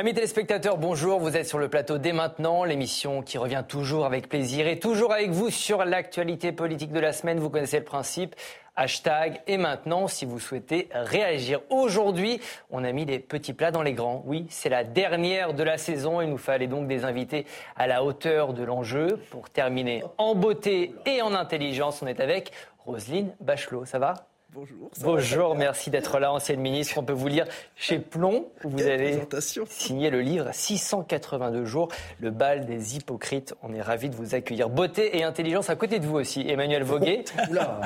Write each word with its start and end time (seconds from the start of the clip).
Amis 0.00 0.14
téléspectateurs, 0.14 0.78
bonjour. 0.78 1.20
Vous 1.20 1.36
êtes 1.36 1.46
sur 1.46 1.58
le 1.58 1.68
plateau 1.68 1.98
dès 1.98 2.14
maintenant, 2.14 2.64
l'émission 2.64 3.20
qui 3.20 3.36
revient 3.36 3.62
toujours 3.68 4.06
avec 4.06 4.30
plaisir 4.30 4.66
et 4.66 4.78
toujours 4.78 5.12
avec 5.12 5.28
vous 5.28 5.50
sur 5.50 5.84
l'actualité 5.84 6.52
politique 6.52 6.90
de 6.90 7.00
la 7.00 7.12
semaine. 7.12 7.38
Vous 7.38 7.50
connaissez 7.50 7.80
le 7.80 7.84
principe. 7.84 8.34
Hashtag 8.76 9.42
et 9.46 9.58
maintenant 9.58 10.08
si 10.08 10.24
vous 10.24 10.40
souhaitez 10.40 10.88
réagir. 10.94 11.60
Aujourd'hui, 11.68 12.40
on 12.70 12.82
a 12.82 12.92
mis 12.92 13.04
les 13.04 13.18
petits 13.18 13.52
plats 13.52 13.72
dans 13.72 13.82
les 13.82 13.92
grands. 13.92 14.22
Oui, 14.24 14.46
c'est 14.48 14.70
la 14.70 14.84
dernière 14.84 15.52
de 15.52 15.62
la 15.62 15.76
saison. 15.76 16.22
Il 16.22 16.30
nous 16.30 16.38
fallait 16.38 16.66
donc 16.66 16.88
des 16.88 17.04
invités 17.04 17.44
à 17.76 17.86
la 17.86 18.02
hauteur 18.02 18.54
de 18.54 18.62
l'enjeu. 18.62 19.18
Pour 19.30 19.50
terminer 19.50 20.02
en 20.16 20.34
beauté 20.34 20.94
et 21.04 21.20
en 21.20 21.34
intelligence, 21.34 22.00
on 22.00 22.06
est 22.06 22.20
avec 22.20 22.52
Roselyne 22.86 23.34
Bachelot. 23.40 23.84
Ça 23.84 23.98
va? 23.98 24.29
Bonjour. 24.52 24.90
Bonjour, 25.02 25.54
merci 25.54 25.90
d'être 25.90 26.18
là, 26.18 26.32
ancienne 26.32 26.58
ministre. 26.58 26.98
On 26.98 27.04
peut 27.04 27.12
vous 27.12 27.28
lire 27.28 27.46
chez 27.76 28.00
Plomb, 28.00 28.48
où 28.64 28.70
vous 28.70 28.82
avez 28.82 29.20
signé 29.68 30.10
le 30.10 30.20
livre 30.22 30.48
682 30.50 31.64
jours, 31.64 31.88
le 32.18 32.32
bal 32.32 32.66
des 32.66 32.96
hypocrites. 32.96 33.54
On 33.62 33.72
est 33.72 33.80
ravis 33.80 34.10
de 34.10 34.16
vous 34.16 34.34
accueillir. 34.34 34.68
Beauté 34.68 35.16
et 35.18 35.22
intelligence 35.22 35.70
à 35.70 35.76
côté 35.76 36.00
de 36.00 36.06
vous 36.06 36.16
aussi. 36.16 36.44
Emmanuel 36.48 36.82
Voguet. 36.82 37.24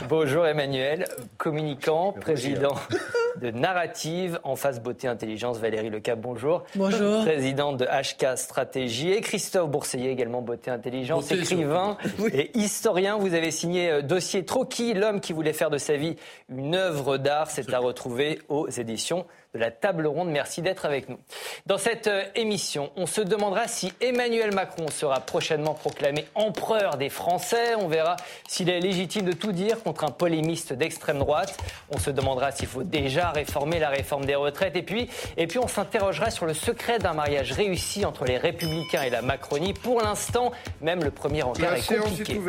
Bonjour 0.09 0.47
Emmanuel, 0.47 1.07
communicant, 1.37 2.13
président 2.13 2.75
de 3.43 3.51
Narrative, 3.51 4.41
en 4.43 4.57
face 4.57 4.81
Beauté 4.81 5.07
Intelligence. 5.07 5.59
Valérie 5.59 5.91
Lecap, 5.91 6.19
bonjour. 6.19 6.65
Bonjour. 6.77 7.25
Présidente 7.25 7.77
de 7.77 7.85
HK 7.85 8.39
Stratégie. 8.39 9.11
Et 9.11 9.21
Christophe 9.21 9.71
Bourseiller, 9.71 10.11
également 10.11 10.41
Beauté 10.41 10.71
Intelligence, 10.71 11.31
écrivain 11.31 11.99
et 12.33 12.57
historien. 12.57 13.19
Vous 13.19 13.35
avez 13.35 13.51
signé 13.51 13.91
euh, 13.91 14.03
Dossier 14.03 14.45
Troquis, 14.45 14.95
l'homme 14.95 15.21
qui 15.21 15.33
voulait 15.33 15.53
faire 15.53 15.71
de 15.71 15.79
sa 15.79 15.97
vie 15.97 16.17
une 16.59 16.75
œuvre 16.75 17.17
d'art. 17.17 17.51
C'est 17.51 17.73
à 17.73 17.79
retrouver 17.79 18.41
aux 18.49 18.69
éditions 18.69 19.27
de 19.55 19.61
la 19.61 19.71
table 19.71 20.07
ronde. 20.07 20.29
Merci 20.31 20.63
d'être 20.63 20.85
avec 20.85 21.09
nous. 21.09 21.19
Dans 21.67 21.79
cette 21.79 22.09
euh, 22.09 22.25
émission, 22.35 22.91
on 22.97 23.07
se 23.07 23.21
demandera 23.21 23.69
si 23.69 23.93
Emmanuel 24.01 24.53
Macron 24.53 24.89
sera 24.89 25.21
prochainement 25.21 25.75
proclamé 25.75 26.27
empereur 26.35 26.97
des 26.97 27.09
Français. 27.09 27.75
On 27.79 27.87
verra 27.87 28.17
s'il 28.49 28.69
est 28.69 28.81
légitime 28.81 29.25
de 29.25 29.33
tout 29.33 29.53
dire 29.53 29.83
contre 29.83 30.05
un 30.05 30.11
polémiste 30.11 30.73
d'extrême 30.73 31.19
droite. 31.19 31.57
On 31.91 31.99
se 31.99 32.11
demandera 32.11 32.51
s'il 32.51 32.67
faut 32.67 32.83
déjà 32.83 33.31
réformer 33.31 33.79
la 33.79 33.91
réforme 33.91 34.25
des 34.25 34.35
retraites. 34.35 34.77
Et 34.77 34.83
puis, 34.83 35.09
et 35.37 35.47
puis 35.47 35.59
on 35.59 35.69
s'interrogera 35.69 36.31
sur 36.31 36.47
le 36.47 36.55
secret 36.55 36.99
d'un 36.99 37.13
mariage 37.13 37.53
réussi 37.53 38.05
entre 38.05 38.25
les 38.25 38.39
Républicains 38.39 39.03
et 39.03 39.11
la 39.11 39.23
Macronie. 39.23 39.73
Pour 39.73 40.01
l'instant, 40.01 40.51
même 40.81 41.05
le 41.05 41.11
premier 41.11 41.43
encart 41.43 41.75
est 41.75 41.97
compliqué. 41.97 42.41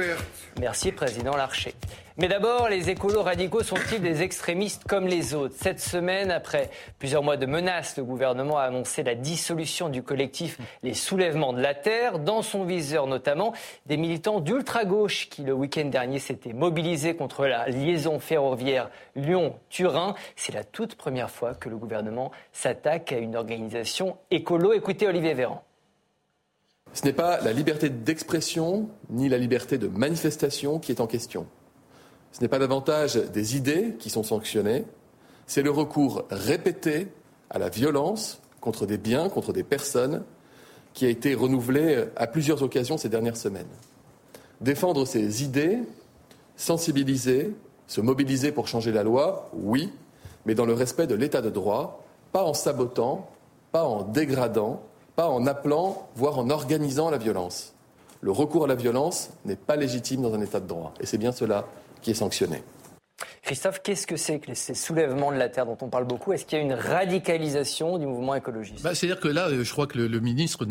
Merci, 0.59 0.93
Président 0.93 1.35
Larcher. 1.35 1.75
Mais 2.17 2.29
d'abord, 2.29 2.69
les 2.69 2.89
écolos 2.89 3.23
radicaux 3.23 3.61
sont-ils 3.61 4.01
des 4.01 4.21
extrémistes 4.21 4.85
comme 4.85 5.05
les 5.05 5.33
autres? 5.33 5.55
Cette 5.57 5.81
semaine, 5.81 6.31
après 6.31 6.69
plusieurs 6.97 7.23
mois 7.23 7.35
de 7.35 7.45
menaces, 7.45 7.97
le 7.97 8.05
gouvernement 8.05 8.57
a 8.57 8.63
annoncé 8.63 9.03
la 9.03 9.15
dissolution 9.15 9.89
du 9.89 10.01
collectif 10.01 10.57
Les 10.81 10.93
Soulèvements 10.93 11.51
de 11.51 11.61
la 11.61 11.73
Terre, 11.73 12.19
dans 12.19 12.41
son 12.41 12.63
viseur 12.63 13.05
notamment 13.05 13.51
des 13.85 13.97
militants 13.97 14.39
d'ultra-gauche 14.39 15.27
qui, 15.29 15.43
le 15.43 15.51
week-end 15.51 15.85
dernier, 15.85 16.19
s'étaient 16.19 16.53
mobilisés 16.53 17.17
contre 17.17 17.47
la 17.47 17.67
liaison 17.67 18.19
ferroviaire 18.19 18.89
Lyon-Turin. 19.17 20.15
C'est 20.37 20.53
la 20.53 20.63
toute 20.63 20.95
première 20.95 21.29
fois 21.29 21.53
que 21.53 21.67
le 21.67 21.75
gouvernement 21.75 22.31
s'attaque 22.53 23.11
à 23.11 23.17
une 23.17 23.35
organisation 23.35 24.15
écolo. 24.31 24.71
Écoutez 24.71 25.05
Olivier 25.05 25.33
Véran. 25.33 25.65
Ce 26.95 27.03
n'est 27.03 27.13
pas 27.13 27.41
la 27.41 27.51
liberté 27.51 27.89
d'expression 27.89 28.87
ni 29.09 29.27
la 29.27 29.37
liberté 29.37 29.77
de 29.77 29.87
manifestation 29.87 30.79
qui 30.79 30.93
est 30.93 31.01
en 31.01 31.07
question. 31.07 31.45
Ce 32.31 32.39
n'est 32.39 32.47
pas 32.47 32.57
davantage 32.57 33.15
des 33.15 33.57
idées 33.57 33.95
qui 33.99 34.09
sont 34.09 34.23
sanctionnées, 34.23 34.85
c'est 35.45 35.61
le 35.61 35.71
recours 35.71 36.23
répété 36.31 37.09
à 37.49 37.59
la 37.59 37.67
violence 37.67 38.41
contre 38.61 38.85
des 38.85 38.97
biens, 38.97 39.27
contre 39.27 39.51
des 39.51 39.63
personnes, 39.63 40.23
qui 40.93 41.05
a 41.05 41.09
été 41.09 41.35
renouvelé 41.35 42.05
à 42.15 42.27
plusieurs 42.27 42.63
occasions 42.63 42.97
ces 42.97 43.09
dernières 43.09 43.37
semaines. 43.37 43.67
Défendre 44.61 45.05
ces 45.05 45.43
idées, 45.43 45.79
sensibiliser, 46.55 47.53
se 47.87 47.99
mobiliser 47.99 48.53
pour 48.53 48.69
changer 48.69 48.93
la 48.93 49.03
loi, 49.03 49.49
oui, 49.53 49.91
mais 50.45 50.55
dans 50.55 50.65
le 50.65 50.73
respect 50.73 51.07
de 51.07 51.15
l'état 51.15 51.41
de 51.41 51.49
droit, 51.49 52.05
pas 52.31 52.43
en 52.43 52.53
sabotant, 52.53 53.29
pas 53.73 53.83
en 53.83 54.03
dégradant, 54.03 54.81
pas 55.15 55.29
en 55.29 55.45
appelant, 55.47 56.07
voire 56.15 56.37
en 56.39 56.49
organisant 56.49 57.09
la 57.09 57.17
violence. 57.17 57.73
Le 58.21 58.31
recours 58.31 58.65
à 58.65 58.67
la 58.67 58.75
violence 58.75 59.29
n'est 59.45 59.55
pas 59.55 59.75
légitime 59.75 60.21
dans 60.21 60.33
un 60.33 60.41
état 60.41 60.59
de 60.59 60.67
droit. 60.67 60.93
Et 60.99 61.05
c'est 61.05 61.17
bien 61.17 61.31
cela 61.31 61.65
qui 62.01 62.11
est 62.11 62.15
sanctionné. 62.15 62.63
Christophe, 63.45 63.83
qu'est-ce 63.83 64.07
que 64.07 64.17
c'est 64.17 64.39
que 64.39 64.55
ces 64.55 64.73
soulèvements 64.73 65.31
de 65.31 65.37
la 65.37 65.49
Terre 65.49 65.67
dont 65.67 65.77
on 65.81 65.87
parle 65.87 66.05
beaucoup? 66.05 66.33
Est-ce 66.33 66.45
qu'il 66.45 66.57
y 66.57 66.61
a 66.61 66.63
une 66.63 66.73
radicalisation 66.73 67.99
du 67.99 68.07
mouvement 68.07 68.33
écologiste? 68.33 68.81
Bah, 68.81 68.95
C'est-à-dire 68.95 69.19
que 69.19 69.27
là, 69.27 69.49
je 69.51 69.71
crois 69.71 69.85
que 69.85 69.99
le, 69.99 70.19
ministre 70.19 70.65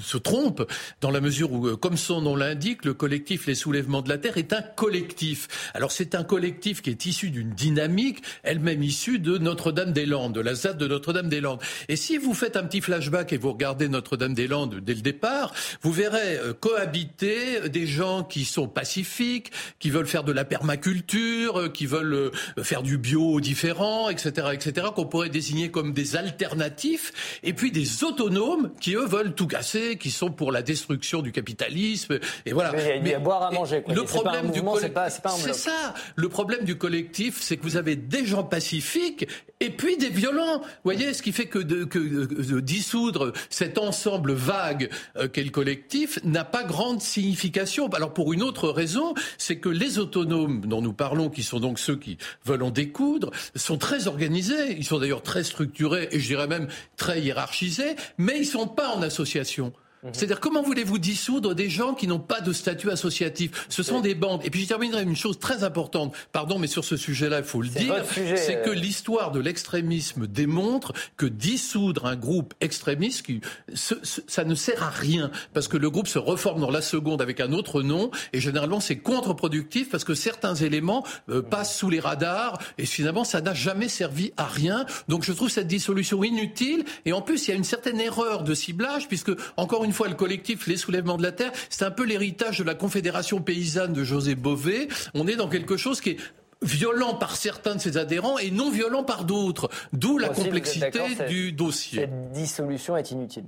se 0.00 0.18
trompe 0.18 0.68
dans 1.00 1.12
la 1.12 1.20
mesure 1.20 1.52
où, 1.52 1.68
euh, 1.68 1.76
comme 1.76 1.96
son 1.96 2.20
nom 2.20 2.34
l'indique, 2.34 2.84
le 2.84 2.94
collectif 2.94 3.46
Les 3.46 3.54
Soulèvements 3.54 4.02
de 4.02 4.08
la 4.08 4.18
Terre 4.18 4.38
est 4.38 4.52
un 4.52 4.62
collectif. 4.62 5.70
Alors 5.72 5.92
c'est 5.92 6.16
un 6.16 6.24
collectif 6.24 6.82
qui 6.82 6.90
est 6.90 7.06
issu 7.06 7.30
d'une 7.30 7.50
dynamique, 7.50 8.24
elle-même 8.42 8.82
issue 8.82 9.20
de 9.20 9.38
Notre-Dame-des-Landes, 9.38 10.32
de 10.32 10.40
la 10.40 10.56
ZAD 10.56 10.78
de 10.78 10.88
Notre-Dame-des-Landes. 10.88 11.60
Et 11.88 11.94
si 11.94 12.18
vous 12.18 12.34
faites 12.34 12.56
un 12.56 12.64
petit 12.64 12.80
flashback 12.80 13.32
et 13.34 13.36
vous 13.36 13.52
regardez 13.52 13.88
Notre-Dame-des-Landes 13.88 14.80
dès 14.80 14.94
le 14.94 15.02
départ, 15.02 15.54
vous 15.80 15.92
verrez 15.92 16.38
euh, 16.38 16.52
cohabiter 16.54 17.68
des 17.68 17.86
gens 17.86 18.24
qui 18.24 18.44
sont 18.44 18.66
pacifiques, 18.66 19.52
qui 19.78 19.90
veulent 19.90 20.08
faire 20.08 20.24
de 20.24 20.32
la 20.32 20.44
permaculture, 20.44 21.60
euh, 21.60 21.68
qui 21.68 21.86
veulent 21.86 22.15
euh, 22.16 22.62
faire 22.62 22.82
du 22.82 22.98
bio 22.98 23.40
différent, 23.40 24.08
etc., 24.08 24.48
etc., 24.52 24.88
qu'on 24.94 25.06
pourrait 25.06 25.28
désigner 25.28 25.70
comme 25.70 25.92
des 25.92 26.16
alternatifs, 26.16 27.38
et 27.42 27.52
puis 27.52 27.70
des 27.70 28.04
autonomes 28.04 28.70
qui 28.80 28.94
eux 28.94 29.06
veulent 29.06 29.34
tout 29.34 29.46
casser, 29.46 29.96
qui 29.96 30.10
sont 30.10 30.30
pour 30.30 30.52
la 30.52 30.62
destruction 30.62 31.22
du 31.22 31.32
capitalisme, 31.32 32.18
et 32.44 32.52
voilà. 32.52 32.72
Mais 32.72 33.00
il 33.00 33.08
y 33.08 33.14
a 33.14 33.16
à 33.16 33.20
boire 33.20 33.42
à 33.42 33.50
manger. 33.50 33.82
Le 33.88 34.02
problème 34.02 34.50
du 34.50 34.62
collectif, 34.62 34.92
c'est 35.38 35.54
ça. 35.54 35.94
Le 36.14 36.28
problème 36.28 36.64
du 36.64 36.76
collectif, 36.76 37.40
c'est 37.40 37.56
que 37.56 37.62
vous 37.62 37.76
avez 37.76 37.96
des 37.96 38.26
gens 38.26 38.44
pacifiques 38.44 39.26
et 39.60 39.70
puis 39.70 39.96
des 39.96 40.10
violents. 40.10 40.58
Vous 40.58 40.66
voyez, 40.84 41.14
ce 41.14 41.22
qui 41.22 41.32
fait 41.32 41.46
que 41.46 41.58
de, 41.58 41.84
que 41.84 41.98
de 41.98 42.60
dissoudre 42.60 43.32
cet 43.50 43.78
ensemble 43.78 44.32
vague 44.32 44.90
euh, 45.16 45.28
qu'est 45.28 45.42
le 45.42 45.50
collectif 45.50 46.18
n'a 46.24 46.44
pas 46.44 46.64
grande 46.64 47.00
signification. 47.00 47.88
Alors 47.88 48.12
pour 48.12 48.32
une 48.32 48.42
autre 48.42 48.68
raison, 48.68 49.14
c'est 49.38 49.56
que 49.56 49.68
les 49.68 49.98
autonomes 49.98 50.60
dont 50.66 50.82
nous 50.82 50.92
parlons, 50.92 51.30
qui 51.30 51.42
sont 51.42 51.60
donc 51.60 51.78
ceux 51.78 51.96
qui 51.96 52.05
veulent 52.44 52.62
en 52.62 52.70
découdre, 52.70 53.30
sont 53.54 53.78
très 53.78 54.06
organisés. 54.06 54.76
Ils 54.76 54.84
sont 54.84 54.98
d'ailleurs 54.98 55.22
très 55.22 55.44
structurés 55.44 56.08
et 56.12 56.20
je 56.20 56.26
dirais 56.26 56.46
même 56.46 56.68
très 56.96 57.20
hiérarchisés, 57.20 57.96
mais 58.18 58.38
ils 58.38 58.46
sont 58.46 58.68
pas 58.68 58.94
en 58.94 59.02
association. 59.02 59.72
Mhm. 60.06 60.14
C'est-à-dire, 60.14 60.40
comment 60.40 60.62
voulez-vous 60.62 60.98
dissoudre 60.98 61.54
des 61.54 61.68
gens 61.68 61.94
qui 61.94 62.06
n'ont 62.06 62.20
pas 62.20 62.40
de 62.40 62.52
statut 62.52 62.90
associatif? 62.90 63.66
Ce 63.68 63.82
sont 63.82 64.00
des 64.00 64.14
bandes. 64.14 64.40
Et 64.44 64.50
puis, 64.50 64.62
je 64.62 64.68
terminerai 64.68 65.02
une 65.02 65.16
chose 65.16 65.38
très 65.38 65.64
importante. 65.64 66.14
Pardon, 66.32 66.58
mais 66.58 66.66
sur 66.66 66.84
ce 66.84 66.96
sujet-là, 66.96 67.38
il 67.38 67.44
faut 67.44 67.62
le 67.62 67.68
dire. 67.68 68.04
C'est 68.14 68.62
que 68.62 68.70
euh. 68.70 68.74
l'histoire 68.74 69.32
de 69.32 69.40
l'extrémisme 69.40 70.26
démontre 70.26 70.92
que 71.16 71.26
dissoudre 71.26 72.06
un 72.06 72.16
groupe 72.16 72.54
extrémiste, 72.60 73.26
ça 73.74 74.44
ne 74.44 74.54
sert 74.54 74.82
à 74.82 74.90
rien. 74.90 75.30
Parce 75.52 75.68
que 75.68 75.76
le 75.76 75.90
groupe 75.90 76.08
se 76.08 76.18
reforme 76.18 76.60
dans 76.60 76.70
la 76.70 76.82
seconde 76.82 77.20
avec 77.20 77.40
un 77.40 77.52
autre 77.52 77.82
nom. 77.82 78.10
Et 78.32 78.40
généralement, 78.40 78.80
c'est 78.80 78.98
contre-productif 78.98 79.90
parce 79.90 80.04
que 80.04 80.14
certains 80.14 80.54
éléments 80.54 81.04
euh, 81.28 81.42
passent 81.42 81.76
sous 81.76 81.90
les 81.90 82.00
radars. 82.00 82.58
Et 82.78 82.86
finalement, 82.86 83.24
ça 83.24 83.40
n'a 83.40 83.54
jamais 83.54 83.88
servi 83.88 84.32
à 84.36 84.44
rien. 84.44 84.86
Donc, 85.08 85.24
je 85.24 85.32
trouve 85.32 85.50
cette 85.50 85.66
dissolution 85.66 86.22
inutile. 86.22 86.84
Et 87.04 87.12
en 87.12 87.22
plus, 87.22 87.46
il 87.46 87.50
y 87.50 87.54
a 87.54 87.56
une 87.56 87.64
certaine 87.64 88.00
erreur 88.00 88.44
de 88.44 88.54
ciblage 88.54 89.08
puisque, 89.08 89.32
encore 89.56 89.84
une 89.84 89.92
fois, 89.96 90.08
le 90.08 90.14
collectif 90.14 90.66
Les 90.66 90.76
Soulèvements 90.76 91.16
de 91.16 91.22
la 91.22 91.32
Terre, 91.32 91.52
c'est 91.70 91.84
un 91.84 91.90
peu 91.90 92.04
l'héritage 92.04 92.58
de 92.58 92.64
la 92.64 92.74
Confédération 92.74 93.40
paysanne 93.40 93.94
de 93.94 94.04
José 94.04 94.34
Bové. 94.34 94.88
On 95.14 95.26
est 95.26 95.36
dans 95.36 95.48
quelque 95.48 95.76
chose 95.76 96.00
qui 96.00 96.10
est 96.10 96.16
violent 96.62 97.14
par 97.14 97.36
certains 97.36 97.76
de 97.76 97.80
ses 97.80 97.96
adhérents 97.96 98.38
et 98.38 98.50
non 98.50 98.70
violent 98.70 99.04
par 99.04 99.24
d'autres. 99.24 99.70
D'où 99.92 100.18
la 100.18 100.28
complexité 100.28 101.00
du 101.28 101.52
dossier. 101.52 102.00
Cette 102.00 102.32
dissolution 102.32 102.96
est 102.96 103.10
inutile. 103.10 103.46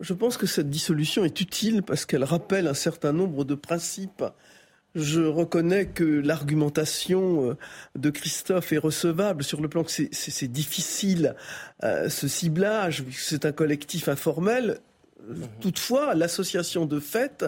Je 0.00 0.14
pense 0.14 0.36
que 0.36 0.46
cette 0.46 0.70
dissolution 0.70 1.24
est 1.24 1.40
utile 1.40 1.82
parce 1.82 2.06
qu'elle 2.06 2.24
rappelle 2.24 2.66
un 2.66 2.74
certain 2.74 3.12
nombre 3.12 3.44
de 3.44 3.54
principes. 3.54 4.24
Je 4.94 5.20
reconnais 5.20 5.86
que 5.86 6.04
l'argumentation 6.04 7.50
euh, 7.50 7.56
de 7.94 8.08
Christophe 8.08 8.72
est 8.72 8.78
recevable 8.78 9.44
sur 9.44 9.60
le 9.60 9.68
plan 9.68 9.84
que 9.84 9.90
c'est 9.90 10.48
difficile 10.48 11.36
euh, 11.84 12.08
ce 12.08 12.26
ciblage, 12.26 13.04
c'est 13.12 13.44
un 13.44 13.52
collectif 13.52 14.08
informel. 14.08 14.80
Toutefois, 15.60 16.14
l'association 16.14 16.86
de 16.86 17.00
fait 17.00 17.44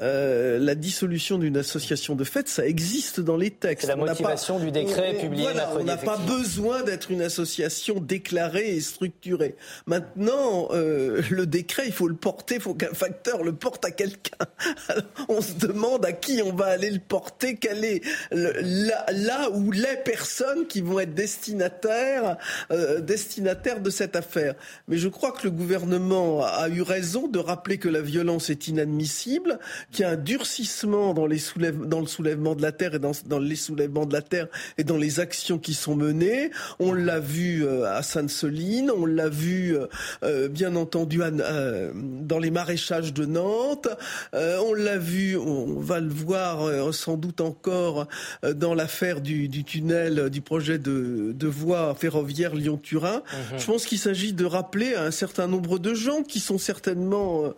euh, 0.00 0.58
la 0.58 0.74
dissolution 0.74 1.38
d'une 1.38 1.56
association 1.56 2.14
de 2.14 2.24
fait, 2.24 2.48
ça 2.48 2.66
existe 2.66 3.20
dans 3.20 3.36
les 3.36 3.50
textes. 3.50 3.86
C'est 3.86 3.88
la 3.88 3.96
motivation 3.96 4.58
du 4.58 4.70
décret 4.70 5.14
publié 5.14 5.42
voilà, 5.42 5.72
On 5.78 5.84
n'a 5.84 5.96
pas 5.96 6.16
besoin 6.16 6.82
d'être 6.82 7.10
une 7.10 7.22
association 7.22 8.00
déclarée 8.00 8.76
et 8.76 8.80
structurée. 8.80 9.56
Maintenant, 9.86 10.68
euh, 10.70 11.22
le 11.30 11.46
décret, 11.46 11.84
il 11.86 11.92
faut 11.92 12.08
le 12.08 12.14
porter, 12.14 12.56
il 12.56 12.60
faut 12.60 12.74
qu'un 12.74 12.94
facteur 12.94 13.42
le 13.42 13.52
porte 13.52 13.84
à 13.84 13.90
quelqu'un. 13.90 14.36
On 15.28 15.40
se 15.40 15.54
demande 15.54 16.04
à 16.04 16.12
qui 16.12 16.40
on 16.42 16.52
va 16.52 16.66
aller 16.66 16.90
le 16.90 17.00
porter, 17.00 17.56
quel 17.56 17.84
est 17.84 18.02
là, 18.30 19.04
là, 19.12 19.50
où 19.50 19.70
les 19.72 19.96
personnes 20.04 20.66
qui 20.66 20.80
vont 20.80 21.00
être 21.00 21.14
destinataires, 21.14 22.36
euh, 22.70 23.00
destinataires 23.00 23.80
de 23.80 23.90
cette 23.90 24.16
affaire. 24.16 24.54
Mais 24.86 24.96
je 24.96 25.08
crois 25.08 25.32
que 25.32 25.44
le 25.44 25.50
gouvernement 25.50 26.44
a 26.44 26.68
eu 26.68 26.82
raison 26.82 27.28
de 27.28 27.38
rappeler 27.38 27.78
que 27.78 27.88
la 27.88 28.00
violence 28.00 28.50
est 28.50 28.68
inadmissible, 28.68 29.58
qu'il 29.90 30.02
y 30.02 30.04
a 30.04 30.10
un 30.10 30.16
durcissement 30.16 31.14
dans, 31.14 31.26
les 31.26 31.40
dans 31.86 32.00
le 32.00 32.06
soulèvement 32.06 32.54
de 32.54 32.62
la 32.62 32.72
terre 32.72 32.94
et 32.94 32.98
dans, 32.98 33.12
dans, 33.26 33.38
les 33.38 33.56
soulèvements 33.56 34.06
de 34.06 34.12
la 34.12 34.22
terre 34.22 34.48
et 34.76 34.84
dans 34.84 34.96
les 34.96 35.20
actions 35.20 35.58
qui 35.58 35.74
sont 35.74 35.96
menées. 35.96 36.50
On 36.78 36.92
l'a 36.92 37.20
vu 37.20 37.64
euh, 37.64 37.90
à 37.90 38.02
Sainte-Soline, 38.02 38.90
on 38.90 39.06
l'a 39.06 39.28
vu 39.28 39.76
euh, 39.76 39.86
euh, 40.22 40.48
bien 40.48 40.76
entendu 40.76 41.20
dans 41.20 42.38
les 42.38 42.50
maréchages 42.50 43.12
de 43.12 43.24
Nantes, 43.24 43.88
on 44.32 44.74
l'a 44.74 44.98
vu, 44.98 45.36
on 45.36 45.80
va 45.80 46.00
le 46.00 46.08
voir 46.08 46.94
sans 46.94 47.16
doute 47.16 47.40
encore 47.40 48.06
dans 48.54 48.74
l'affaire 48.74 49.20
du, 49.20 49.48
du, 49.48 49.64
tunnel, 49.64 50.30
du 50.30 50.40
projet 50.40 50.78
de, 50.78 51.32
de 51.34 51.46
voie 51.46 51.94
ferroviaire 51.94 52.54
Lyon-Turin. 52.54 53.22
Mhm. 53.52 53.58
Je 53.58 53.66
pense 53.66 53.86
qu'il 53.86 53.98
s'agit 53.98 54.32
de 54.32 54.44
rappeler 54.44 54.94
à 54.94 55.04
un 55.04 55.10
certain 55.10 55.46
nombre 55.46 55.78
de 55.78 55.94
gens 55.94 56.22
qui 56.22 56.40
sont 56.40 56.58
certainement 56.58 57.54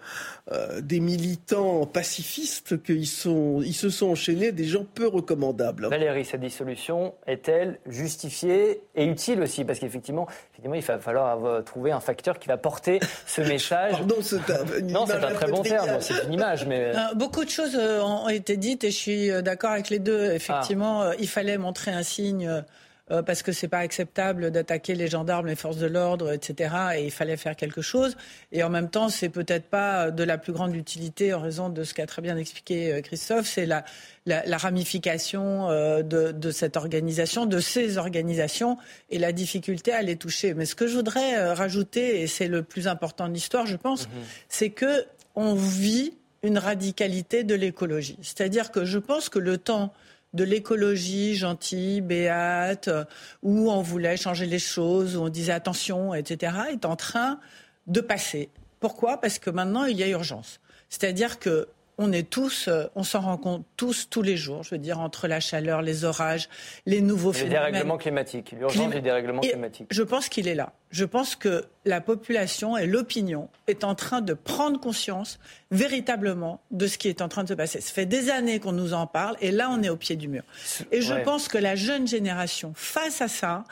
des 0.80 1.00
militants 1.00 1.86
pacifistes 2.20 2.82
qu'ils 2.82 3.06
sont, 3.06 3.62
ils 3.62 3.74
se 3.74 3.88
sont 3.88 4.10
enchaînés 4.10 4.52
des 4.52 4.64
gens 4.64 4.84
peu 4.84 5.06
recommandables. 5.06 5.88
Valérie, 5.88 6.26
cette 6.26 6.42
dissolution 6.42 7.14
est-elle 7.26 7.78
justifiée 7.86 8.82
et 8.94 9.06
utile 9.06 9.40
aussi? 9.40 9.64
Parce 9.64 9.78
qu'effectivement, 9.78 10.28
effectivement, 10.52 10.74
il 10.74 10.82
va 10.82 10.98
falloir 10.98 11.64
trouver 11.64 11.92
un 11.92 12.00
facteur 12.00 12.38
qui 12.38 12.48
va 12.48 12.58
porter 12.58 13.00
ce 13.26 13.40
message. 13.48 13.92
Pardon, 13.92 14.16
c'est 14.20 14.50
un, 14.50 14.80
non, 14.82 15.06
c'est 15.06 15.14
un 15.14 15.32
très 15.32 15.50
bon 15.50 15.62
terme, 15.62 16.00
c'est 16.00 16.24
une 16.26 16.34
image. 16.34 16.66
Mais... 16.66 16.92
Euh, 16.94 17.14
beaucoup 17.14 17.44
de 17.44 17.50
choses 17.50 17.74
euh, 17.74 18.02
ont 18.02 18.28
été 18.28 18.58
dites 18.58 18.84
et 18.84 18.90
je 18.90 18.96
suis 18.96 19.42
d'accord 19.42 19.70
avec 19.70 19.88
les 19.88 19.98
deux. 19.98 20.32
Effectivement, 20.32 21.12
il 21.12 21.28
fallait 21.28 21.56
montrer 21.56 21.90
un 21.90 22.02
signe 22.02 22.62
euh, 23.10 23.22
parce 23.22 23.42
que 23.42 23.52
c'est 23.52 23.68
pas 23.68 23.78
acceptable 23.78 24.50
d'attaquer 24.50 24.94
les 24.94 25.08
gendarmes, 25.08 25.46
les 25.46 25.56
forces 25.56 25.78
de 25.78 25.86
l'ordre, 25.86 26.32
etc. 26.32 26.74
Et 26.96 27.04
il 27.06 27.10
fallait 27.10 27.36
faire 27.36 27.56
quelque 27.56 27.82
chose. 27.82 28.16
Et 28.52 28.62
en 28.62 28.70
même 28.70 28.88
temps, 28.88 29.08
c'est 29.08 29.28
peut-être 29.28 29.66
pas 29.66 30.10
de 30.10 30.22
la 30.22 30.38
plus 30.38 30.52
grande 30.52 30.74
utilité 30.76 31.34
en 31.34 31.40
raison 31.40 31.68
de 31.68 31.84
ce 31.84 31.94
qu'a 31.94 32.06
très 32.06 32.22
bien 32.22 32.36
expliqué 32.36 32.92
euh, 32.92 33.00
Christophe, 33.00 33.46
c'est 33.46 33.66
la, 33.66 33.84
la, 34.26 34.56
ramification 34.56 35.70
euh, 35.70 36.02
de, 36.02 36.32
de, 36.32 36.50
cette 36.50 36.76
organisation, 36.76 37.46
de 37.46 37.58
ces 37.58 37.98
organisations, 37.98 38.78
et 39.10 39.18
la 39.18 39.32
difficulté 39.32 39.92
à 39.92 40.02
les 40.02 40.16
toucher. 40.16 40.54
Mais 40.54 40.66
ce 40.66 40.74
que 40.74 40.86
je 40.86 40.94
voudrais 40.94 41.52
rajouter, 41.52 42.22
et 42.22 42.26
c'est 42.26 42.48
le 42.48 42.62
plus 42.62 42.86
important 42.88 43.28
de 43.28 43.34
l'histoire, 43.34 43.66
je 43.66 43.76
pense, 43.76 44.06
mhm. 44.06 44.14
c'est 44.48 44.70
que 44.70 45.06
on 45.34 45.54
vit 45.54 46.12
une 46.42 46.58
radicalité 46.58 47.44
de 47.44 47.54
l'écologie. 47.54 48.18
C'est-à-dire 48.22 48.70
que 48.70 48.84
je 48.84 48.98
pense 48.98 49.28
que 49.28 49.38
le 49.38 49.58
temps 49.58 49.92
de 50.32 50.44
l'écologie 50.44 51.34
gentille, 51.34 52.00
béate, 52.00 52.88
où 53.42 53.70
on 53.70 53.82
voulait 53.82 54.16
changer 54.16 54.46
les 54.46 54.58
choses, 54.58 55.16
où 55.16 55.22
on 55.22 55.28
disait 55.28 55.52
attention, 55.52 56.14
etc., 56.14 56.56
est 56.72 56.84
en 56.84 56.96
train 56.96 57.40
de 57.86 58.00
passer. 58.00 58.48
Pourquoi? 58.78 59.20
Parce 59.20 59.38
que 59.38 59.50
maintenant, 59.50 59.84
il 59.84 59.96
y 59.96 60.02
a 60.02 60.08
urgence. 60.08 60.60
C'est-à-dire 60.88 61.38
que 61.38 61.68
on 62.02 62.12
est 62.12 62.28
tous, 62.28 62.66
euh, 62.66 62.86
on 62.94 63.02
s'en 63.02 63.20
rend 63.20 63.36
compte 63.36 63.66
tous, 63.76 64.08
tous 64.08 64.22
les 64.22 64.38
jours, 64.38 64.62
je 64.62 64.70
veux 64.70 64.78
dire, 64.78 64.98
entre 64.98 65.28
la 65.28 65.38
chaleur, 65.38 65.82
les 65.82 66.04
orages, 66.04 66.48
les 66.86 67.02
nouveaux 67.02 67.34
phénomènes. 67.34 67.66
Les 67.66 67.70
dérèglements 67.72 67.98
climatiques, 67.98 68.52
l'urgence 68.58 68.90
des 68.90 69.02
dérèglements 69.02 69.42
climatiques. 69.42 69.88
Je 69.90 70.02
pense 70.02 70.30
qu'il 70.30 70.48
est 70.48 70.54
là. 70.54 70.72
Je 70.90 71.04
pense 71.04 71.36
que 71.36 71.66
la 71.84 72.00
population 72.00 72.78
et 72.78 72.86
l'opinion 72.86 73.50
est 73.66 73.84
en 73.84 73.94
train 73.94 74.22
de 74.22 74.32
prendre 74.32 74.80
conscience 74.80 75.38
véritablement 75.70 76.62
de 76.70 76.86
ce 76.86 76.96
qui 76.96 77.08
est 77.08 77.20
en 77.20 77.28
train 77.28 77.44
de 77.44 77.50
se 77.50 77.54
passer. 77.54 77.82
Ça 77.82 77.92
fait 77.92 78.06
des 78.06 78.30
années 78.30 78.60
qu'on 78.60 78.72
nous 78.72 78.94
en 78.94 79.06
parle 79.06 79.36
et 79.42 79.50
là, 79.50 79.68
on 79.70 79.82
est 79.82 79.90
au 79.90 79.96
pied 79.96 80.16
du 80.16 80.26
mur. 80.26 80.42
Et 80.90 81.02
je 81.02 81.12
pense 81.22 81.48
que 81.48 81.58
la 81.58 81.76
jeune 81.76 82.08
génération, 82.08 82.72
face 82.74 83.20
à 83.20 83.28
ça, 83.28 83.64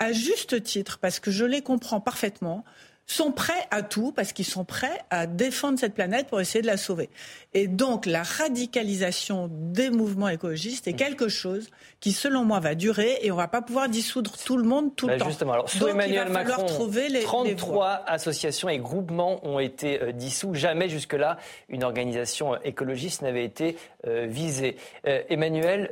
à 0.00 0.10
juste 0.10 0.60
titre, 0.60 0.98
parce 0.98 1.20
que 1.20 1.30
je 1.30 1.44
les 1.44 1.62
comprends 1.62 2.00
parfaitement, 2.00 2.64
sont 3.06 3.30
prêts 3.30 3.66
à 3.70 3.82
tout 3.82 4.12
parce 4.12 4.32
qu'ils 4.32 4.44
sont 4.46 4.64
prêts 4.64 5.00
à 5.10 5.26
défendre 5.26 5.78
cette 5.78 5.94
planète 5.94 6.26
pour 6.26 6.40
essayer 6.40 6.60
de 6.60 6.66
la 6.66 6.76
sauver. 6.76 7.08
Et 7.54 7.68
donc 7.68 8.04
la 8.04 8.22
radicalisation 8.22 9.48
des 9.50 9.90
mouvements 9.90 10.28
écologistes 10.28 10.88
est 10.88 10.92
mm. 10.92 10.96
quelque 10.96 11.28
chose 11.28 11.70
qui, 12.00 12.12
selon 12.12 12.44
moi, 12.44 12.58
va 12.58 12.74
durer 12.74 13.18
et 13.22 13.30
on 13.30 13.36
va 13.36 13.48
pas 13.48 13.62
pouvoir 13.62 13.88
dissoudre 13.88 14.32
tout 14.44 14.56
le 14.56 14.64
monde 14.64 14.94
tout 14.96 15.06
le 15.06 15.14
bah, 15.14 15.18
temps. 15.20 15.28
Justement, 15.28 15.52
alors 15.52 15.70
sous 15.70 15.86
Emmanuel 15.86 16.28
Macron, 16.30 16.66
trouver 16.66 17.08
les, 17.08 17.22
33 17.22 18.02
associations 18.06 18.68
et 18.68 18.78
groupements 18.78 19.40
ont 19.46 19.60
été 19.60 20.02
euh, 20.02 20.12
dissous. 20.12 20.54
Jamais 20.54 20.88
jusque-là 20.88 21.38
une 21.68 21.84
organisation 21.84 22.54
euh, 22.54 22.58
écologiste 22.64 23.22
n'avait 23.22 23.44
été 23.44 23.76
euh, 24.06 24.26
visée. 24.28 24.76
Emmanuel, 25.04 25.90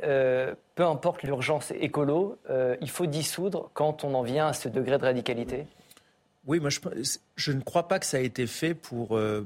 peu 0.75 0.83
importe 0.83 1.23
l'urgence 1.23 1.71
écolo, 1.79 2.37
il 2.81 2.89
faut 2.89 3.05
dissoudre 3.05 3.69
quand 3.73 4.03
on 4.03 4.13
en 4.13 4.23
vient 4.23 4.47
à 4.47 4.53
ce 4.53 4.67
degré 4.67 4.97
de 4.97 5.03
radicalité? 5.03 5.65
Oui, 6.47 6.59
moi 6.59 6.69
je, 6.69 7.51
ne 7.51 7.61
crois 7.61 7.87
pas 7.87 7.99
que 7.99 8.05
ça 8.05 8.17
a 8.17 8.19
été 8.19 8.45
fait 8.45 8.73
pour, 8.73 9.17
euh, 9.17 9.43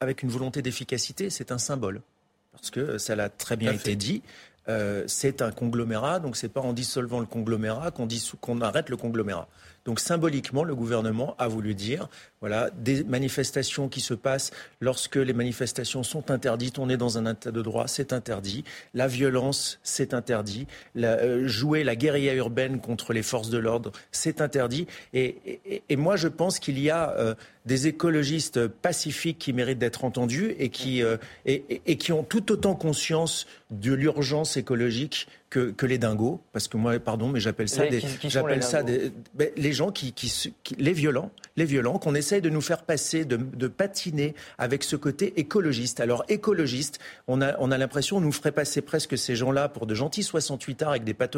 avec 0.00 0.22
une 0.22 0.30
volonté 0.30 0.62
d'efficacité. 0.62 1.30
C'est 1.30 1.52
un 1.52 1.58
symbole. 1.58 2.00
Parce 2.52 2.70
que 2.70 2.96
ça 2.98 3.14
l'a 3.14 3.28
très 3.28 3.56
bien 3.56 3.72
été 3.72 3.96
dit. 3.96 4.22
Euh, 4.68 5.04
c'est 5.06 5.42
un 5.42 5.52
conglomérat, 5.52 6.18
donc 6.18 6.36
c'est 6.36 6.48
pas 6.48 6.60
en 6.60 6.72
dissolvant 6.72 7.20
le 7.20 7.26
conglomérat 7.26 7.90
qu'on 7.92 8.08
qu'on 8.40 8.60
arrête 8.60 8.88
le 8.88 8.96
conglomérat. 8.96 9.48
Donc 9.84 10.00
symboliquement, 10.00 10.64
le 10.64 10.74
gouvernement 10.74 11.36
a 11.38 11.46
voulu 11.46 11.74
dire, 11.74 12.08
voilà, 12.40 12.70
des 12.76 13.02
manifestations 13.04 13.88
qui 13.88 14.00
se 14.00 14.14
passent 14.14 14.50
lorsque 14.80 15.16
les 15.16 15.32
manifestations 15.32 16.02
sont 16.02 16.30
interdites, 16.30 16.78
on 16.78 16.88
est 16.88 16.96
dans 16.96 17.18
un 17.18 17.32
état 17.32 17.50
de 17.50 17.62
droit, 17.62 17.88
c'est 17.88 18.12
interdit. 18.12 18.64
La 18.94 19.08
violence, 19.08 19.78
c'est 19.82 20.12
interdit. 20.12 20.66
Euh, 20.96 21.48
jouer 21.48 21.82
la 21.82 21.96
guérilla 21.96 22.34
urbaine 22.34 22.80
contre 22.80 23.12
les 23.12 23.22
forces 23.22 23.50
de 23.50 23.58
l'ordre, 23.58 23.92
c'est 24.12 24.40
interdit. 24.40 24.86
Et, 25.14 25.38
moi, 25.96 26.16
je 26.16 26.28
pense 26.28 26.58
qu'il 26.58 26.78
y 26.78 26.90
a 26.90 27.10
euh, 27.12 27.34
des 27.66 27.88
écologistes 27.88 28.66
pacifiques 28.68 29.38
qui 29.38 29.52
méritent 29.52 29.78
d'être 29.78 30.04
entendus 30.04 30.54
et 30.58 30.68
qui, 30.68 31.02
euh, 31.02 31.16
et, 31.46 31.96
qui 31.96 32.12
ont 32.12 32.22
tout 32.22 32.52
autant 32.52 32.74
conscience 32.74 33.46
de 33.70 33.92
l'urgence 33.92 34.56
écologique 34.56 35.26
que, 35.50 35.70
que, 35.70 35.86
les 35.86 35.98
dingos, 35.98 36.40
parce 36.52 36.68
que 36.68 36.76
moi, 36.76 36.98
pardon, 36.98 37.28
mais 37.28 37.40
j'appelle 37.40 37.68
ça 37.68 37.86
des, 37.86 38.00
j'appelle 38.24 38.62
ça 38.62 38.82
des, 38.82 39.12
ben, 39.34 39.50
les 39.56 39.72
gens 39.72 39.90
qui, 39.90 40.12
qui, 40.12 40.54
les 40.78 40.92
violents, 40.92 41.30
les 41.56 41.64
violents, 41.64 41.98
qu'on 41.98 42.14
essaye 42.26 42.42
de 42.42 42.50
nous 42.50 42.60
faire 42.60 42.82
passer, 42.82 43.24
de, 43.24 43.36
de, 43.36 43.68
patiner 43.68 44.34
avec 44.58 44.82
ce 44.82 44.96
côté 44.96 45.34
écologiste. 45.36 46.00
Alors 46.00 46.24
écologiste, 46.28 46.98
on 47.28 47.40
a, 47.40 47.56
on 47.60 47.70
a 47.70 47.78
l'impression, 47.78 48.16
on 48.16 48.20
nous 48.20 48.32
ferait 48.32 48.52
passer 48.52 48.80
presque 48.80 49.16
ces 49.16 49.36
gens-là 49.36 49.68
pour 49.68 49.86
de 49.86 49.94
gentils 49.94 50.24
68 50.24 50.82
ans 50.82 50.90
avec 50.90 51.04
des 51.04 51.14
pâtes 51.14 51.36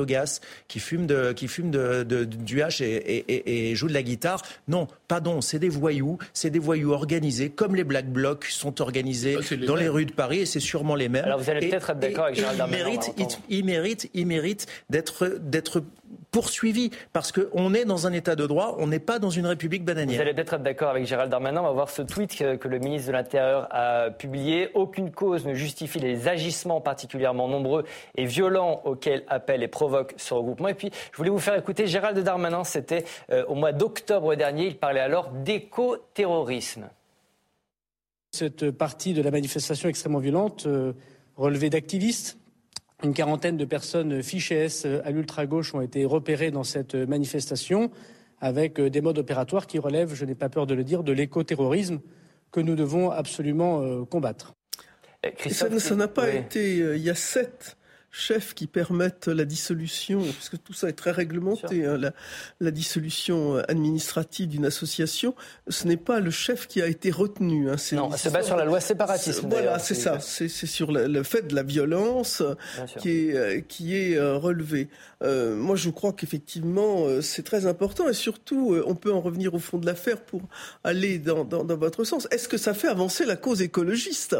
qui 0.68 0.80
fument 0.80 1.06
de, 1.06 1.32
qui 1.32 1.48
fument 1.48 1.70
de, 1.70 2.02
de 2.02 2.24
du 2.24 2.62
hache 2.62 2.80
et, 2.80 2.86
et, 2.86 3.70
et, 3.70 3.74
jouent 3.74 3.88
de 3.88 3.92
la 3.92 4.02
guitare. 4.02 4.42
Non, 4.68 4.86
pardon, 5.08 5.40
c'est 5.40 5.58
des 5.58 5.68
voyous, 5.68 6.18
c'est 6.32 6.50
des 6.50 6.58
voyous 6.58 6.92
organisés, 6.92 7.50
comme 7.50 7.74
les 7.74 7.84
Black 7.84 8.10
Blocs 8.10 8.46
sont 8.46 8.80
organisés 8.80 9.36
ah, 9.38 9.56
dans 9.66 9.76
les 9.76 9.88
rues 9.88 10.06
de 10.06 10.12
Paris, 10.12 10.40
et 10.40 10.46
c'est 10.46 10.60
sûrement 10.60 10.94
les 10.94 11.08
mêmes. 11.08 11.24
Alors 11.24 11.40
vous 11.40 11.50
allez 11.50 11.68
peut-être 11.68 11.90
être 11.90 11.98
d'accord 11.98 12.24
avec 12.26 12.36
Gérald 12.36 12.58
Darmanin. 12.58 13.00
Ils 13.48 13.64
méritent, 13.64 14.10
ils 14.14 14.26
méritent 14.26 14.66
d'être 14.90 15.38
d'être 15.40 15.82
poursuivi 16.30 16.90
parce 17.12 17.32
qu'on 17.32 17.74
est 17.74 17.84
dans 17.84 18.06
un 18.06 18.12
état 18.12 18.36
de 18.36 18.46
droit, 18.46 18.76
on 18.78 18.86
n'est 18.86 18.98
pas 18.98 19.18
dans 19.18 19.30
une 19.30 19.46
république 19.46 19.84
bananière. 19.84 20.16
Vous 20.16 20.22
allez 20.22 20.34
peut-être 20.34 20.54
être, 20.54 20.62
d'accord 20.62 20.90
avec 20.90 21.06
Gérald 21.06 21.30
Darmanin. 21.30 21.60
On 21.60 21.64
va 21.64 21.72
voir 21.72 21.90
ce 21.90 22.02
tweet 22.02 22.36
que, 22.36 22.68
le 22.68 22.78
ministre 22.78 23.08
de 23.08 23.12
l'Intérieur 23.12 23.68
a 23.70 24.10
publié. 24.10 24.70
Aucune 24.74 25.10
cause 25.10 25.46
ne 25.46 25.54
justifie 25.54 25.98
les 25.98 26.28
agissements 26.28 26.80
particulièrement 26.80 27.48
nombreux 27.48 27.84
et 28.16 28.24
violents 28.24 28.82
auxquels 28.84 29.24
appelle 29.28 29.62
et 29.62 29.68
provoque 29.68 30.14
ce 30.16 30.34
regroupement. 30.34 30.68
Et 30.68 30.74
puis, 30.74 30.90
je 31.12 31.16
voulais 31.16 31.30
vous 31.30 31.38
faire 31.38 31.54
écouter 31.54 31.86
Gérald 31.86 32.18
Darmanin. 32.18 32.64
C'était 32.64 33.04
euh, 33.30 33.44
au 33.46 33.54
mois 33.54 33.72
d'octobre 33.72 34.34
dernier. 34.34 34.66
Il 34.66 34.76
parlait 34.76 35.00
alors 35.00 35.30
d'éco-terrorisme. 35.30 36.88
Cette 38.32 38.70
partie 38.70 39.14
de 39.14 39.22
la 39.22 39.30
manifestation 39.30 39.88
extrêmement 39.88 40.18
violente 40.18 40.66
euh, 40.66 40.92
relevait 41.36 41.70
d'activistes 41.70 42.37
une 43.02 43.14
quarantaine 43.14 43.56
de 43.56 43.64
personnes 43.64 44.22
fichées 44.22 44.64
S 44.64 44.86
à 45.04 45.10
l'ultra-gauche 45.10 45.74
ont 45.74 45.80
été 45.80 46.04
repérées 46.04 46.50
dans 46.50 46.64
cette 46.64 46.94
manifestation 46.94 47.90
avec 48.40 48.80
des 48.80 49.00
modes 49.00 49.18
opératoires 49.18 49.66
qui 49.66 49.78
relèvent, 49.78 50.14
je 50.14 50.24
n'ai 50.24 50.34
pas 50.34 50.48
peur 50.48 50.66
de 50.66 50.74
le 50.74 50.84
dire, 50.84 51.02
de 51.02 51.12
l'écoterrorisme 51.12 52.00
que 52.52 52.60
nous 52.60 52.74
devons 52.74 53.10
absolument 53.10 53.82
euh, 53.82 54.04
combattre. 54.04 54.54
Eh, 55.24 55.50
ça 55.50 55.68
n'a 55.96 56.08
pas 56.08 56.30
été. 56.30 56.80
Euh, 56.80 56.96
il 56.96 57.02
y 57.02 57.10
a 57.10 57.14
sept 57.14 57.76
chefs 58.10 58.54
qui 58.54 58.66
permettent 58.66 59.28
la 59.28 59.44
dissolution, 59.44 60.22
parce 60.22 60.48
que 60.48 60.56
tout 60.56 60.72
ça 60.72 60.88
est 60.88 60.92
très 60.92 61.10
réglementé, 61.10 61.84
hein, 61.84 61.98
la, 62.60 62.70
dissolution 62.70 63.56
administrative 63.68 64.48
d'une 64.48 64.66
association, 64.66 65.34
ce 65.68 65.86
n'est 65.86 65.96
pas 65.96 66.20
le 66.20 66.30
chef 66.30 66.66
qui 66.66 66.80
a 66.80 66.86
été 66.86 67.10
retenu. 67.10 67.70
Hein, 67.70 67.76
non, 67.92 68.10
c'est 68.16 68.32
pas 68.32 68.42
sur 68.42 68.56
la 68.56 68.64
loi 68.64 68.80
séparatiste. 68.80 69.44
Voilà, 69.44 69.78
c'est 69.78 69.94
ça. 69.94 70.18
C'est 70.20 70.48
sur 70.48 70.92
le, 70.92 71.22
fait 71.22 71.48
de 71.48 71.54
la 71.54 71.62
violence 71.62 72.42
qui 72.98 73.10
est, 73.10 73.36
euh, 73.36 73.60
qui 73.60 73.96
est 73.96 74.16
euh, 74.16 74.36
relevé. 74.36 74.88
Euh, 75.22 75.56
moi, 75.56 75.76
je 75.76 75.90
crois 75.90 76.12
qu'effectivement, 76.12 77.06
c'est 77.20 77.42
très 77.42 77.66
important 77.66 78.08
et 78.08 78.14
surtout, 78.14 78.80
on 78.86 78.94
peut 78.94 79.12
en 79.12 79.20
revenir 79.20 79.54
au 79.54 79.58
fond 79.58 79.78
de 79.78 79.86
l'affaire 79.86 80.20
pour 80.20 80.42
aller 80.84 81.18
dans, 81.18 81.44
dans, 81.44 81.64
dans 81.64 81.76
votre 81.76 82.04
sens. 82.04 82.28
Est-ce 82.30 82.48
que 82.48 82.56
ça 82.56 82.74
fait 82.74 82.88
avancer 82.88 83.24
la 83.24 83.36
cause 83.36 83.62
écologiste? 83.62 84.36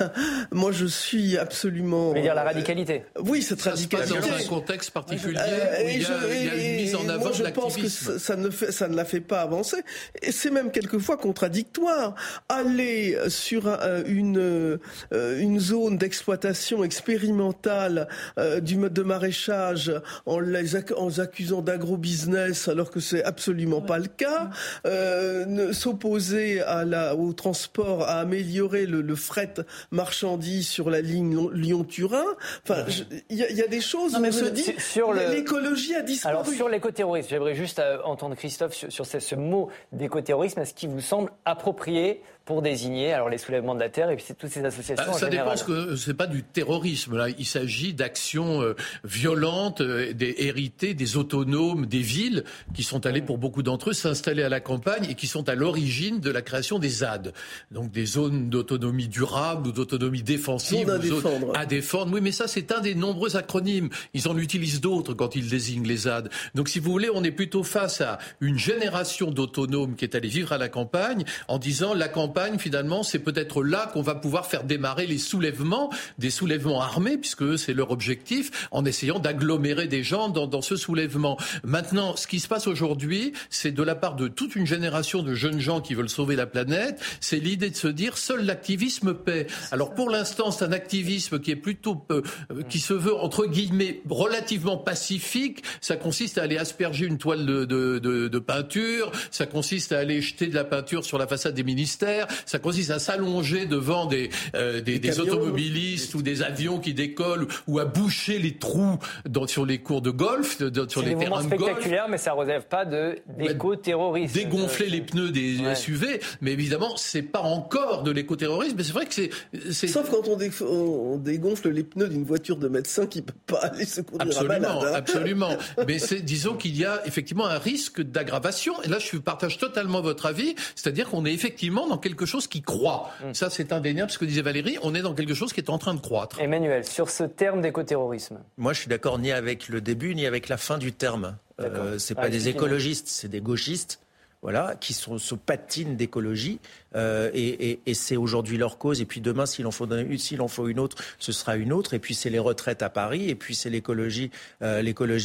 Moi, 0.52 0.72
je 0.72 0.86
suis 0.86 1.36
absolument. 1.36 2.12
Vous 2.12 2.20
dire 2.20 2.34
la 2.34 2.44
radicalité 2.44 2.93
Oui, 3.18 3.42
cette 3.42 3.60
ça 3.60 3.70
radicalité. 3.70 4.14
Se 4.14 4.14
passe 4.14 4.28
dans 4.28 4.36
un 4.36 4.48
contexte 4.48 4.90
particulier 4.90 5.38
où 5.38 5.88
il, 5.88 6.02
y 6.02 6.48
a, 6.48 6.54
une 6.54 6.76
mise 6.76 6.94
en 6.94 7.08
avant 7.08 7.24
moi, 7.24 7.32
je 7.32 7.44
pense 7.44 7.76
que 7.76 7.88
ça 7.88 8.36
ne, 8.36 8.50
fait, 8.50 8.72
ça 8.72 8.88
ne 8.88 8.96
la 8.96 9.04
fait 9.04 9.20
pas 9.20 9.40
avancer. 9.40 9.78
Et 10.22 10.32
c'est 10.32 10.50
même 10.50 10.70
quelquefois 10.70 11.16
contradictoire. 11.16 12.14
Aller 12.48 13.16
sur 13.28 13.68
une, 14.06 14.78
une 15.12 15.60
zone 15.60 15.98
d'exploitation 15.98 16.84
expérimentale 16.84 18.08
euh, 18.38 18.60
du 18.60 18.76
mode 18.76 18.92
de 18.92 19.02
maraîchage 19.02 19.92
en 20.26 20.40
les 20.40 20.76
en 20.96 21.18
accusant 21.18 21.62
d'agro-business 21.62 22.68
alors 22.68 22.90
que 22.90 23.00
c'est 23.00 23.22
absolument 23.22 23.80
pas 23.80 23.98
le 23.98 24.06
cas, 24.06 24.50
euh, 24.86 25.72
s'opposer 25.72 26.60
à 26.62 26.84
la, 26.84 27.14
au 27.14 27.32
transport, 27.32 28.02
à 28.02 28.20
améliorer 28.20 28.86
le, 28.86 29.00
le 29.00 29.14
fret 29.14 29.54
marchandise 29.90 30.68
sur 30.68 30.90
la 30.90 31.00
ligne 31.00 31.48
Lyon-Turin. 31.52 32.24
Enfin, 32.62 32.83
il 33.30 33.36
y, 33.36 33.54
y, 33.54 33.62
a 33.62 33.66
des 33.66 33.80
choses 33.80 34.14
où 34.14 34.24
on 34.24 34.32
se 34.32 34.44
dit 34.46 34.74
sur 34.78 35.12
l'écologie 35.12 35.94
a 35.94 36.02
disparu. 36.02 36.34
Alors 36.34 36.46
sur 36.46 36.68
l'écoterrorisme, 36.68 37.28
j'aimerais 37.30 37.54
juste 37.54 37.78
euh, 37.78 37.98
entendre 38.04 38.34
Christophe 38.34 38.74
sur, 38.74 38.92
sur 38.92 39.06
ce, 39.06 39.18
ce 39.20 39.34
mot 39.34 39.70
d'écoterrorisme. 39.92 40.60
Est-ce 40.60 40.74
qu'il 40.74 40.90
vous 40.90 41.00
semble 41.00 41.30
approprié 41.44 42.22
pour 42.44 42.60
désigner 42.60 43.12
alors 43.12 43.30
les 43.30 43.38
soulèvements 43.38 43.74
de 43.74 43.80
la 43.80 43.88
terre 43.88 44.10
et 44.10 44.16
puis 44.16 44.24
toutes 44.38 44.50
ces 44.50 44.64
associations. 44.64 45.06
Bah, 45.06 45.18
ça 45.18 45.28
dépend 45.28 45.54
que 45.54 45.96
c'est 45.96 46.14
pas 46.14 46.26
du 46.26 46.42
terrorisme 46.42 47.16
là. 47.16 47.28
Il 47.38 47.46
s'agit 47.46 47.94
d'actions 47.94 48.60
euh, 48.60 48.74
violentes, 49.02 49.80
euh, 49.80 50.12
des, 50.12 50.34
héritées 50.38 50.92
des 50.92 51.16
autonomes 51.16 51.86
des 51.86 52.00
villes 52.00 52.44
qui 52.74 52.82
sont 52.82 53.06
allés 53.06 53.22
pour 53.22 53.38
beaucoup 53.38 53.62
d'entre 53.62 53.90
eux 53.90 53.92
s'installer 53.94 54.42
à 54.42 54.50
la 54.50 54.60
campagne 54.60 55.06
et 55.08 55.14
qui 55.14 55.26
sont 55.26 55.48
à 55.48 55.54
l'origine 55.54 56.20
de 56.20 56.30
la 56.30 56.42
création 56.42 56.78
des 56.78 56.88
ZAD, 56.88 57.32
donc 57.70 57.90
des 57.90 58.04
zones 58.04 58.50
d'autonomie 58.50 59.08
durable 59.08 59.68
ou 59.68 59.72
d'autonomie 59.72 60.22
défensive, 60.22 60.90
à, 60.90 60.98
défendre. 60.98 61.56
à 61.56 61.64
défendre. 61.64 62.12
Oui, 62.12 62.20
mais 62.22 62.32
ça 62.32 62.46
c'est 62.46 62.72
un 62.72 62.80
des 62.80 62.94
nombreux 62.94 63.36
acronymes. 63.36 63.88
Ils 64.12 64.28
en 64.28 64.36
utilisent 64.36 64.82
d'autres 64.82 65.14
quand 65.14 65.34
ils 65.34 65.48
désignent 65.48 65.86
les 65.86 65.96
ZAD. 65.96 66.28
Donc 66.54 66.68
si 66.68 66.78
vous 66.78 66.90
voulez, 66.90 67.08
on 67.12 67.24
est 67.24 67.30
plutôt 67.30 67.62
face 67.62 68.02
à 68.02 68.18
une 68.42 68.58
génération 68.58 69.30
d'autonomes 69.30 69.96
qui 69.96 70.04
est 70.04 70.14
allée 70.14 70.28
vivre 70.28 70.52
à 70.52 70.58
la 70.58 70.68
campagne 70.68 71.24
en 71.48 71.58
disant 71.58 71.94
la 71.94 72.08
campagne 72.08 72.33
finalement, 72.58 73.02
c'est 73.02 73.18
peut-être 73.18 73.62
là 73.62 73.90
qu'on 73.92 74.02
va 74.02 74.14
pouvoir 74.14 74.46
faire 74.46 74.64
démarrer 74.64 75.06
les 75.06 75.18
soulèvements, 75.18 75.90
des 76.18 76.30
soulèvements 76.30 76.80
armés, 76.80 77.16
puisque 77.16 77.58
c'est 77.58 77.74
leur 77.74 77.90
objectif, 77.90 78.68
en 78.70 78.84
essayant 78.84 79.18
d'agglomérer 79.18 79.86
des 79.86 80.02
gens 80.02 80.28
dans, 80.28 80.46
dans, 80.46 80.62
ce 80.62 80.76
soulèvement. 80.76 81.38
Maintenant, 81.62 82.16
ce 82.16 82.26
qui 82.26 82.40
se 82.40 82.48
passe 82.48 82.66
aujourd'hui, 82.66 83.32
c'est 83.50 83.72
de 83.72 83.82
la 83.82 83.94
part 83.94 84.16
de 84.16 84.28
toute 84.28 84.56
une 84.56 84.66
génération 84.66 85.22
de 85.22 85.34
jeunes 85.34 85.60
gens 85.60 85.80
qui 85.80 85.94
veulent 85.94 86.08
sauver 86.08 86.36
la 86.36 86.46
planète, 86.46 87.00
c'est 87.20 87.38
l'idée 87.38 87.70
de 87.70 87.76
se 87.76 87.88
dire 87.88 88.18
seul 88.18 88.44
l'activisme 88.44 89.14
paie. 89.14 89.46
Alors 89.70 89.94
pour 89.94 90.10
l'instant, 90.10 90.50
c'est 90.50 90.64
un 90.64 90.72
activisme 90.72 91.38
qui 91.40 91.50
est 91.50 91.56
plutôt, 91.56 92.04
euh, 92.10 92.22
qui 92.68 92.78
se 92.78 92.94
veut 92.94 93.14
entre 93.14 93.46
guillemets 93.46 94.02
relativement 94.08 94.76
pacifique. 94.76 95.62
Ça 95.80 95.96
consiste 95.96 96.38
à 96.38 96.42
aller 96.42 96.58
asperger 96.58 97.06
une 97.06 97.18
toile 97.18 97.46
de, 97.46 97.64
de, 97.64 97.98
de, 97.98 98.28
de 98.28 98.38
peinture, 98.38 99.12
ça 99.30 99.46
consiste 99.46 99.92
à 99.92 99.98
aller 99.98 100.20
jeter 100.20 100.46
de 100.46 100.54
la 100.54 100.64
peinture 100.64 101.04
sur 101.04 101.18
la 101.18 101.26
façade 101.26 101.54
des 101.54 101.64
ministères, 101.64 102.23
ça 102.46 102.58
consiste 102.58 102.90
à 102.90 102.98
s'allonger 102.98 103.66
devant 103.66 104.06
des, 104.06 104.30
euh, 104.54 104.80
des, 104.80 105.20
automobilistes 105.20 106.14
ou 106.14 106.22
des 106.22 106.42
avions 106.42 106.78
qui 106.78 106.94
décollent 106.94 107.46
ou 107.66 107.78
à 107.78 107.84
boucher 107.84 108.38
les 108.38 108.56
trous 108.56 108.98
dans, 109.28 109.46
sur 109.46 109.64
les 109.64 109.78
cours 109.78 110.02
de 110.02 110.10
golf, 110.10 110.58
sur 110.88 111.02
les 111.02 111.16
terrains 111.16 111.42
de 111.44 111.48
golf. 111.48 111.62
spectaculaire, 111.62 112.08
mais 112.08 112.18
ça 112.18 112.32
ne 112.32 112.36
relève 112.36 112.66
pas 112.66 112.84
de 112.84 113.16
d'éco-terrorisme. 113.38 114.34
Dégonfler 114.34 114.88
les 114.88 115.00
pneus 115.00 115.30
des 115.30 115.74
SUV, 115.74 116.20
mais 116.40 116.52
évidemment, 116.52 116.96
c'est 116.96 117.22
pas 117.22 117.40
encore 117.40 118.02
de 118.02 118.10
l'éco-terrorisme. 118.10 118.76
Mais 118.76 118.84
c'est 118.84 118.92
vrai 118.92 119.06
que 119.06 119.14
c'est. 119.14 119.86
Sauf 119.86 120.10
quand 120.10 120.28
on, 120.28 121.16
dégonfle 121.18 121.70
les 121.70 121.84
pneus 121.84 122.08
d'une 122.08 122.24
voiture 122.24 122.56
de 122.56 122.68
médecin 122.68 123.06
qui 123.06 123.22
peut 123.22 123.32
pas 123.46 123.58
aller 123.58 123.84
se 123.84 124.00
conduire 124.00 124.28
absolument, 124.28 124.54
à 124.54 124.84
malade. 124.84 124.94
Absolument. 124.94 125.50
mais 125.86 125.98
disons 126.22 126.54
qu'il 126.54 126.76
y 126.76 126.84
a 126.84 127.06
effectivement 127.06 127.46
un 127.46 127.58
risque 127.58 128.00
d'aggravation. 128.00 128.74
Et 128.82 128.88
là, 128.88 128.98
je 128.98 129.16
partage 129.16 129.58
totalement 129.58 130.00
votre 130.00 130.26
avis. 130.26 130.54
C'est-à-dire 130.74 131.08
qu'on 131.08 131.24
est 131.24 131.32
effectivement 131.32 131.88
dans 131.88 131.98
quelque 131.98 132.13
quelque 132.14 132.26
chose 132.26 132.46
qui 132.46 132.62
croît. 132.62 133.10
Mm. 133.22 133.34
Ça, 133.34 133.50
c'est 133.50 133.72
indéniable, 133.72 134.10
ce 134.10 134.18
que 134.18 134.24
disait 134.24 134.42
Valérie. 134.42 134.78
On 134.82 134.94
est 134.94 135.02
dans 135.02 135.14
quelque 135.14 135.34
chose 135.34 135.52
qui 135.52 135.60
est 135.60 135.70
en 135.70 135.78
train 135.78 135.94
de 135.94 136.00
croître. 136.00 136.40
Emmanuel, 136.40 136.86
sur 136.86 137.10
ce 137.10 137.24
terme 137.24 137.60
d'écoterrorisme. 137.60 138.38
Moi, 138.56 138.72
je 138.72 138.80
suis 138.80 138.88
d'accord 138.88 139.18
ni 139.18 139.32
avec 139.32 139.68
le 139.68 139.80
début 139.80 140.14
ni 140.14 140.26
avec 140.26 140.48
la 140.48 140.56
fin 140.56 140.78
du 140.78 140.92
terme. 140.92 141.36
Euh, 141.60 141.98
c'est 141.98 142.14
pas 142.14 142.28
des 142.28 142.48
écologistes, 142.48 143.08
c'est 143.08 143.28
des 143.28 143.40
gauchistes 143.40 144.00
voilà, 144.44 144.76
qui 144.78 144.92
sont, 144.92 145.16
se 145.16 145.34
patinent 145.34 145.96
d'écologie. 145.96 146.60
Euh, 146.96 147.30
et, 147.32 147.94
c'est 147.94 148.18
aujourd'hui 148.18 148.58
leur 148.58 148.76
cause. 148.76 149.00
Et 149.00 149.06
puis 149.06 149.22
demain, 149.22 149.46
s'il 149.46 149.66
en, 149.66 149.70
faut, 149.70 149.88
en 149.90 150.48
faut 150.48 150.68
une 150.68 150.78
autre, 150.80 150.98
ce 151.18 151.32
sera 151.32 151.56
une 151.56 151.72
autre. 151.72 151.94
Et 151.94 151.98
puis 151.98 152.14
c'est 152.14 152.28
les 152.28 152.38
retraites 152.38 152.82
à 152.82 152.90
Paris. 152.90 153.30
Et 153.30 153.36
puis 153.36 153.54
c'est 153.54 153.70
l'écologie, 153.70 154.30
euh, 154.60 154.82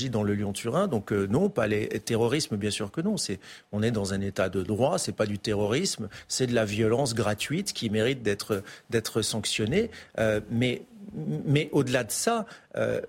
dans 0.09 0.23
le 0.23 0.33
Lyon-Turin. 0.33 0.87
Donc 0.87 1.11
euh, 1.11 1.27
non, 1.27 1.49
pas 1.49 1.67
les 1.67 1.87
terrorisme, 1.99 2.55
bien 2.55 2.71
sûr 2.71 2.91
que 2.91 3.01
non. 3.01 3.15
On 3.73 3.83
est 3.83 3.91
dans 3.91 4.13
un 4.13 4.21
état 4.21 4.47
de 4.47 4.63
droit. 4.63 4.97
C'est 4.97 5.15
pas 5.15 5.25
du 5.25 5.37
terrorisme. 5.37 6.07
C'est 6.29 6.47
de 6.47 6.55
la 6.55 6.63
violence 6.63 7.13
gratuite 7.13 7.73
qui 7.73 7.89
mérite 7.89 8.23
d'être, 8.23 8.63
d'être 8.89 9.21
sanctionnée. 9.21 9.91
mais 10.49 10.83
mais 11.45 11.69
au-delà 11.71 12.03
de 12.03 12.11
ça, 12.11 12.45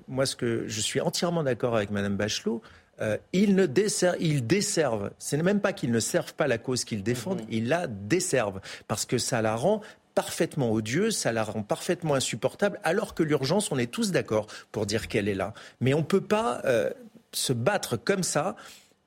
moi, 0.08 0.24
ce 0.24 0.34
que 0.34 0.64
je 0.66 0.80
suis 0.80 1.00
entièrement 1.00 1.42
d'accord 1.42 1.76
avec 1.76 1.90
Madame 1.90 2.16
Bachelot, 2.16 2.62
euh, 3.00 3.16
ils, 3.32 3.54
ne 3.54 3.66
desservent, 3.66 4.16
ils 4.20 4.46
desservent. 4.46 5.10
Ce 5.18 5.36
n'est 5.36 5.42
même 5.42 5.60
pas 5.60 5.72
qu'ils 5.72 5.90
ne 5.90 6.00
servent 6.00 6.34
pas 6.34 6.46
la 6.46 6.58
cause 6.58 6.84
qu'ils 6.84 7.02
défendent, 7.02 7.42
mhm. 7.42 7.48
ils 7.50 7.68
la 7.68 7.86
desservent 7.86 8.60
parce 8.88 9.04
que 9.06 9.18
ça 9.18 9.42
la 9.42 9.56
rend 9.56 9.80
parfaitement 10.14 10.72
odieuse, 10.72 11.16
ça 11.16 11.32
la 11.32 11.44
rend 11.44 11.62
parfaitement 11.62 12.14
insupportable, 12.14 12.80
alors 12.82 13.14
que 13.14 13.22
l'urgence, 13.22 13.70
on 13.72 13.78
est 13.78 13.90
tous 13.90 14.10
d'accord 14.10 14.46
pour 14.72 14.86
dire 14.86 15.08
qu'elle 15.08 15.28
est 15.28 15.34
là. 15.34 15.54
Mais 15.80 15.94
on 15.94 15.98
ne 15.98 16.04
peut 16.04 16.20
pas 16.20 16.60
euh, 16.64 16.90
se 17.32 17.52
battre 17.52 17.96
comme 17.96 18.22
ça 18.22 18.56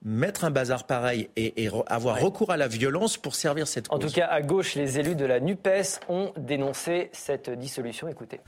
mettre 0.06 0.44
un 0.44 0.52
bazar 0.52 0.86
pareil 0.86 1.30
et, 1.38 1.70
avoir 1.88 2.20
recours 2.20 2.52
à 2.52 2.58
la 2.58 2.68
violence 2.68 3.18
pour 3.18 3.36
servir 3.36 3.68
cette 3.68 3.88
cause. 3.88 4.04
En 4.04 4.08
tout 4.08 4.14
cas, 4.14 4.28
à 4.28 4.42
gauche, 4.42 4.76
les 4.76 5.00
élus 5.00 5.16
de 5.16 5.26
la 5.26 5.40
NUPES 5.40 6.02
ont 6.10 6.34
dénoncé 6.38 7.10
cette 7.14 7.50
dissolution. 7.50 8.08
Écoutez. 8.10 8.42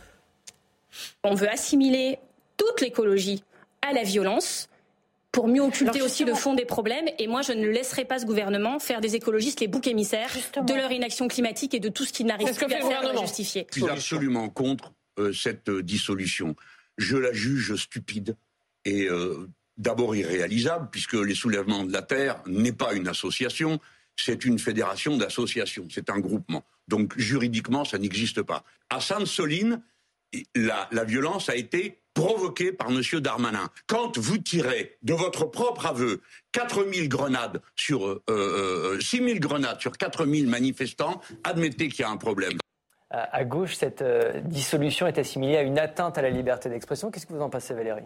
On 1.23 1.33
veut 1.33 1.49
assimiler 1.49 2.19
toute 2.57 2.81
l'écologie 2.81 3.43
à 3.81 3.93
la 3.93 4.03
violence 4.03 4.69
pour 5.35 5.49
mieux 5.49 5.61
occulter 5.61 6.01
aussi 6.01 6.23
le 6.23 6.33
fond 6.33 6.53
des 6.53 6.63
problèmes. 6.63 7.07
Et 7.19 7.27
moi, 7.27 7.41
je 7.41 7.51
ne 7.51 7.67
laisserai 7.67 8.05
pas 8.05 8.19
ce 8.19 8.25
gouvernement 8.25 8.79
faire 8.79 9.01
des 9.01 9.15
écologistes 9.15 9.59
les 9.59 9.67
boucs 9.67 9.85
émissaires 9.85 10.29
de 10.65 10.73
leur 10.73 10.89
inaction 10.93 11.27
climatique 11.27 11.73
et 11.73 11.81
de 11.81 11.89
tout 11.89 12.05
ce 12.05 12.13
qu'ils 12.13 12.25
n'arrivent 12.25 12.55
plus 12.55 12.73
à 12.73 12.79
faire 12.79 13.05
à 13.05 13.21
justifier. 13.21 13.67
Je 13.73 13.81
suis 13.81 13.89
absolument 13.89 14.47
contre 14.47 14.93
euh, 15.19 15.33
cette 15.33 15.67
euh, 15.67 15.83
dissolution. 15.83 16.55
Je 16.97 17.17
la 17.17 17.33
juge 17.33 17.75
stupide 17.75 18.37
et 18.85 19.09
euh, 19.09 19.49
d'abord 19.77 20.15
irréalisable, 20.15 20.87
puisque 20.89 21.15
les 21.15 21.35
soulèvements 21.35 21.83
de 21.83 21.91
la 21.91 22.01
Terre 22.01 22.41
n'est 22.47 22.71
pas 22.71 22.93
une 22.93 23.09
association, 23.09 23.81
c'est 24.15 24.45
une 24.45 24.57
fédération 24.57 25.17
d'associations, 25.17 25.87
c'est 25.91 26.09
un 26.09 26.19
groupement. 26.19 26.63
Donc 26.87 27.17
juridiquement, 27.17 27.83
ça 27.83 27.97
n'existe 27.97 28.41
pas. 28.41 28.63
À 28.89 29.01
Sainte-Soline, 29.01 29.81
la, 30.55 30.87
la 30.91 31.03
violence 31.03 31.49
a 31.49 31.55
été 31.55 31.99
provoqué 32.15 32.71
par 32.71 32.89
M. 32.89 33.01
Darmanin. 33.19 33.69
Quand 33.87 34.17
vous 34.17 34.37
tirez 34.39 34.97
de 35.03 35.13
votre 35.13 35.45
propre 35.45 35.85
aveu 35.85 36.21
4000 36.53 37.09
grenades 37.09 37.61
sur 37.75 38.07
euh, 38.07 38.23
euh, 38.29 38.99
6000 38.99 39.39
grenades 39.39 39.79
sur 39.81 39.95
4000 39.97 40.47
manifestants, 40.47 41.21
admettez 41.43 41.89
qu'il 41.89 41.99
y 41.99 42.03
a 42.03 42.09
un 42.09 42.17
problème. 42.17 42.57
À 43.11 43.43
gauche, 43.45 43.75
cette 43.75 44.01
euh, 44.01 44.41
dissolution 44.41 45.05
est 45.05 45.19
assimilée 45.19 45.57
à 45.57 45.61
une 45.61 45.77
atteinte 45.77 46.17
à 46.17 46.23
la 46.23 46.31
liberté 46.31 46.69
d'expression. 46.69 47.11
Qu'est-ce 47.11 47.27
que 47.27 47.33
vous 47.33 47.41
en 47.41 47.49
pensez, 47.49 47.73
Valérie? 47.73 48.03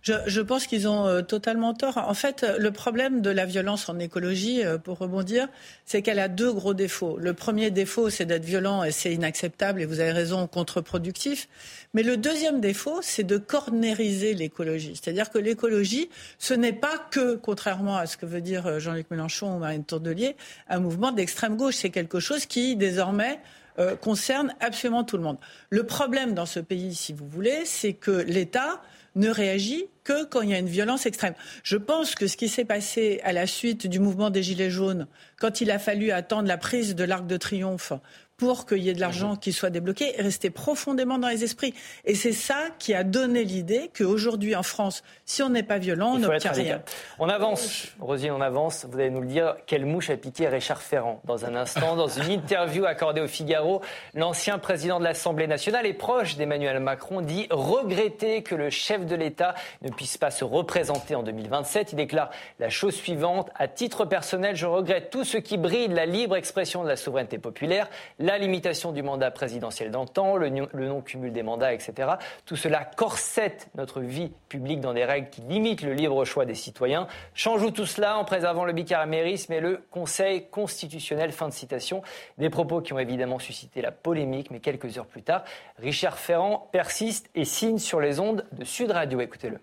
Je, 0.00 0.40
pense 0.40 0.66
qu'ils 0.66 0.86
ont 0.88 1.06
euh, 1.06 1.22
totalement 1.22 1.74
tort. 1.74 1.98
En 1.98 2.14
fait, 2.14 2.46
le 2.58 2.70
problème 2.70 3.20
de 3.20 3.30
la 3.30 3.44
violence 3.44 3.88
en 3.88 3.98
écologie, 3.98 4.64
euh, 4.64 4.78
pour 4.78 4.98
rebondir, 4.98 5.48
c'est 5.84 6.02
qu'elle 6.02 6.20
a 6.20 6.28
deux 6.28 6.52
gros 6.52 6.72
défauts. 6.72 7.18
Le 7.18 7.34
premier 7.34 7.70
défaut, 7.70 8.08
c'est 8.08 8.24
d'être 8.24 8.44
violent 8.44 8.84
et 8.84 8.92
c'est 8.92 9.12
inacceptable, 9.12 9.82
et 9.82 9.86
vous 9.86 10.00
avez 10.00 10.12
raison, 10.12 10.46
contre-productif. 10.46 11.48
Mais 11.94 12.04
le 12.04 12.16
deuxième 12.16 12.60
défaut, 12.60 13.00
c'est 13.02 13.24
de 13.24 13.38
cornériser 13.38 14.34
l'écologie. 14.34 14.94
C'est-à-dire 14.94 15.30
que 15.30 15.38
l'écologie, 15.38 16.08
ce 16.38 16.54
n'est 16.54 16.72
pas 16.72 16.96
que, 17.10 17.34
contrairement 17.34 17.96
à 17.96 18.06
ce 18.06 18.16
que 18.16 18.24
veut 18.24 18.40
dire 18.40 18.66
euh, 18.66 18.78
Jean-Luc 18.78 19.10
Mélenchon 19.10 19.56
ou 19.56 19.58
Marine 19.58 19.84
Tourdelier, 19.84 20.36
un 20.68 20.78
mouvement 20.78 21.10
d'extrême 21.10 21.56
gauche. 21.56 21.74
C'est 21.74 21.90
quelque 21.90 22.20
chose 22.20 22.46
qui, 22.46 22.76
désormais, 22.76 23.40
euh, 23.78 23.96
concerne 23.96 24.54
absolument 24.60 25.04
tout 25.04 25.16
le 25.16 25.22
monde. 25.22 25.38
Le 25.70 25.84
problème 25.84 26.34
dans 26.34 26.46
ce 26.46 26.60
pays, 26.60 26.94
si 26.94 27.12
vous 27.12 27.28
voulez, 27.28 27.64
c'est 27.64 27.94
que 27.94 28.10
l'État 28.10 28.82
ne 29.14 29.28
réagit 29.28 29.86
que 30.04 30.24
quand 30.24 30.42
il 30.42 30.50
y 30.50 30.54
a 30.54 30.58
une 30.58 30.68
violence 30.68 31.06
extrême. 31.06 31.34
Je 31.62 31.76
pense 31.76 32.14
que 32.14 32.26
ce 32.26 32.36
qui 32.36 32.48
s'est 32.48 32.64
passé 32.64 33.20
à 33.24 33.32
la 33.32 33.46
suite 33.46 33.86
du 33.86 33.98
mouvement 33.98 34.30
des 34.30 34.42
Gilets 34.42 34.70
jaunes, 34.70 35.06
quand 35.38 35.60
il 35.60 35.70
a 35.70 35.78
fallu 35.78 36.10
attendre 36.12 36.48
la 36.48 36.56
prise 36.56 36.94
de 36.94 37.04
l'Arc 37.04 37.26
de 37.26 37.36
Triomphe 37.36 37.92
pour 38.38 38.66
qu'il 38.66 38.78
y 38.78 38.88
ait 38.88 38.94
de 38.94 39.00
l'argent 39.00 39.32
mhm. 39.32 39.38
qui 39.38 39.52
soit 39.52 39.68
débloqué 39.68 40.16
est 40.16 40.22
resté 40.22 40.48
profondément 40.48 41.18
dans 41.18 41.28
les 41.28 41.42
esprits. 41.44 41.74
Et 42.04 42.14
c'est 42.14 42.32
ça 42.32 42.68
qui 42.78 42.94
a 42.94 43.02
donné 43.02 43.42
l'idée 43.42 43.90
qu'aujourd'hui 43.96 44.54
en 44.54 44.62
France, 44.62 45.02
si 45.24 45.42
on 45.42 45.50
n'est 45.50 45.64
pas 45.64 45.78
violent, 45.78 46.12
on 46.14 46.18
n'obtient 46.18 46.52
rien. 46.52 46.82
On 47.18 47.28
avance, 47.28 47.88
Rosine, 47.98 48.30
on 48.30 48.40
avance. 48.40 48.86
Vous 48.88 48.98
allez 48.98 49.10
nous 49.10 49.22
le 49.22 49.26
dire, 49.26 49.56
quelle 49.66 49.84
mouche 49.84 50.08
a 50.10 50.16
piqué 50.16 50.46
Richard 50.46 50.80
Ferrand 50.80 51.20
dans 51.24 51.44
un 51.44 51.56
instant. 51.56 51.96
Dans 51.96 52.08
une 52.08 52.30
interview 52.30 52.84
accordée 52.84 53.20
au 53.20 53.26
Figaro, 53.26 53.82
l'ancien 54.14 54.58
président 54.58 55.00
de 55.00 55.04
l'Assemblée 55.04 55.48
nationale 55.48 55.84
et 55.84 55.92
proche 55.92 56.36
d'Emmanuel 56.36 56.78
Macron 56.78 57.20
dit 57.20 57.48
regretter 57.50 58.44
que 58.44 58.54
le 58.54 58.70
chef 58.70 59.04
de 59.04 59.16
l'État 59.16 59.54
ne 59.82 59.90
puisse 59.90 60.16
pas 60.16 60.30
se 60.30 60.44
représenter 60.44 61.16
en 61.16 61.24
2027. 61.24 61.92
Il 61.92 61.96
déclare 61.96 62.30
la 62.60 62.70
chose 62.70 62.94
suivante, 62.94 63.50
à 63.56 63.66
titre 63.66 64.04
personnel, 64.04 64.54
je 64.54 64.66
regrette 64.66 65.10
tout 65.10 65.24
ce 65.24 65.38
qui 65.38 65.58
bride 65.58 65.90
la 65.92 66.06
libre 66.06 66.36
expression 66.36 66.84
de 66.84 66.88
la 66.88 66.96
souveraineté 66.96 67.38
populaire 67.38 67.88
la 68.28 68.36
limitation 68.36 68.92
du 68.92 69.02
mandat 69.02 69.30
présidentiel 69.30 69.90
d'antan, 69.90 70.36
le, 70.36 70.50
le 70.50 70.86
non-cumul 70.86 71.32
des 71.32 71.42
mandats, 71.42 71.72
etc. 71.72 72.10
Tout 72.44 72.56
cela 72.56 72.84
corsette 72.84 73.70
notre 73.74 74.02
vie 74.02 74.30
publique 74.50 74.80
dans 74.80 74.92
des 74.92 75.06
règles 75.06 75.30
qui 75.30 75.40
limitent 75.40 75.82
le 75.82 75.94
libre 75.94 76.26
choix 76.26 76.44
des 76.44 76.54
citoyens. 76.54 77.06
Changeons 77.32 77.70
tout 77.70 77.86
cela 77.86 78.18
en 78.18 78.26
préservant 78.26 78.66
le 78.66 78.74
bicaramérisme 78.74 79.54
et 79.54 79.60
le 79.60 79.80
Conseil 79.90 80.46
constitutionnel. 80.50 81.32
Fin 81.32 81.48
de 81.48 81.54
citation. 81.54 82.02
Des 82.36 82.50
propos 82.50 82.82
qui 82.82 82.92
ont 82.92 82.98
évidemment 82.98 83.38
suscité 83.38 83.80
la 83.80 83.92
polémique, 83.92 84.50
mais 84.50 84.60
quelques 84.60 84.98
heures 84.98 85.06
plus 85.06 85.22
tard, 85.22 85.44
Richard 85.78 86.18
Ferrand 86.18 86.68
persiste 86.70 87.30
et 87.34 87.46
signe 87.46 87.78
sur 87.78 87.98
les 87.98 88.20
ondes 88.20 88.44
de 88.52 88.64
Sud 88.64 88.90
Radio. 88.90 89.20
Écoutez-le. 89.22 89.56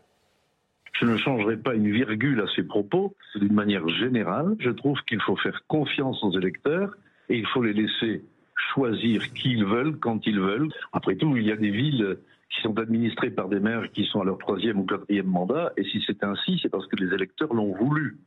Je 1.00 1.06
ne 1.06 1.18
changerai 1.18 1.58
pas 1.58 1.76
une 1.76 1.92
virgule 1.92 2.42
à 2.42 2.46
ces 2.56 2.64
propos. 2.64 3.14
D'une 3.36 3.54
manière 3.54 3.88
générale, 3.90 4.56
je 4.60 4.72
trouve 4.72 4.98
qu'il 5.08 5.22
faut 5.22 5.36
faire 5.36 5.62
confiance 5.68 6.24
aux 6.24 6.32
électeurs 6.36 6.96
et 7.30 7.38
il 7.38 7.46
faut 7.48 7.62
les 7.62 7.74
laisser 7.74 8.24
choisir 8.56 9.34
qui 9.34 9.52
ils 9.52 9.66
veulent, 9.66 9.98
quand 9.98 10.26
ils 10.26 10.40
veulent. 10.40 10.70
Après 10.94 11.16
tout, 11.16 11.36
il 11.38 11.44
y 11.44 11.52
a 11.52 11.56
des 11.56 11.72
villes 11.72 12.18
qui 12.50 12.62
sont 12.62 12.78
administrées 12.80 13.32
par 13.32 13.50
des 13.50 13.60
maires 13.60 13.92
qui 13.92 14.06
sont 14.06 14.22
à 14.22 14.26
leur 14.26 14.38
troisième 14.38 14.80
ou 14.80 14.86
quatrième 14.86 15.28
mandat, 15.28 15.74
et 15.78 15.84
si 15.84 16.04
c'est 16.06 16.24
ainsi, 16.24 16.60
c'est 16.62 16.70
parce 16.70 16.88
que 16.88 16.96
les 16.96 17.14
électeurs 17.14 17.54
l'ont 17.54 17.74
voulu. 17.76 18.18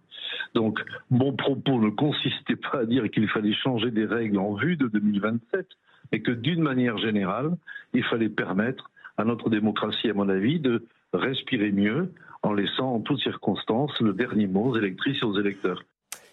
Donc, 0.55 0.81
mon 1.11 1.33
propos 1.33 1.81
ne 1.81 1.91
consistait 1.91 2.57
pas 2.57 2.81
à 2.81 2.85
dire 2.85 3.11
qu'il 3.11 3.29
fallait 3.29 3.55
changer 3.55 3.91
des 3.91 4.05
règles 4.05 4.39
en 4.39 4.55
vue 4.55 4.77
de 4.77 4.89
2027, 4.89 5.67
mais 6.13 6.21
que 6.21 6.33
d'une 6.33 6.63
manière 6.63 6.99
générale, 6.99 7.57
il 7.95 8.05
fallait 8.05 8.29
permettre 8.29 8.91
à 9.17 9.25
notre 9.25 9.51
démocratie, 9.51 10.11
à 10.11 10.15
mon 10.15 10.29
avis, 10.29 10.61
de 10.61 10.87
respirer 11.13 11.73
mieux 11.73 12.13
en 12.43 12.53
laissant 12.53 12.95
en 12.95 13.01
toutes 13.01 13.21
circonstances 13.21 13.99
le 14.01 14.13
dernier 14.13 14.47
mot 14.47 14.71
aux 14.71 14.77
électrices 14.77 15.23
et 15.23 15.25
aux 15.25 15.39
électeurs. 15.39 15.83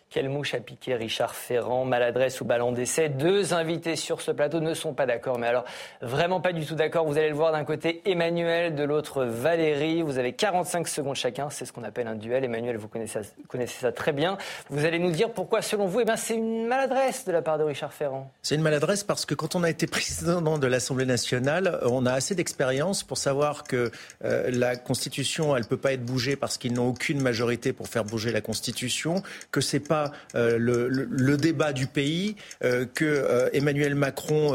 Quelle 0.09 0.29
mouche 0.29 0.53
a 0.53 0.59
piqué 0.59 0.95
Richard 0.95 1.35
Ferrand 1.35 1.83
Maladresse 1.83 2.39
ou 2.39 2.45
ballon 2.45 2.71
d'essai? 2.71 3.09
Deux 3.09 3.53
invités 3.53 3.97
sur 3.97 4.21
ce 4.21 4.31
plateau 4.31 4.62
ne 4.62 4.74
sont 4.74 4.93
pas 4.93 5.05
d'accord, 5.05 5.38
mais 5.38 5.47
alors 5.47 5.65
vraiment 6.01 6.39
pas 6.39 6.53
du 6.53 6.65
tout 6.65 6.75
d'accord. 6.75 7.05
Vous 7.05 7.17
allez 7.17 7.29
le 7.29 7.35
voir 7.35 7.51
d'un 7.51 7.65
côté 7.65 8.01
Emmanuel, 8.05 8.75
de 8.75 8.83
l'autre 8.83 9.25
Valérie. 9.25 10.03
Vous 10.03 10.17
avez 10.17 10.31
45 10.31 10.88
secondes 10.88 11.15
chacun, 11.15 11.50
c'est 11.50 11.65
ce 11.65 11.74
qu'on 11.74 11.83
appelle 11.83 12.07
un 12.07 12.15
duel. 12.15 12.45
Emmanuel, 12.45 12.77
vous 12.77 12.88
connaissez, 12.88 13.19
ça, 13.67 13.91
très 13.91 14.13
bien. 14.13 14.38
Vous 14.69 14.85
allez 14.85 15.00
nous 15.00 15.12
dire 15.12 15.31
pourquoi, 15.31 15.62
selon 15.62 15.88
vous, 15.88 16.00
eh 16.00 16.05
ben, 16.05 16.15
c'est 16.15 16.35
une 16.35 16.67
maladresse 16.67 17.25
de 17.25 17.33
la 17.33 17.41
part 17.41 17.57
de 17.57 17.63
Richard 17.63 17.91
Ferrand. 17.91 18.31
C'est 18.41 18.55
une 18.55 18.62
maladresse 18.62 19.03
parce 19.03 19.25
que 19.25 19.35
quand 19.35 19.55
on 19.55 19.63
a 19.63 19.69
été 19.69 19.85
président 19.85 20.57
de 20.57 20.67
l'Assemblée 20.67 21.05
nationale, 21.05 21.79
on 21.83 22.05
a 22.05 22.13
assez 22.13 22.35
d'expérience 22.35 23.03
pour 23.03 23.17
savoir 23.17 23.63
que 23.63 23.91
euh, 24.24 24.50
la 24.51 24.77
Constitution, 24.77 25.57
elle 25.57 25.65
peut 25.65 25.77
pas 25.77 25.91
être 25.91 26.05
bougée 26.05 26.35
parce 26.38 26.57
qu'ils 26.57 26.74
n'ont 26.74 26.88
aucune 26.88 27.21
majorité 27.21 27.74
pour 27.74 27.88
faire 27.88 28.05
bouger 28.05 28.31
la 28.31 28.41
Constitution, 28.41 29.24
que 29.51 29.62
c'est 29.62 29.79
pas 29.79 29.94
euh, 30.35 30.57
le, 30.59 31.37
débat 31.37 31.73
du 31.73 31.87
pays, 31.87 32.35
euh, 32.63 32.85
que 32.93 33.05
euh, 33.05 33.49
Emmanuel 33.53 33.95
Macron 33.95 34.53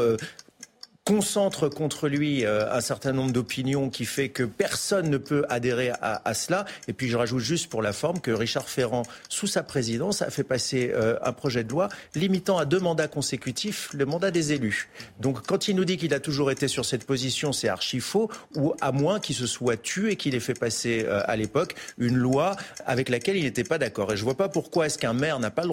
concentre 1.11 1.67
contre 1.67 2.07
lui 2.07 2.45
euh, 2.45 2.71
un 2.71 2.79
certain 2.79 3.11
nombre 3.11 3.33
d'opinions 3.33 3.89
qui 3.89 4.05
fait 4.05 4.29
que 4.29 4.43
personne 4.43 5.09
ne 5.09 5.17
peut 5.17 5.43
adhérer 5.49 5.91
à, 6.01 6.33
cela. 6.33 6.63
Et 6.87 6.93
puis 6.93 7.09
je 7.09 7.17
rajoute 7.17 7.41
juste 7.41 7.69
pour 7.69 7.81
la 7.81 7.91
forme 7.91 8.21
que 8.21 8.31
Richard 8.31 8.69
Ferrand, 8.69 9.03
sous 9.27 9.45
sa 9.45 9.61
présidence, 9.61 10.21
a 10.21 10.29
fait 10.29 10.45
passer 10.45 10.89
euh, 10.95 11.17
un 11.21 11.33
projet 11.33 11.65
de 11.65 11.69
loi 11.69 11.89
limitant 12.15 12.57
à 12.57 12.63
deux 12.63 12.79
mandats 12.79 13.09
consécutifs 13.09 13.89
le 13.93 14.05
mandat 14.05 14.31
des 14.31 14.53
élus. 14.53 14.87
Donc 15.19 15.45
quand 15.45 15.67
il 15.67 15.75
nous 15.75 15.83
dit 15.83 15.97
qu'il 15.97 16.13
a 16.13 16.21
toujours 16.21 16.49
été 16.49 16.69
sur 16.69 16.85
cette 16.85 17.05
position, 17.05 17.51
c'est 17.51 17.67
archi 17.67 17.99
faux, 17.99 18.31
ou 18.55 18.73
à 18.79 18.93
moins 18.93 19.19
qu'il 19.19 19.35
se 19.35 19.47
soit 19.47 19.75
tué 19.75 20.13
et 20.13 20.15
qu'il 20.15 20.33
ait 20.33 20.39
fait 20.39 20.57
passer 20.57 21.03
euh, 21.05 21.21
à 21.25 21.35
l'époque 21.35 21.75
une 21.97 22.15
loi 22.15 22.55
avec 22.85 23.09
laquelle 23.09 23.35
il 23.35 23.43
n'était 23.43 23.65
pas 23.65 23.77
d'accord. 23.77 24.13
Et 24.13 24.15
je 24.15 24.21
ne 24.21 24.25
vois 24.25 24.37
pas 24.37 24.47
pourquoi 24.47 24.85
est-ce 24.85 24.97
qu'un 24.97 25.11
maire 25.11 25.41
n'aurait 25.41 25.51
pas, 25.51 25.63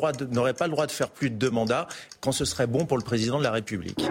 pas 0.58 0.66
le 0.66 0.72
droit 0.72 0.86
de 0.86 0.92
faire 0.92 1.10
plus 1.10 1.30
de 1.30 1.36
deux 1.36 1.50
mandats 1.50 1.86
quand 2.20 2.32
ce 2.32 2.44
serait 2.44 2.66
bon 2.66 2.86
pour 2.86 2.98
le 2.98 3.04
président 3.04 3.38
de 3.38 3.44
la 3.44 3.52
République. 3.52 4.04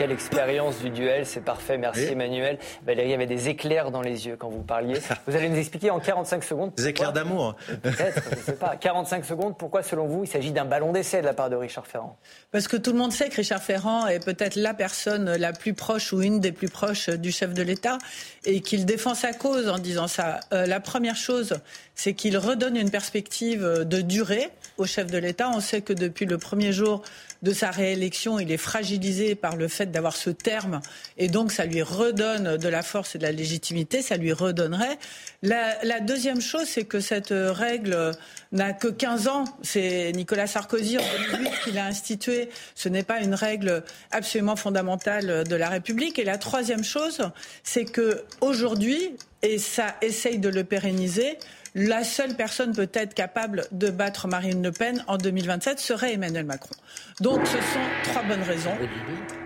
Quelle 0.00 0.12
expérience 0.12 0.78
du 0.78 0.88
duel, 0.88 1.26
c'est 1.26 1.44
parfait. 1.44 1.76
Merci 1.76 2.04
Emmanuel. 2.04 2.58
Valérie 2.86 3.12
avait 3.12 3.26
des 3.26 3.50
éclairs 3.50 3.90
dans 3.90 4.00
les 4.00 4.26
yeux 4.26 4.34
quand 4.34 4.48
vous 4.48 4.62
parliez. 4.62 4.98
Vous 5.26 5.36
allez 5.36 5.50
nous 5.50 5.58
expliquer 5.58 5.90
en 5.90 6.00
45 6.00 6.42
secondes. 6.42 6.72
Des 6.74 6.86
éclairs 6.86 7.12
d'amour. 7.12 7.54
Peut-être, 7.82 8.22
je 8.30 8.36
ne 8.36 8.40
sais 8.40 8.52
pas. 8.54 8.76
45 8.76 9.26
secondes, 9.26 9.58
pourquoi 9.58 9.82
selon 9.82 10.06
vous 10.06 10.24
il 10.24 10.26
s'agit 10.26 10.52
d'un 10.52 10.64
ballon 10.64 10.92
d'essai 10.92 11.20
de 11.20 11.26
la 11.26 11.34
part 11.34 11.50
de 11.50 11.56
Richard 11.56 11.86
Ferrand? 11.86 12.16
Parce 12.50 12.66
que 12.66 12.78
tout 12.78 12.92
le 12.92 12.98
monde 12.98 13.12
sait 13.12 13.28
que 13.28 13.36
Richard 13.36 13.62
Ferrand 13.62 14.06
est 14.06 14.24
peut-être 14.24 14.56
la 14.56 14.72
personne 14.72 15.34
la 15.34 15.52
plus 15.52 15.74
proche 15.74 16.14
ou 16.14 16.22
une 16.22 16.40
des 16.40 16.52
plus 16.52 16.70
proches 16.70 17.10
du 17.10 17.30
chef 17.30 17.52
de 17.52 17.60
l'État 17.62 17.98
et 18.46 18.62
qu'il 18.62 18.86
défend 18.86 19.14
sa 19.14 19.34
cause 19.34 19.68
en 19.68 19.76
disant 19.76 20.08
ça. 20.08 20.40
Euh, 20.54 20.64
la 20.64 20.80
première 20.80 21.16
chose, 21.16 21.60
c'est 21.94 22.14
qu'il 22.14 22.38
redonne 22.38 22.78
une 22.78 22.90
perspective 22.90 23.84
de 23.84 24.00
durée 24.00 24.48
au 24.78 24.86
chef 24.86 25.10
de 25.10 25.18
l'État. 25.18 25.50
On 25.54 25.60
sait 25.60 25.82
que 25.82 25.92
depuis 25.92 26.24
le 26.24 26.38
premier 26.38 26.72
jour 26.72 27.02
de 27.42 27.52
sa 27.52 27.70
réélection, 27.70 28.38
il 28.38 28.52
est 28.52 28.56
fragilisé 28.56 29.34
par 29.34 29.56
le 29.56 29.68
fait 29.68 29.86
d'avoir 29.86 30.16
ce 30.16 30.30
terme 30.30 30.80
et 31.16 31.28
donc 31.28 31.52
ça 31.52 31.64
lui 31.64 31.82
redonne 31.82 32.56
de 32.56 32.68
la 32.68 32.82
force 32.82 33.14
et 33.14 33.18
de 33.18 33.22
la 33.22 33.32
légitimité, 33.32 34.02
ça 34.02 34.16
lui 34.16 34.32
redonnerait. 34.32 34.98
La, 35.42 36.00
deuxième 36.00 36.40
chose, 36.40 36.66
c'est 36.66 36.84
que 36.84 37.00
cette 37.00 37.32
règle 37.32 38.12
n'a 38.52 38.72
que 38.72 38.88
15 38.88 39.28
ans. 39.28 39.44
C'est 39.62 40.12
Nicolas 40.12 40.46
Sarkozy 40.46 40.98
en 40.98 41.02
2008 41.32 41.50
qui 41.64 41.72
l'a 41.72 41.86
instituée. 41.86 42.50
Ce 42.74 42.88
n'est 42.88 43.02
pas 43.02 43.20
une 43.20 43.34
règle 43.34 43.82
absolument 44.10 44.56
fondamentale 44.56 45.44
de 45.44 45.56
la 45.56 45.68
République. 45.68 46.18
Et 46.18 46.24
la 46.24 46.38
troisième 46.38 46.84
chose, 46.84 47.30
c'est 47.62 47.84
que 47.84 48.22
aujourd'hui, 48.40 49.16
et 49.42 49.58
ça 49.58 49.96
essaye 50.02 50.38
de 50.38 50.48
le 50.48 50.64
pérenniser, 50.64 51.38
la 51.74 52.04
seule 52.04 52.34
personne 52.34 52.74
peut-être 52.74 53.14
capable 53.14 53.66
de 53.72 53.90
battre 53.90 54.28
Marine 54.28 54.62
Le 54.62 54.72
Pen 54.72 55.04
en 55.06 55.16
2027 55.16 55.78
serait 55.78 56.14
Emmanuel 56.14 56.44
Macron. 56.44 56.74
Donc 57.20 57.46
ce 57.46 57.58
sont 57.58 58.10
trois 58.10 58.22
bonnes 58.22 58.42
raisons. 58.42 58.72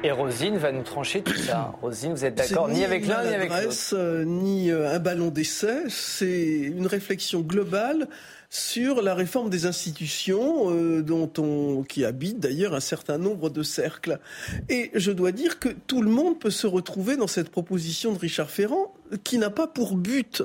Et 0.02 0.10
Rosine 0.10 0.56
va 0.56 0.72
nous 0.72 0.82
trancher 0.82 1.22
tout 1.22 1.37
ça. 1.37 1.74
Rosine, 1.82 2.12
vous 2.12 2.24
êtes 2.24 2.34
d'accord 2.34 2.68
ni, 2.68 2.84
avec 2.84 3.06
l'un 3.06 3.24
ni 3.24 3.34
avec 3.34 3.50
l'autre 3.50 3.76
euh, 3.94 4.24
Ni 4.24 4.70
euh, 4.70 4.94
un 4.94 4.98
ballon 4.98 5.28
d'essai, 5.28 5.84
c'est 5.88 6.44
une 6.44 6.87
réflexion 6.87 7.40
globale 7.40 8.08
sur 8.54 9.02
la 9.02 9.16
réforme 9.16 9.50
des 9.50 9.66
institutions 9.66 10.70
euh, 10.70 11.02
dont 11.02 11.30
on 11.38 11.82
qui 11.82 12.04
habite 12.04 12.38
d'ailleurs 12.38 12.74
un 12.74 12.80
certain 12.80 13.18
nombre 13.18 13.50
de 13.50 13.64
cercles. 13.64 14.20
Et 14.68 14.92
je 14.94 15.10
dois 15.10 15.32
dire 15.32 15.58
que 15.58 15.70
tout 15.88 16.02
le 16.02 16.10
monde 16.10 16.38
peut 16.38 16.50
se 16.50 16.68
retrouver 16.68 17.16
dans 17.16 17.26
cette 17.26 17.50
proposition 17.50 18.12
de 18.12 18.18
Richard 18.18 18.50
Ferrand 18.50 18.94
qui 19.22 19.38
n'a 19.38 19.50
pas 19.50 19.66
pour 19.66 19.96
but 19.96 20.42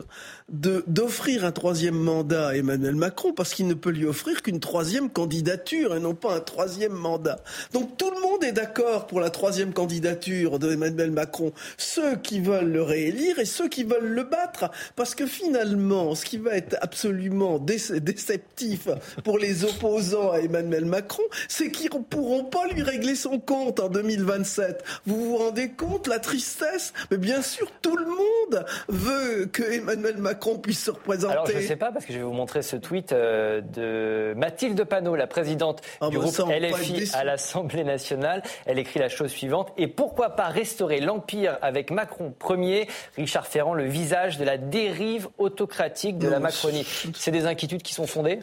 d'offrir 0.50 1.46
un 1.46 1.52
troisième 1.52 1.98
mandat 1.98 2.50
à 2.50 2.56
Emmanuel 2.56 2.96
Macron 2.96 3.34
parce 3.34 3.54
qu'il 3.54 3.68
ne 3.68 3.76
peut 3.76 3.92
lui 3.92 4.06
offrir 4.06 4.42
qu'une 4.42 4.60
troisième 4.60 5.10
candidature 5.10 5.96
et 5.96 6.00
non 6.00 6.16
pas 6.16 6.36
un 6.36 6.40
troisième 6.40 6.94
mandat. 6.94 7.40
Donc 7.72 7.98
tout 7.98 8.10
le 8.10 8.20
monde 8.20 8.44
est 8.44 8.52
d'accord 8.52 9.06
pour 9.06 9.20
la 9.20 9.30
troisième 9.30 9.74
candidature 9.74 10.58
d'Emmanuel 10.58 11.12
Macron, 11.12 11.54
ceux 11.78 12.16
qui 12.16 12.40
veulent 12.40 12.72
le 12.72 12.82
réélire 12.82 13.38
et 13.38 13.46
ceux 13.46 13.70
qui 13.70 13.84
veulent 13.84 14.10
le 14.10 14.24
battre 14.24 14.72
parce 14.96 15.14
que 15.14 15.28
finalement 15.28 16.16
ce 16.16 16.26
qui 16.26 16.38
va 16.38 16.56
être 16.56 16.76
absolument 16.82 17.60
déceptif 17.60 18.88
pour 19.24 19.38
les 19.38 19.66
opposants 19.66 20.32
à 20.32 20.40
Emmanuel 20.40 20.86
Macron, 20.86 21.24
c'est 21.48 21.70
qu'ils 21.70 21.94
ne 21.94 22.00
pourront 22.00 22.46
pas 22.46 22.68
lui 22.68 22.82
régler 22.82 23.16
son 23.16 23.40
compte 23.40 23.80
en 23.80 23.90
2027. 23.90 24.84
Vous 25.06 25.26
vous 25.26 25.38
rendez 25.38 25.70
compte 25.70 26.08
la 26.08 26.20
tristesse? 26.20 26.94
Mais 27.12 27.18
bien 27.18 27.44
sûr 27.44 27.68
tout 27.82 27.96
le 27.96 28.06
monde 28.06 28.49
monde 28.50 28.66
veut 28.88 29.46
que 29.46 29.64
Emmanuel 29.64 30.18
Macron 30.18 30.58
puisse 30.58 30.84
se 30.84 30.92
représenter 30.92 31.34
Alors 31.34 31.48
je 31.48 31.58
ne 31.58 31.62
sais 31.62 31.76
pas 31.76 31.92
parce 31.92 32.06
que 32.06 32.14
je 32.14 32.18
vais 32.18 32.24
vous 32.24 32.34
montrer 32.34 32.62
ce 32.62 32.76
tweet 32.76 33.12
euh, 33.12 33.62
de 33.62 34.34
Mathilde 34.38 34.84
Panot, 34.84 35.16
la 35.16 35.28
présidente 35.28 35.82
ah, 36.02 36.10
du 36.10 36.18
bah, 36.18 36.24
groupe 36.24 36.50
LFI 36.50 37.12
à 37.14 37.24
l'Assemblée 37.24 37.84
nationale. 37.84 38.44
Elle 38.66 38.80
écrit 38.80 39.00
la 39.00 39.10
chose 39.10 39.32
suivante 39.32 39.72
et 39.78 39.88
pourquoi 39.88 40.32
pas 40.32 40.48
restaurer 40.48 41.00
l'empire 41.00 41.58
avec 41.62 41.92
Macron 41.92 42.34
premier, 42.38 42.88
Richard 43.18 43.48
Ferrand, 43.48 43.74
le 43.74 43.86
visage 43.86 44.38
de 44.38 44.44
la 44.44 44.58
dérive 44.58 45.28
autocratique 45.38 46.18
de 46.18 46.28
la 46.28 46.40
Macronie. 46.40 46.86
C'est 47.14 47.32
des 47.32 47.46
inquiétudes 47.46 47.82
qui 47.82 47.94
sont 47.94 48.08
fondées? 48.08 48.40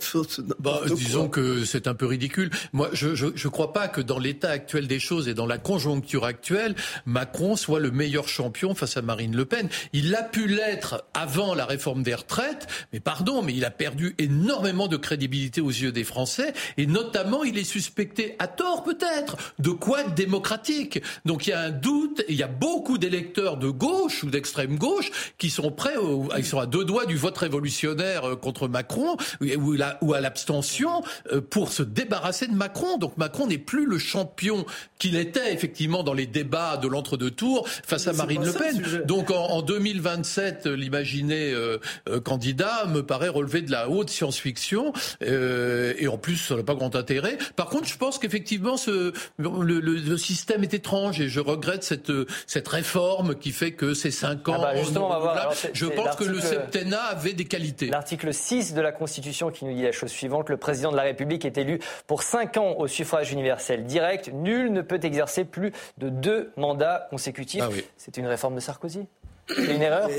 bah, 0.58 0.80
Disons 0.86 1.28
que 1.28 1.64
c'est 1.64 1.86
un 1.86 1.94
peu 1.94 2.06
ridicule. 2.06 2.50
Moi, 2.72 2.88
je 2.92 3.26
ne 3.26 3.48
crois 3.48 3.72
pas 3.72 3.88
que 3.88 4.00
dans 4.00 4.18
l'état 4.18 4.50
actuel 4.50 4.86
des 4.86 4.98
choses 4.98 5.28
et 5.28 5.34
dans 5.34 5.46
la 5.46 5.58
conjoncture 5.58 6.24
actuelle, 6.24 6.74
Macron 7.04 7.56
soit 7.56 7.80
le 7.80 7.90
meilleur 7.90 8.28
champion 8.28 8.74
face 8.74 8.96
à 8.96 9.02
Marine 9.02 9.34
Le 9.36 9.44
Pen. 9.44 9.68
Il 9.98 10.14
a 10.14 10.22
pu 10.22 10.46
l'être 10.46 11.06
avant 11.14 11.54
la 11.54 11.64
réforme 11.64 12.02
des 12.02 12.14
retraites, 12.14 12.66
mais 12.92 13.00
pardon, 13.00 13.40
mais 13.40 13.54
il 13.54 13.64
a 13.64 13.70
perdu 13.70 14.14
énormément 14.18 14.88
de 14.88 14.98
crédibilité 14.98 15.62
aux 15.62 15.70
yeux 15.70 15.90
des 15.90 16.04
Français, 16.04 16.52
et 16.76 16.84
notamment 16.84 17.44
il 17.44 17.56
est 17.56 17.64
suspecté, 17.64 18.36
à 18.38 18.46
tort 18.46 18.82
peut-être, 18.84 19.38
de 19.58 19.70
quoi 19.70 20.02
démocratique. 20.02 21.00
Donc 21.24 21.46
il 21.46 21.50
y 21.50 21.52
a 21.54 21.60
un 21.60 21.70
doute, 21.70 22.22
il 22.28 22.36
y 22.36 22.42
a 22.42 22.46
beaucoup 22.46 22.98
d'électeurs 22.98 23.56
de 23.56 23.70
gauche 23.70 24.22
ou 24.22 24.28
d'extrême 24.28 24.76
gauche 24.76 25.10
qui 25.38 25.48
sont 25.48 25.70
prêts, 25.70 25.94
ils 26.36 26.44
sont 26.44 26.58
à 26.58 26.66
deux 26.66 26.84
doigts 26.84 27.06
du 27.06 27.16
vote 27.16 27.38
révolutionnaire 27.38 28.28
euh, 28.28 28.36
contre 28.36 28.68
Macron 28.68 29.16
ou 29.40 30.12
à 30.12 30.20
l'abstention 30.20 31.02
euh, 31.32 31.40
pour 31.40 31.72
se 31.72 31.82
débarrasser 31.82 32.48
de 32.48 32.54
Macron. 32.54 32.98
Donc 32.98 33.16
Macron 33.16 33.46
n'est 33.46 33.56
plus 33.56 33.86
le 33.86 33.96
champion 33.96 34.66
qu'il 34.98 35.16
était 35.16 35.54
effectivement 35.54 36.02
dans 36.02 36.12
les 36.12 36.26
débats 36.26 36.76
de 36.76 36.86
l'entre-deux 36.86 37.30
tours 37.30 37.66
face 37.66 38.06
à 38.08 38.12
Marine 38.12 38.44
Le 38.44 38.52
Pen. 38.52 39.02
Donc 39.06 39.30
en, 39.30 39.62
2027, 39.94 40.66
l'imaginer 40.66 41.52
euh, 41.52 41.78
candidat 42.24 42.86
me 42.86 43.02
paraît 43.02 43.28
relever 43.28 43.62
de 43.62 43.70
la 43.70 43.88
haute 43.88 44.10
science-fiction 44.10 44.92
et 45.20 46.08
en 46.08 46.18
plus 46.18 46.36
ça 46.36 46.56
n'a 46.56 46.62
pas 46.62 46.74
grand 46.74 46.96
intérêt. 46.96 47.38
Par 47.56 47.66
contre, 47.66 47.86
je 47.86 47.96
pense 47.96 48.18
qu'effectivement 48.18 48.76
ce, 48.76 49.12
le, 49.38 49.80
le, 49.80 50.18
système 50.18 50.62
est 50.62 50.74
étrange 50.74 51.20
et 51.20 51.28
je 51.28 51.40
regrette 51.40 51.84
cette 51.84 52.12
cette 52.46 52.68
réforme 52.68 53.34
qui 53.34 53.52
fait 53.52 53.72
que 53.72 53.94
ces 53.94 54.10
cinq 54.10 54.48
ans. 54.48 54.56
Ah 54.58 54.72
bah 54.72 54.76
justement, 54.76 55.06
on 55.06 55.10
va 55.10 55.18
voir. 55.18 55.52
je 55.72 55.86
pense 55.86 56.16
que 56.16 56.24
le 56.24 56.40
septennat 56.40 57.02
avait 57.02 57.32
des 57.32 57.44
qualités. 57.44 57.86
L'article 57.86 58.32
6 58.32 58.74
de 58.74 58.80
la 58.80 58.92
Constitution 58.92 59.50
qui 59.50 59.64
nous 59.64 59.74
dit 59.74 59.82
la 59.82 59.92
chose 59.92 60.10
suivante 60.10 60.50
le 60.50 60.56
président 60.56 60.90
de 60.90 60.96
la 60.96 61.02
République 61.02 61.44
est 61.44 61.58
élu 61.58 61.80
pour 62.06 62.22
cinq 62.22 62.56
ans 62.56 62.74
au 62.78 62.86
suffrage 62.86 63.32
universel 63.32 63.84
direct. 63.84 64.30
Nul 64.32 64.72
ne 64.72 64.82
peut 64.82 65.00
exercer 65.02 65.44
plus 65.44 65.72
de 65.98 66.08
deux 66.08 66.52
mandats 66.56 67.06
consécutifs. 67.10 67.62
Ah 67.64 67.70
C'est 67.96 68.16
une 68.16 68.26
réforme 68.26 68.54
de 68.54 68.60
Sarkozy? 68.60 69.06
C'est 69.48 69.74
une 69.74 69.82
erreur 69.82 70.10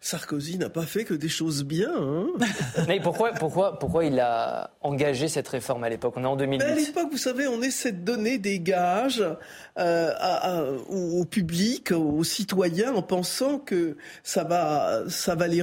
Sarkozy 0.00 0.58
n'a 0.58 0.70
pas 0.70 0.82
fait 0.82 1.04
que 1.04 1.14
des 1.14 1.28
choses 1.28 1.64
bien. 1.64 1.92
Hein 1.94 2.26
Mais 2.88 3.00
pourquoi, 3.00 3.32
pourquoi, 3.32 3.78
pourquoi 3.78 4.04
il 4.04 4.18
a 4.20 4.70
engagé 4.80 5.28
cette 5.28 5.48
réforme 5.48 5.84
à 5.84 5.88
l'époque? 5.88 6.14
On 6.16 6.24
est 6.24 6.26
en 6.26 6.36
2008. 6.36 6.62
à 6.62 6.74
l'époque, 6.74 7.08
vous 7.10 7.18
savez, 7.18 7.46
on 7.46 7.62
essaie 7.62 7.92
de 7.92 8.04
donner 8.04 8.38
des 8.38 8.60
gages 8.60 9.24
euh, 9.78 10.78
au 10.88 11.24
public, 11.24 11.92
aux 11.92 12.24
citoyens, 12.24 12.94
en 12.94 13.02
pensant 13.02 13.58
que 13.58 13.96
ça 14.22 14.44
va, 14.44 15.02
ça 15.08 15.34
va 15.34 15.46
les, 15.46 15.62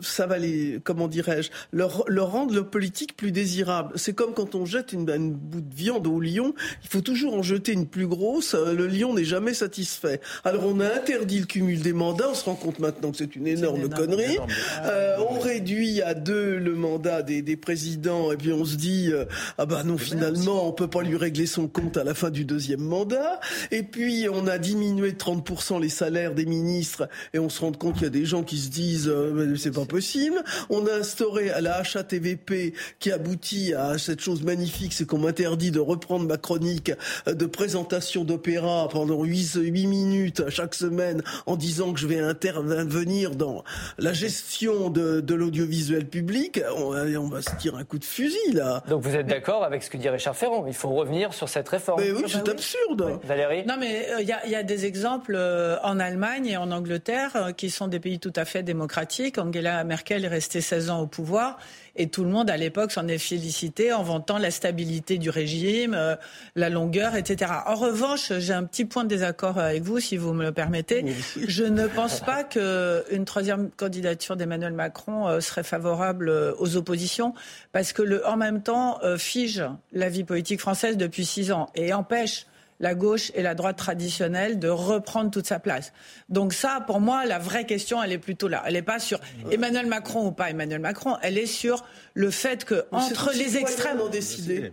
ça 0.00 0.26
va 0.26 0.38
les, 0.38 0.80
comment 0.82 1.08
dirais-je, 1.08 1.50
leur, 1.72 2.04
leur, 2.08 2.30
rendre 2.30 2.54
le 2.54 2.64
politique 2.64 3.16
plus 3.16 3.32
désirable. 3.32 3.92
C'est 3.96 4.14
comme 4.14 4.34
quand 4.34 4.54
on 4.54 4.64
jette 4.64 4.92
une, 4.92 5.08
une 5.10 5.32
bout 5.32 5.60
de 5.60 5.74
viande 5.74 6.06
au 6.06 6.20
lion, 6.20 6.54
il 6.82 6.88
faut 6.88 7.00
toujours 7.00 7.34
en 7.34 7.42
jeter 7.42 7.72
une 7.72 7.86
plus 7.86 8.06
grosse. 8.06 8.54
Le 8.54 8.86
lion 8.86 9.14
n'est 9.14 9.24
jamais 9.24 9.54
satisfait. 9.54 10.20
Alors 10.44 10.64
on 10.66 10.80
a 10.80 10.86
interdit 10.86 11.40
le 11.40 11.46
cumul 11.46 11.80
des 11.82 11.92
mandats 11.92 12.34
se 12.40 12.44
rend 12.46 12.54
compte 12.54 12.78
maintenant 12.78 13.10
que 13.10 13.18
c'est 13.18 13.36
une 13.36 13.46
énorme 13.46 13.88
connerie. 13.88 14.38
Euh, 14.84 15.16
on 15.28 15.38
réduit 15.38 16.02
à 16.02 16.14
deux 16.14 16.56
le 16.56 16.74
mandat 16.74 17.22
des, 17.22 17.42
des, 17.42 17.56
présidents 17.56 18.32
et 18.32 18.36
puis 18.36 18.52
on 18.52 18.64
se 18.64 18.76
dit 18.76 19.10
euh, 19.12 19.26
ah 19.58 19.66
bah 19.66 19.82
non 19.84 19.98
finalement 19.98 20.66
on 20.66 20.72
peut 20.72 20.88
pas 20.88 21.02
lui 21.02 21.16
régler 21.16 21.46
son 21.46 21.68
compte 21.68 21.96
à 21.96 22.04
la 22.04 22.14
fin 22.14 22.30
du 22.30 22.44
deuxième 22.44 22.80
mandat. 22.80 23.40
Et 23.70 23.82
puis 23.82 24.26
on 24.32 24.46
a 24.46 24.58
diminué 24.58 25.12
de 25.12 25.18
30% 25.18 25.80
les 25.80 25.88
salaires 25.88 26.34
des 26.34 26.46
ministres 26.46 27.08
et 27.34 27.38
on 27.38 27.48
se 27.48 27.60
rend 27.60 27.72
compte 27.72 27.94
qu'il 27.94 28.04
y 28.04 28.06
a 28.06 28.10
des 28.10 28.24
gens 28.24 28.42
qui 28.42 28.58
se 28.58 28.70
disent 28.70 29.08
euh, 29.08 29.54
c'est 29.56 29.74
pas 29.74 29.84
possible. 29.84 30.42
On 30.70 30.86
a 30.86 30.94
instauré 30.94 31.50
à 31.50 31.60
la 31.60 31.82
HATVP 31.82 32.72
qui 32.98 33.12
aboutit 33.12 33.74
à 33.74 33.98
cette 33.98 34.20
chose 34.20 34.42
magnifique, 34.42 34.94
c'est 34.94 35.06
qu'on 35.06 35.18
m'interdit 35.18 35.70
de 35.70 35.80
reprendre 35.80 36.26
ma 36.26 36.38
chronique 36.38 36.92
de 37.26 37.46
présentation 37.46 38.24
d'opéra 38.24 38.88
pendant 38.90 39.22
8, 39.22 39.58
8 39.60 39.86
minutes 39.86 40.48
chaque 40.48 40.74
semaine 40.74 41.22
en 41.46 41.56
disant 41.56 41.92
que 41.92 42.00
je 42.00 42.06
vais 42.06 42.20
intervenir 42.30 43.34
dans 43.34 43.64
la 43.98 44.12
gestion 44.12 44.90
de, 44.90 45.20
de 45.20 45.34
l'audiovisuel 45.34 46.06
public, 46.06 46.60
on, 46.76 46.94
on, 46.94 47.28
va 47.28 47.42
se 47.42 47.54
tirer 47.56 47.78
un 47.78 47.84
coup 47.84 47.98
de 47.98 48.04
fusil 48.04 48.52
là. 48.52 48.82
Donc 48.88 49.02
vous 49.02 49.14
êtes 49.14 49.26
d'accord 49.26 49.64
avec 49.64 49.82
ce 49.82 49.90
que 49.90 49.96
dit 49.96 50.08
Richard 50.08 50.36
Ferrand 50.36 50.64
Il 50.66 50.74
faut 50.74 50.90
revenir 50.90 51.34
sur 51.34 51.48
cette 51.48 51.68
réforme. 51.68 52.00
Mais 52.00 52.12
oui, 52.12 52.24
c'est 52.26 52.44
bah 52.44 52.52
absurde. 52.52 53.20
Valérie? 53.24 53.64
Non 53.66 53.76
mais 53.78 54.08
euh, 54.10 54.20
il 54.20 54.26
y, 54.26 54.50
y, 54.50 54.54
a 54.54 54.62
des 54.62 54.86
exemples 54.86 55.34
euh, 55.36 55.76
en 55.82 55.98
Allemagne 55.98 56.46
et 56.46 56.56
en 56.56 56.70
Angleterre 56.70 57.32
euh, 57.34 57.52
qui 57.52 57.70
sont 57.70 57.88
des 57.88 58.00
pays 58.00 58.18
tout 58.18 58.32
à 58.36 58.44
fait 58.44 58.62
démocratiques. 58.62 59.38
Angela 59.38 59.84
Merkel 59.84 60.24
est 60.24 60.28
restée 60.28 60.60
16 60.60 60.90
ans 60.90 61.00
au 61.00 61.06
pouvoir 61.06 61.58
et 62.00 62.08
tout 62.08 62.24
le 62.24 62.30
monde 62.30 62.48
à 62.48 62.56
l'époque 62.56 62.92
s'en 62.92 63.06
est 63.08 63.18
félicité 63.18 63.92
en 63.92 64.02
vantant 64.02 64.38
la 64.38 64.50
stabilité 64.50 65.18
du 65.18 65.28
régime, 65.28 65.92
euh, 65.92 66.16
la 66.56 66.70
longueur, 66.70 67.14
etc. 67.14 67.52
En 67.66 67.74
revanche, 67.74 68.32
j'ai 68.38 68.54
un 68.54 68.64
petit 68.64 68.86
point 68.86 69.04
de 69.04 69.10
désaccord 69.10 69.58
avec 69.58 69.82
vous, 69.82 70.00
si 70.00 70.16
vous 70.16 70.32
me 70.32 70.42
le 70.42 70.52
permettez. 70.52 71.04
Je 71.46 71.64
ne 71.64 71.86
pense 71.86 72.20
pas 72.20 72.42
qu'une 72.42 73.26
troisième 73.26 73.70
candidature 73.70 74.36
d'Emmanuel 74.36 74.72
Macron 74.72 75.28
euh, 75.28 75.40
serait 75.40 75.62
favorable 75.62 76.30
euh, 76.30 76.54
aux 76.58 76.78
oppositions, 76.78 77.34
parce 77.72 77.92
que 77.92 78.00
le 78.00 78.26
en 78.26 78.38
même 78.38 78.62
temps 78.62 78.98
fige 79.18 79.62
la 79.92 80.08
vie 80.08 80.24
politique 80.24 80.60
française 80.60 80.96
depuis 80.96 81.24
six 81.24 81.52
ans 81.52 81.68
et 81.74 81.92
empêche 81.92 82.46
la 82.80 82.94
gauche 82.94 83.30
et 83.34 83.42
la 83.42 83.54
droite 83.54 83.76
traditionnelle 83.76 84.58
de 84.58 84.68
reprendre 84.68 85.30
toute 85.30 85.46
sa 85.46 85.58
place. 85.58 85.92
Donc 86.28 86.54
ça, 86.54 86.82
pour 86.86 87.00
moi, 87.00 87.26
la 87.26 87.38
vraie 87.38 87.66
question, 87.66 88.02
elle 88.02 88.12
est 88.12 88.18
plutôt 88.18 88.48
là. 88.48 88.62
Elle 88.66 88.72
n'est 88.72 88.82
pas 88.82 88.98
sur 88.98 89.20
Emmanuel 89.50 89.86
Macron 89.86 90.26
ou 90.26 90.32
pas 90.32 90.50
Emmanuel 90.50 90.80
Macron. 90.80 91.16
Elle 91.22 91.38
est 91.38 91.46
sur 91.46 91.84
le 92.14 92.30
fait 92.30 92.64
que 92.64 92.86
entre 92.90 93.32
les 93.34 93.56
extrêmes, 93.56 94.00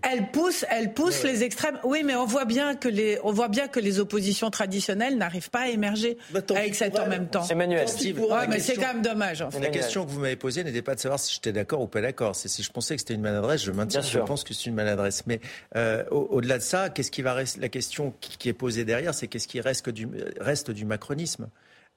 elle 0.01 0.31
pousse, 0.31 0.65
elle 0.69 0.93
pousse 0.93 1.23
les 1.23 1.43
extrêmes. 1.43 1.77
Oui, 1.83 2.01
mais 2.03 2.15
on 2.15 2.25
voit 2.25 2.45
bien 2.45 2.75
que 2.75 2.87
les, 2.87 3.19
on 3.23 3.31
voit 3.31 3.49
bien 3.49 3.67
que 3.67 3.79
les 3.79 3.99
oppositions 3.99 4.49
traditionnelles 4.49 5.17
n'arrivent 5.17 5.49
pas 5.49 5.61
à 5.61 5.67
émerger 5.67 6.17
bah, 6.31 6.39
avec 6.55 6.75
cette 6.75 6.97
en 6.97 7.07
même 7.07 7.27
temps. 7.27 7.45
Emmanuel, 7.47 7.87
Steve, 7.87 8.21
mais 8.49 8.59
c'est 8.59 8.75
quand 8.75 8.93
même 8.93 9.01
dommage. 9.01 9.43
La 9.59 9.69
question 9.69 10.05
que 10.05 10.11
vous 10.11 10.19
m'avez 10.19 10.35
posée 10.35 10.63
n'était 10.63 10.81
pas 10.81 10.95
de 10.95 10.99
savoir 10.99 11.19
si 11.19 11.33
j'étais 11.33 11.51
d'accord 11.51 11.81
ou 11.81 11.87
pas 11.87 12.01
d'accord. 12.01 12.35
C'est 12.35 12.47
si 12.47 12.63
je 12.63 12.71
pensais 12.71 12.95
que 12.95 13.01
c'était 13.01 13.15
une 13.15 13.21
maladresse, 13.21 13.63
je 13.63 13.71
maintiens. 13.71 14.01
Je 14.01 14.19
pense 14.19 14.43
que 14.43 14.53
c'est 14.53 14.65
une 14.65 14.75
maladresse. 14.75 15.23
Mais 15.27 15.41
euh, 15.75 16.03
au-delà 16.09 16.57
de 16.57 16.63
ça, 16.63 16.89
qu'est-ce 16.89 17.11
qui 17.11 17.21
va 17.21 17.33
rester 17.33 17.59
La 17.59 17.69
question 17.69 17.96
qui 18.19 18.49
est 18.49 18.53
posée 18.53 18.85
derrière, 18.85 19.13
c'est 19.13 19.27
qu'est-ce 19.27 19.47
qui 19.47 19.61
reste 19.61 19.89
du, 19.89 20.07
reste 20.39 20.71
du 20.71 20.85
macronisme? 20.85 21.49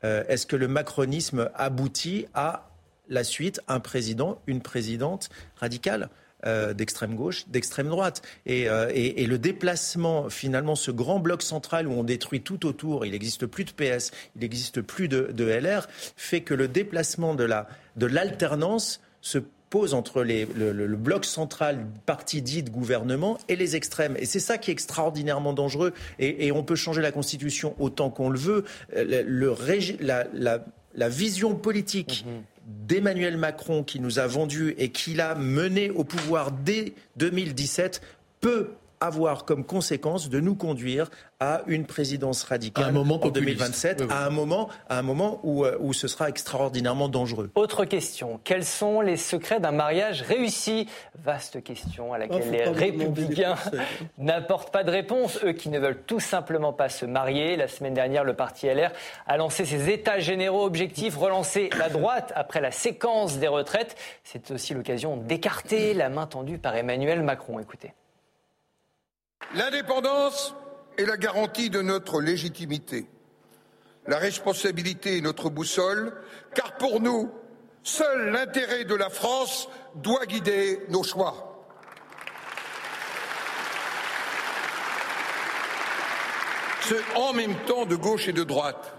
Euh, 0.05 0.25
Est-ce 0.29 0.47
que 0.47 0.57
le 0.57 0.69
macronisme 0.69 1.51
aboutit 1.55 2.27
à 2.35 2.71
la 3.09 3.25
suite 3.25 3.61
un 3.69 3.81
président, 3.81 4.41
une 4.47 4.61
présidente 4.61 5.29
radicale 5.57 6.09
euh, 6.47 6.73
d'extrême 6.73 7.15
gauche, 7.17 7.47
d'extrême 7.49 7.89
droite? 7.89 8.23
Euh, 8.49 8.91
et, 8.95 9.23
et, 9.23 9.27
le 9.27 9.39
déplacement, 9.39 10.31
finalement, 10.31 10.75
ce 10.75 10.91
grand 10.91 11.21
bloc 11.21 11.43
central 11.43 11.87
où 11.87 11.93
on 11.93 12.05
détruit 12.05 12.41
tout 12.41 12.67
autour, 12.67 13.05
il 13.05 13.13
n'existe 13.13 13.47
plus 13.47 13.65
de 13.65 13.73
PS, 13.73 14.11
il 14.37 14.43
n'existe 14.43 14.81
plus 14.81 15.09
de, 15.09 15.45
LR, 15.45 15.87
fait 16.17 16.41
que 16.41 16.55
le 16.55 16.69
déplacement 16.69 17.35
de 17.35 18.07
l'alternance 18.07 18.99
de 18.99 19.27
se 19.27 19.39
pose 19.71 19.95
entre 19.95 20.23
les, 20.23 20.47
le, 20.47 20.97
bloc 20.97 21.25
central 21.25 21.87
parti 22.05 22.43
dit 22.43 22.63
de 22.65 22.71
gouvernement 22.71 23.39
et 23.49 23.55
les 23.57 23.77
extrêmes. 23.77 24.17
Et 24.19 24.27
c'est 24.27 24.41
ça 24.41 24.59
qui 24.59 24.71
est 24.71 24.73
extraordinairement 24.73 25.53
dangereux. 25.53 25.95
Et, 26.19 26.51
on 26.53 26.65
peut 26.65 26.75
changer 26.75 27.01
la 27.01 27.13
Constitution 27.13 27.75
autant 27.79 28.11
qu'on 28.11 28.29
le 28.29 28.39
veut. 28.39 28.65
Euh, 28.97 29.23
le, 29.27 29.57
la, 30.01 30.27
la, 30.35 30.65
la, 30.95 31.09
vision 31.09 31.55
politique 31.55 32.25
mhm. 32.27 32.43
d'Emmanuel 32.87 33.37
Macron 33.37 33.85
qui 33.85 34.01
nous 34.01 34.19
a 34.19 34.27
vendu 34.27 34.75
et 34.77 34.91
qui 34.91 35.15
l'a 35.15 35.37
mené 35.37 35.91
au 35.91 36.03
pouvoir 36.03 36.51
dès 36.51 36.93
2017 37.17 38.01
peut 38.41 38.71
avoir 39.01 39.45
comme 39.45 39.65
conséquence 39.65 40.29
de 40.29 40.41
nous 40.41 40.55
conduire 40.55 41.11
à 41.41 41.63
une 41.67 41.87
présidence 41.87 42.43
radicale 42.43 42.85
un 42.85 42.93
moment 42.93 43.19
en 43.23 43.31
2027, 43.31 44.05
à 44.11 44.27
un 44.27 44.31
moment, 44.31 44.69
à 44.91 44.99
un 44.99 45.03
moment 45.03 45.41
où, 45.43 45.65
euh, 45.65 45.79
où 45.81 45.95
ce 45.95 46.07
sera 46.07 46.29
extraordinairement 46.29 47.09
dangereux. 47.09 47.51
Autre 47.55 47.87
question, 47.87 48.39
quels 48.45 48.65
sont 48.65 49.01
les 49.01 49.17
secrets 49.17 49.59
d'un 49.59 49.73
mariage 49.73 50.21
réussi? 50.21 50.87
Vaste 51.25 51.63
question 51.63 52.13
à 52.13 52.19
laquelle 52.19 52.45
oh, 52.47 52.53
les 52.53 52.65
républicains 52.65 53.57
n'apportent 54.19 54.71
pas 54.71 54.85
de 54.85 54.91
réponse, 54.91 55.39
eux 55.43 55.53
qui 55.53 55.71
ne 55.71 55.79
veulent 55.79 56.03
tout 56.07 56.21
simplement 56.21 56.75
pas 56.75 56.91
se 56.91 57.07
marier. 57.07 57.57
La 57.57 57.69
semaine 57.69 57.95
dernière, 57.95 58.25
le 58.25 58.35
parti 58.35 58.67
LR 58.67 58.93
a 59.27 59.37
lancé 59.39 59.65
ses 59.65 59.89
états 59.89 60.19
généraux 60.19 60.67
objectifs, 60.67 61.17
relancer 61.17 61.71
la 61.79 61.89
droite 61.89 62.35
après 62.37 62.61
la 62.61 62.71
séquence 62.71 63.39
des 63.39 63.49
retraites. 63.49 63.97
C'est 64.25 64.51
aussi 64.51 64.75
l'occasion 64.75 65.17
d'écarter 65.17 65.95
la 65.95 66.11
main 66.11 66.27
tendue 66.27 66.59
par 66.59 66.77
Emmanuel 66.77 67.23
Macron. 67.23 67.59
Écoutez. 67.59 67.95
L'indépendance 69.55 70.55
est 70.97 71.05
la 71.05 71.17
garantie 71.17 71.71
de 71.71 71.83
notre 71.83 72.21
légitimité. 72.21 73.07
la 74.07 74.19
responsabilité 74.19 75.19
est 75.19 75.21
notre 75.21 75.51
boussole, 75.51 76.13
car 76.55 76.77
pour 76.77 77.01
nous, 77.01 77.31
seul 77.83 78.31
l'intérêt 78.31 78.85
de 78.85 78.95
la 78.95 79.11
France 79.11 79.69
doit 79.97 80.27
guider 80.27 80.81
nos 80.89 81.03
choix. 81.03 81.67
Ce 86.83 86.95
en 87.17 87.33
même 87.33 87.55
temps 87.67 87.87
de 87.87 87.95
gauche 87.95 88.29
et 88.29 88.33
de 88.33 88.43
droite 88.43 88.95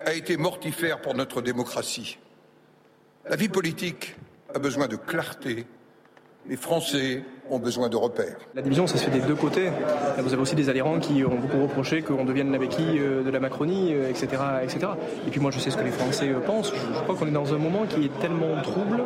a 0.00 0.12
été 0.12 0.36
mortifère 0.36 1.00
pour 1.00 1.14
notre 1.14 1.40
démocratie. 1.40 2.18
La 3.28 3.36
vie 3.36 3.48
politique 3.48 4.16
a 4.54 4.58
besoin 4.58 4.86
de 4.88 4.96
clarté. 4.96 5.66
Les 6.46 6.56
Français 6.56 7.24
ont 7.50 7.58
besoin 7.58 7.88
de 7.88 7.96
repères. 7.96 8.36
La 8.54 8.62
division, 8.62 8.86
ça 8.86 8.98
se 8.98 9.04
fait 9.04 9.10
des 9.10 9.26
deux 9.26 9.34
côtés. 9.34 9.70
Vous 10.18 10.32
avez 10.32 10.42
aussi 10.42 10.54
des 10.54 10.68
adhérents 10.68 10.98
qui 10.98 11.24
ont 11.24 11.36
beaucoup 11.36 11.62
reproché 11.62 12.02
qu'on 12.02 12.24
devienne 12.24 12.52
la 12.52 12.58
béquille 12.58 12.98
euh, 12.98 13.22
de 13.22 13.30
la 13.30 13.40
Macronie, 13.40 13.92
etc., 13.92 14.28
euh, 14.40 14.62
etc. 14.62 14.92
Et 15.26 15.30
puis 15.30 15.40
moi, 15.40 15.50
je 15.50 15.58
sais 15.58 15.70
ce 15.70 15.76
que 15.76 15.84
les 15.84 15.90
Français 15.90 16.28
euh, 16.28 16.40
pensent. 16.40 16.72
Je 16.74 17.00
crois 17.02 17.14
qu'on 17.14 17.26
est 17.26 17.32
dans 17.32 17.54
un 17.54 17.58
moment 17.58 17.86
qui 17.86 18.04
est 18.04 18.20
tellement 18.20 18.60
trouble 18.62 19.02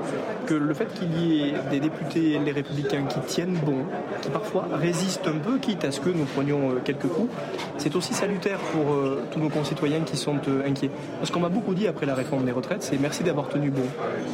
que 0.46 0.54
le 0.54 0.74
fait 0.74 0.92
qu'il 0.94 1.18
y 1.20 1.50
ait 1.50 1.54
des 1.70 1.80
députés, 1.80 2.38
les 2.38 2.52
républicains, 2.52 3.04
qui 3.04 3.20
tiennent 3.20 3.58
bon, 3.64 3.84
qui 4.20 4.30
parfois 4.30 4.66
résistent 4.72 5.28
un 5.28 5.38
peu, 5.38 5.58
quitte 5.58 5.84
à 5.84 5.92
ce 5.92 6.00
que 6.00 6.10
nous 6.10 6.24
prenions 6.24 6.76
quelques 6.84 7.08
coups, 7.08 7.32
c'est 7.78 7.94
aussi 7.96 8.14
salutaire 8.14 8.58
pour 8.58 8.96
tous 9.30 9.38
nos 9.38 9.48
concitoyens 9.48 10.00
qui 10.00 10.16
sont 10.16 10.36
inquiets. 10.66 10.90
Ce 11.22 11.30
qu'on 11.30 11.40
m'a 11.40 11.48
beaucoup 11.48 11.74
dit 11.74 11.86
après 11.86 12.06
la 12.06 12.14
réforme 12.14 12.44
des 12.44 12.52
retraites, 12.52 12.82
c'est 12.82 12.98
merci 12.98 13.22
d'avoir 13.22 13.48
tenu 13.48 13.70
bon. 13.70 13.82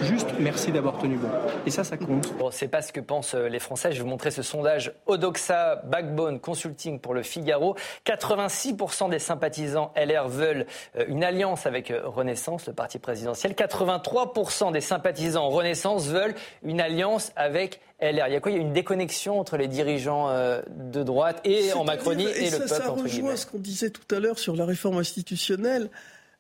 Juste 0.03 0.29
merci 0.39 0.73
d'avoir 0.73 0.99
tenu 0.99 1.17
bon. 1.17 1.29
Et 1.67 1.71
ça, 1.71 1.85
ça 1.85 1.97
compte. 1.97 2.33
Bon, 2.39 2.51
c'est 2.51 2.69
pas 2.69 2.83
ce 2.83 2.93
que 2.93 3.01
pensent 3.01 3.35
les 3.35 3.59
Français 3.59 3.93
je 3.99 4.05
vais 4.05 4.05
vous 4.05 4.11
montrer 4.11 4.31
ce 4.31 4.43
sondage 4.43 4.93
Odoxa 5.07 5.83
Backbone 5.85 6.39
Consulting 6.39 7.01
pour 7.01 7.15
le 7.15 7.25
Figaro. 7.25 7.75
86% 8.07 9.11
des 9.11 9.19
sympathisants 9.19 9.93
LR 9.97 10.29
veulent 10.29 10.67
euh, 10.97 11.05
une 11.09 11.25
alliance 11.25 11.67
avec 11.67 11.91
euh, 11.91 12.03
Renaissance, 12.05 12.69
le 12.69 12.73
parti 12.73 13.01
présidentiel. 13.01 13.55
83% 13.55 14.73
des 14.73 14.81
sympathisants 14.81 15.49
Renaissance 15.49 16.07
veulent 16.07 16.37
une 16.63 16.81
alliance 16.81 17.33
avec 17.35 17.81
LR. 18.01 18.29
Il 18.29 18.33
y 18.35 18.37
a 18.37 18.41
quoi? 18.41 18.53
Il 18.53 18.57
y 18.57 18.59
a 18.59 18.63
une 18.63 18.73
déconnexion 18.73 19.41
entre 19.41 19.57
les 19.57 19.67
dirigeants 19.67 20.29
euh, 20.29 20.63
de 20.71 21.03
droite 21.03 21.41
et 21.45 21.73
en 21.73 21.83
Macronie 21.83 22.27
et, 22.27 22.51
le 22.51 22.59
peuple. 22.59 22.69
Ça 22.69 22.91
rejoint 22.91 23.35
ce 23.35 23.47
qu'on 23.47 23.59
disait 23.59 23.91
tout 23.91 24.15
à 24.15 24.21
l'heure 24.21 24.39
sur 24.39 24.55
la 24.55 24.65
réforme 24.65 24.99
institutionnelle. 24.99 25.91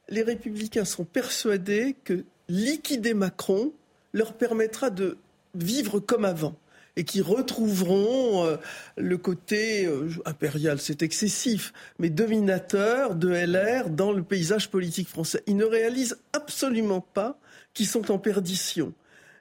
Les 0.08 0.22
républicains 0.22 0.84
sont 0.84 1.04
persuadés 1.04 1.96
que 2.04 2.24
liquider 2.48 3.14
Macron 3.14 3.72
leur 4.12 4.34
permettra 4.34 4.90
de 4.90 5.18
vivre 5.56 5.98
comme 5.98 6.24
avant 6.24 6.54
et 6.98 7.04
qui 7.04 7.22
retrouveront 7.22 8.44
euh, 8.44 8.56
le 8.96 9.16
côté 9.16 9.86
euh, 9.86 10.10
impérial, 10.24 10.80
c'est 10.80 11.02
excessif, 11.02 11.72
mais 12.00 12.10
dominateur 12.10 13.14
de 13.14 13.28
LR 13.28 13.88
dans 13.88 14.10
le 14.10 14.24
paysage 14.24 14.68
politique 14.68 15.08
français. 15.08 15.44
Ils 15.46 15.56
ne 15.56 15.64
réalisent 15.64 16.18
absolument 16.32 17.00
pas 17.00 17.38
qu'ils 17.72 17.86
sont 17.86 18.10
en 18.10 18.18
perdition 18.18 18.92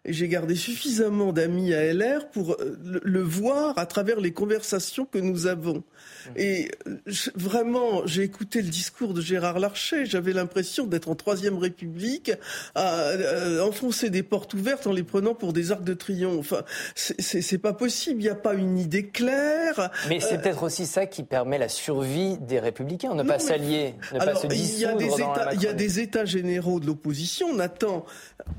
j'ai 0.07 0.27
gardé 0.27 0.55
suffisamment 0.55 1.33
d'amis 1.33 1.73
à 1.73 1.93
LR 1.93 2.29
pour 2.29 2.53
euh, 2.53 2.77
le, 3.03 3.21
voir 3.21 3.77
à 3.77 3.85
travers 3.85 4.19
les 4.19 4.31
conversations 4.31 5.05
que 5.05 5.17
nous 5.17 5.47
avons. 5.47 5.77
Mmh. 5.77 6.31
Et 6.37 6.71
vraiment, 7.35 8.05
j'ai 8.05 8.23
écouté 8.23 8.61
le 8.61 8.69
discours 8.69 9.13
de 9.13 9.21
Gérard 9.21 9.59
Larcher. 9.59 10.05
J'avais 10.05 10.33
l'impression 10.33 10.85
d'être 10.85 11.09
en 11.09 11.15
Troisième 11.15 11.57
République, 11.57 12.31
à, 12.75 13.11
enfoncer 13.61 14.09
des 14.09 14.23
portes 14.23 14.53
ouvertes 14.53 14.87
en 14.87 14.93
les 14.93 15.03
prenant 15.03 15.33
pour 15.33 15.53
des 15.53 15.71
arcs 15.71 15.83
de 15.83 15.93
triomphe. 15.93 16.53
Enfin, 16.53 16.63
c'est 16.95 17.57
pas 17.57 17.73
possible. 17.73 18.21
Il 18.21 18.25
n'y 18.25 18.29
a 18.29 18.35
pas 18.35 18.53
une 18.53 18.77
idée 18.77 19.07
claire. 19.07 19.91
Mais 20.09 20.19
c'est 20.19 20.35
euh, 20.35 20.37
peut-être 20.37 20.63
aussi 20.63 20.85
ça 20.85 21.05
qui 21.05 21.23
permet 21.23 21.57
la 21.57 21.69
survie 21.69 22.37
des 22.39 22.59
Républicains, 22.59 23.13
ne 23.13 23.23
pas 23.23 23.39
s'allier, 23.39 23.95
ne 24.13 24.19
pas 24.19 24.35
se 24.35 24.47
dissoudre. 24.47 25.01
Il 25.53 25.61
y 25.61 25.67
a 25.67 25.73
des 25.73 25.99
états, 25.99 26.25
généraux 26.25 26.79
de 26.79 26.85
l'opposition. 26.85 27.47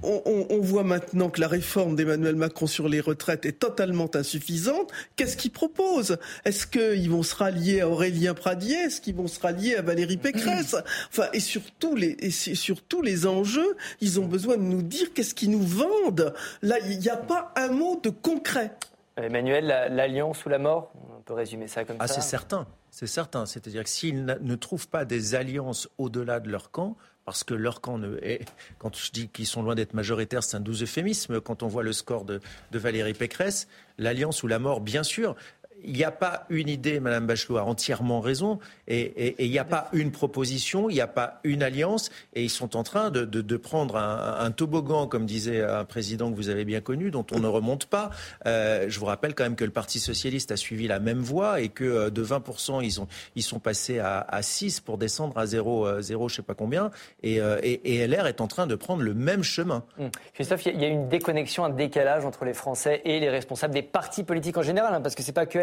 On, 0.02 0.22
on, 0.24 0.46
on 0.50 0.60
voit 0.60 0.84
maintenant 0.84 1.30
que 1.30 1.37
la 1.38 1.48
réforme 1.48 1.96
d'Emmanuel 1.96 2.36
Macron 2.36 2.66
sur 2.66 2.88
les 2.88 3.00
retraites 3.00 3.46
est 3.46 3.58
totalement 3.58 4.10
insuffisante, 4.14 4.92
qu'est-ce 5.16 5.36
qu'il 5.36 5.50
propose? 5.50 6.18
Est-ce 6.44 6.66
qu'ils 6.66 7.10
vont 7.10 7.22
se 7.22 7.34
rallier 7.34 7.80
à 7.80 7.88
Aurélien 7.88 8.34
Pradier? 8.34 8.76
Est-ce 8.76 9.00
qu'ils 9.00 9.14
vont 9.14 9.26
se 9.26 9.40
rallier 9.40 9.76
à 9.76 9.82
Valérie 9.82 10.16
Pécresse? 10.16 10.76
Enfin, 11.10 11.28
et 11.32 11.40
surtout 11.40 11.94
les, 11.94 12.16
et 12.20 12.30
surtout 12.30 13.02
les 13.02 13.26
enjeux, 13.26 13.76
ils 14.00 14.20
ont 14.20 14.26
besoin 14.26 14.56
de 14.56 14.62
nous 14.62 14.82
dire 14.82 15.12
qu'est-ce 15.14 15.34
qu'ils 15.34 15.50
nous 15.50 15.62
vendent. 15.62 16.34
Là, 16.62 16.76
il 16.80 16.98
n'y 16.98 17.08
a 17.08 17.16
pas 17.16 17.52
un 17.56 17.68
mot 17.68 18.00
de 18.02 18.10
concret. 18.10 18.72
Emmanuel, 19.16 19.66
l'alliance 19.90 20.44
ou 20.44 20.48
la 20.48 20.58
mort? 20.58 20.92
On 21.16 21.22
peut 21.22 21.34
résumer 21.34 21.68
ça 21.68 21.84
comme 21.84 21.96
ah, 21.98 22.06
ça. 22.06 22.14
Ah, 22.16 22.20
c'est 22.20 22.28
certain. 22.28 22.66
C'est 22.90 23.06
certain. 23.06 23.46
C'est-à-dire 23.46 23.84
que 23.84 23.90
s'ils 23.90 24.24
ne 24.24 24.54
trouvent 24.54 24.88
pas 24.88 25.04
des 25.04 25.34
alliances 25.34 25.88
au-delà 25.98 26.40
de 26.40 26.50
leur 26.50 26.70
camp, 26.70 26.96
parce 27.28 27.44
que 27.44 27.52
leur 27.52 27.82
camp 27.82 27.98
ne 27.98 28.16
est, 28.22 28.40
quand 28.78 28.96
je 28.96 29.10
dis 29.10 29.28
qu'ils 29.28 29.46
sont 29.46 29.62
loin 29.62 29.74
d'être 29.74 29.92
majoritaires, 29.92 30.42
c'est 30.42 30.56
un 30.56 30.60
doux 30.60 30.82
euphémisme. 30.82 31.42
Quand 31.42 31.62
on 31.62 31.66
voit 31.66 31.82
le 31.82 31.92
score 31.92 32.24
de, 32.24 32.40
de 32.72 32.78
Valérie 32.78 33.12
Pécresse, 33.12 33.68
l'alliance 33.98 34.42
ou 34.42 34.46
la 34.46 34.58
mort, 34.58 34.80
bien 34.80 35.02
sûr, 35.02 35.36
il 35.84 35.92
n'y 35.92 36.04
a 36.04 36.10
pas 36.10 36.46
une 36.50 36.68
idée, 36.68 37.00
Madame 37.00 37.26
Bachelot 37.26 37.58
a 37.58 37.64
entièrement 37.64 38.20
raison, 38.20 38.58
et 38.86 39.34
il 39.44 39.50
n'y 39.50 39.58
a 39.58 39.64
pas 39.64 39.88
une 39.92 40.10
proposition, 40.10 40.90
il 40.90 40.94
n'y 40.94 41.00
a 41.00 41.06
pas 41.06 41.40
une 41.44 41.62
alliance, 41.62 42.10
et 42.34 42.42
ils 42.42 42.50
sont 42.50 42.76
en 42.76 42.82
train 42.82 43.10
de, 43.10 43.56
prendre 43.56 43.96
un, 43.96 44.50
toboggan, 44.50 45.06
comme 45.06 45.26
disait 45.26 45.62
un 45.62 45.84
président 45.84 46.30
que 46.30 46.36
vous 46.36 46.48
avez 46.48 46.64
bien 46.64 46.80
connu, 46.80 47.10
dont 47.10 47.26
on 47.32 47.40
ne 47.40 47.46
remonte 47.46 47.86
pas. 47.86 48.10
Euh, 48.46 48.86
je 48.88 48.98
vous 48.98 49.06
rappelle 49.06 49.34
quand 49.34 49.44
même 49.44 49.56
que 49.56 49.64
le 49.64 49.70
Parti 49.70 50.00
socialiste 50.00 50.52
a 50.52 50.56
suivi 50.56 50.88
la 50.88 51.00
même 51.00 51.20
voie 51.20 51.60
et 51.60 51.68
que 51.68 51.84
euh, 51.84 52.10
de 52.10 52.24
20%, 52.24 52.82
ils, 52.82 53.00
ont, 53.00 53.08
ils 53.36 53.42
sont 53.42 53.58
passés 53.58 53.98
à, 53.98 54.40
6 54.40 54.80
pour 54.80 54.98
descendre 54.98 55.36
à 55.38 55.46
0, 55.46 56.00
0 56.00 56.24
euh, 56.24 56.28
je 56.28 56.32
ne 56.32 56.36
sais 56.36 56.42
pas 56.42 56.54
combien, 56.54 56.90
et, 57.22 57.38
LR 57.38 58.26
est 58.26 58.40
en 58.40 58.46
train 58.46 58.66
de 58.66 58.74
prendre 58.74 59.02
le 59.02 59.14
même 59.14 59.42
chemin. 59.42 59.84
Hum. 59.98 60.10
Christophe, 60.34 60.66
il 60.66 60.80
y 60.80 60.84
a 60.84 60.88
une 60.88 61.08
déconnexion, 61.08 61.64
un 61.64 61.70
décalage 61.70 62.24
entre 62.24 62.44
les 62.44 62.54
Français 62.54 63.02
et 63.04 63.20
les 63.20 63.30
responsables 63.30 63.74
des 63.74 63.82
partis 63.82 64.24
politiques 64.24 64.56
en 64.56 64.62
général, 64.62 64.94
hein, 64.94 65.00
parce 65.00 65.14
que 65.14 65.22
c'est 65.22 65.32
pas 65.32 65.46
que 65.46 65.58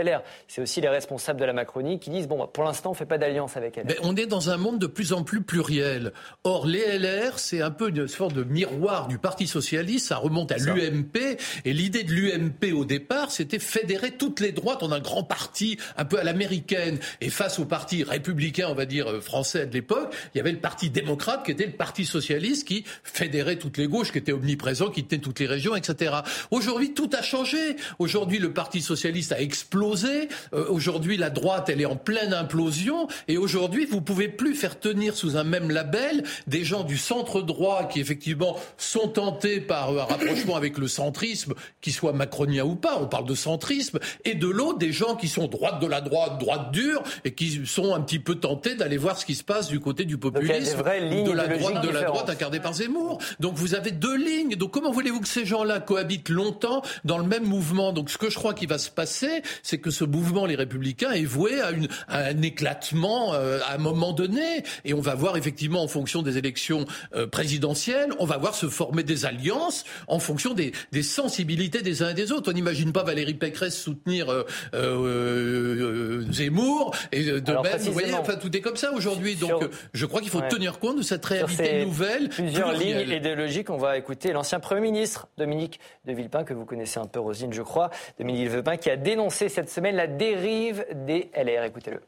c'est 0.48 0.62
aussi 0.62 0.82
les 0.82 0.90
responsables 0.90 1.40
de 1.40 1.46
la 1.46 1.54
Macronie 1.54 2.00
qui 2.00 2.10
disent 2.10 2.28
bon, 2.28 2.48
pour 2.48 2.64
l'instant, 2.64 2.90
on 2.90 2.94
ne 2.94 2.98
fait 2.98 3.06
pas 3.06 3.18
d'alliance 3.18 3.58
avec 3.58 3.78
elle. 3.78 3.96
On 4.04 4.16
est 4.16 4.26
dans 4.26 4.50
un 4.50 4.58
monde 4.58 4.80
de 4.80 4.88
plus 4.88 5.14
en 5.14 5.24
plus 5.24 5.42
pluriel. 5.42 6.14
Or, 6.44 6.66
les 6.66 6.98
LR, 6.98 7.40
c'est 7.40 7.62
un 7.62 7.72
peu 7.72 7.90
une 7.90 8.08
sorte 8.08 8.34
de 8.34 8.44
miroir 8.44 9.08
du 9.08 9.18
Parti 9.18 9.48
socialiste. 9.48 10.08
Ça 10.08 10.18
remonte 10.18 10.52
à 10.52 10.58
l'UMP. 10.58 11.38
Et 11.66 11.74
l'idée 11.74 12.04
de 12.04 12.12
l'UMP 12.12 12.74
au 12.74 12.86
départ, 12.86 13.32
c'était 13.32 13.60
fédérer 13.60 14.12
toutes 14.12 14.40
les 14.40 14.52
droites 14.52 14.84
en 14.84 14.92
un 14.92 15.00
grand 15.00 15.24
parti, 15.24 15.78
un 15.98 16.06
peu 16.06 16.20
à 16.20 16.24
l'américaine. 16.24 17.00
Et 17.22 17.30
face 17.30 17.60
au 17.60 17.66
parti 17.66 18.04
républicain, 18.04 18.68
on 18.70 18.76
va 18.76 18.86
dire 18.86 19.08
euh, 19.08 19.22
français 19.22 19.66
de 19.66 19.74
l'époque, 19.74 20.14
il 20.34 20.38
y 20.38 20.42
avait 20.42 20.52
le 20.52 20.60
Parti 20.60 20.90
démocrate 20.90 21.46
qui 21.46 21.52
était 21.52 21.66
le 21.66 21.74
Parti 21.74 22.06
socialiste 22.06 22.68
qui 22.68 22.84
fédérait 23.04 23.58
toutes 23.58 23.78
les 23.78 23.88
gauches, 23.88 24.12
qui 24.12 24.18
était 24.18 24.32
omniprésent, 24.32 24.90
qui 24.90 25.04
tenait 25.04 25.22
toutes 25.22 25.40
les 25.40 25.48
régions, 25.48 25.76
etc. 25.76 26.16
Aujourd'hui, 26.52 26.94
tout 26.94 27.10
a 27.14 27.22
changé. 27.22 27.76
Aujourd'hui, 28.00 28.40
le 28.40 28.54
Parti 28.54 28.82
socialiste 28.82 29.32
a 29.32 29.42
explosé. 29.42 29.95
Euh, 30.04 30.66
aujourd'hui, 30.70 31.18
la 31.18 31.30
droite, 31.30 31.70
elle 31.70 31.82
est 31.82 31.86
en 31.86 31.96
pleine 31.96 32.34
implosion. 32.34 33.08
Et 33.28 33.38
aujourd'hui, 33.38 33.86
vous 33.86 34.02
pouvez 34.02 34.28
plus 34.28 34.56
faire 34.56 34.80
tenir 34.80 35.16
sous 35.16 35.38
un 35.38 35.44
même 35.44 35.72
label 35.72 36.24
des 36.48 36.64
gens 36.64 36.84
du 36.84 36.98
centre 36.98 37.42
droit 37.42 37.88
qui, 37.88 38.00
effectivement, 38.00 38.58
sont 38.78 39.08
tentés 39.08 39.62
par 39.62 39.92
euh, 39.92 40.00
un 40.00 40.06
rapprochement 40.06 40.56
avec 40.56 40.78
le 40.78 40.88
centrisme, 40.88 41.54
qui 41.82 41.92
soit 41.92 42.14
macronien 42.14 42.64
ou 42.66 42.76
pas. 42.76 42.98
On 43.00 43.08
parle 43.08 43.26
de 43.26 43.36
centrisme. 43.36 44.00
Et 44.24 44.36
de 44.36 44.48
l'autre, 44.48 44.80
des 44.80 44.92
gens 44.92 45.16
qui 45.16 45.28
sont 45.28 45.48
droite 45.48 45.82
de 45.82 45.88
la 45.88 46.02
droite, 46.02 46.40
droite 46.40 46.72
dure, 46.72 47.02
et 47.24 47.34
qui 47.34 47.66
sont 47.66 47.94
un 47.94 48.02
petit 48.02 48.20
peu 48.20 48.36
tentés 48.36 48.76
d'aller 48.76 48.98
voir 48.98 49.18
ce 49.18 49.26
qui 49.26 49.36
se 49.36 49.44
passe 49.44 49.68
du 49.68 49.80
côté 49.80 50.06
du 50.06 50.18
populisme, 50.18 50.78
de 50.80 51.32
la 51.32 51.48
droite 51.48 51.86
de 51.86 51.90
la 51.90 52.04
droite 52.04 52.30
incarnée 52.30 52.60
par 52.60 52.74
Zemmour. 52.74 53.20
Donc 53.40 53.56
vous 53.56 53.76
avez 53.76 53.92
deux 53.92 54.16
lignes. 54.16 54.56
Donc 54.56 54.72
comment 54.72 54.92
voulez-vous 54.92 55.22
que 55.22 55.28
ces 55.28 55.46
gens-là 55.46 55.80
cohabitent 55.80 56.30
longtemps 56.30 56.82
dans 57.04 57.18
le 57.18 57.26
même 57.26 57.46
mouvement? 57.46 57.94
Donc 57.94 58.10
ce 58.10 58.18
que 58.18 58.30
je 58.30 58.36
crois 58.36 58.54
qu'il 58.54 58.68
va 58.68 58.78
se 58.78 58.90
passer, 58.90 59.42
c'est 59.64 59.78
que 59.78 59.85
ce 59.92 60.04
mouvement, 60.04 60.46
les 60.46 60.56
Républicains, 60.56 61.12
est 61.12 61.26
voué 61.26 61.62
à, 61.62 61.72
une, 61.72 61.88
un 62.08 62.42
éclatement 62.42 63.34
euh, 63.34 63.60
à 63.68 63.76
un 63.76 63.78
moment 63.78 64.14
donné. 64.14 64.64
Et 64.84 64.94
on 64.94 65.02
va 65.02 65.16
voir 65.16 65.38
effectivement, 65.38 65.82
en 65.84 65.88
fonction 65.88 66.22
des 66.22 66.38
élections 66.38 66.86
euh, 67.16 67.28
présidentielles, 67.28 68.12
on 68.20 68.26
va 68.26 68.38
voir 68.38 68.56
se 68.56 68.68
former 68.68 69.04
des 69.04 69.26
alliances 69.26 69.86
en 70.08 70.20
fonction 70.20 70.54
des, 70.54 70.72
des 70.92 71.04
sensibilités 71.04 71.82
des 71.82 72.04
uns 72.04 72.10
et 72.10 72.14
des 72.14 72.32
autres. 72.32 72.52
On 72.52 72.54
n'imagine 72.54 72.92
pas 72.92 73.04
Valérie 73.04 73.34
Pécresse 73.34 73.78
soutenir 73.78 74.28
euh, 74.74 76.26
Zemmour 76.32 76.96
et 77.12 77.24
de 77.24 77.62
même, 77.62 77.78
vous 77.80 77.94
voyez, 77.94 78.14
enfin 78.14 78.36
tout 78.36 78.56
est 78.56 78.62
comme 78.62 78.78
ça 78.78 78.92
aujourd'hui. 78.92 79.36
Donc 79.36 79.64
je 79.94 80.06
crois 80.06 80.22
qu'il 80.22 80.30
faut 80.30 80.42
tenir 80.42 80.80
compte 80.80 80.98
de 80.98 81.02
cette 81.02 81.26
réalité 81.26 81.86
nouvelle. 81.86 82.30
Plusieurs 82.30 82.74
lignes 82.74 83.10
idéologiques. 83.10 83.70
On 83.70 83.78
va 83.78 83.98
écouter 83.98 84.32
l'ancien 84.34 84.60
Premier 84.60 84.82
ministre 84.82 85.28
Dominique 85.38 85.80
de 86.06 86.14
Villepin 86.14 86.44
que 86.44 86.54
vous 86.54 86.66
connaissez 86.66 87.00
un 87.00 87.06
peu, 87.06 87.20
Rosine, 87.20 87.54
je 87.54 87.62
crois, 87.62 87.90
Dominique 88.20 88.46
de 88.46 88.50
Villepin, 88.50 88.78
qui 88.78 88.90
a 88.90 88.98
dénoncé 88.98 89.50
cette 89.50 89.70
semaine 89.76 89.96
la 89.96 90.08
dérive 90.08 90.86
des 91.06 91.30
LR. 91.36 91.64
Écoutez-le. 91.64 92.02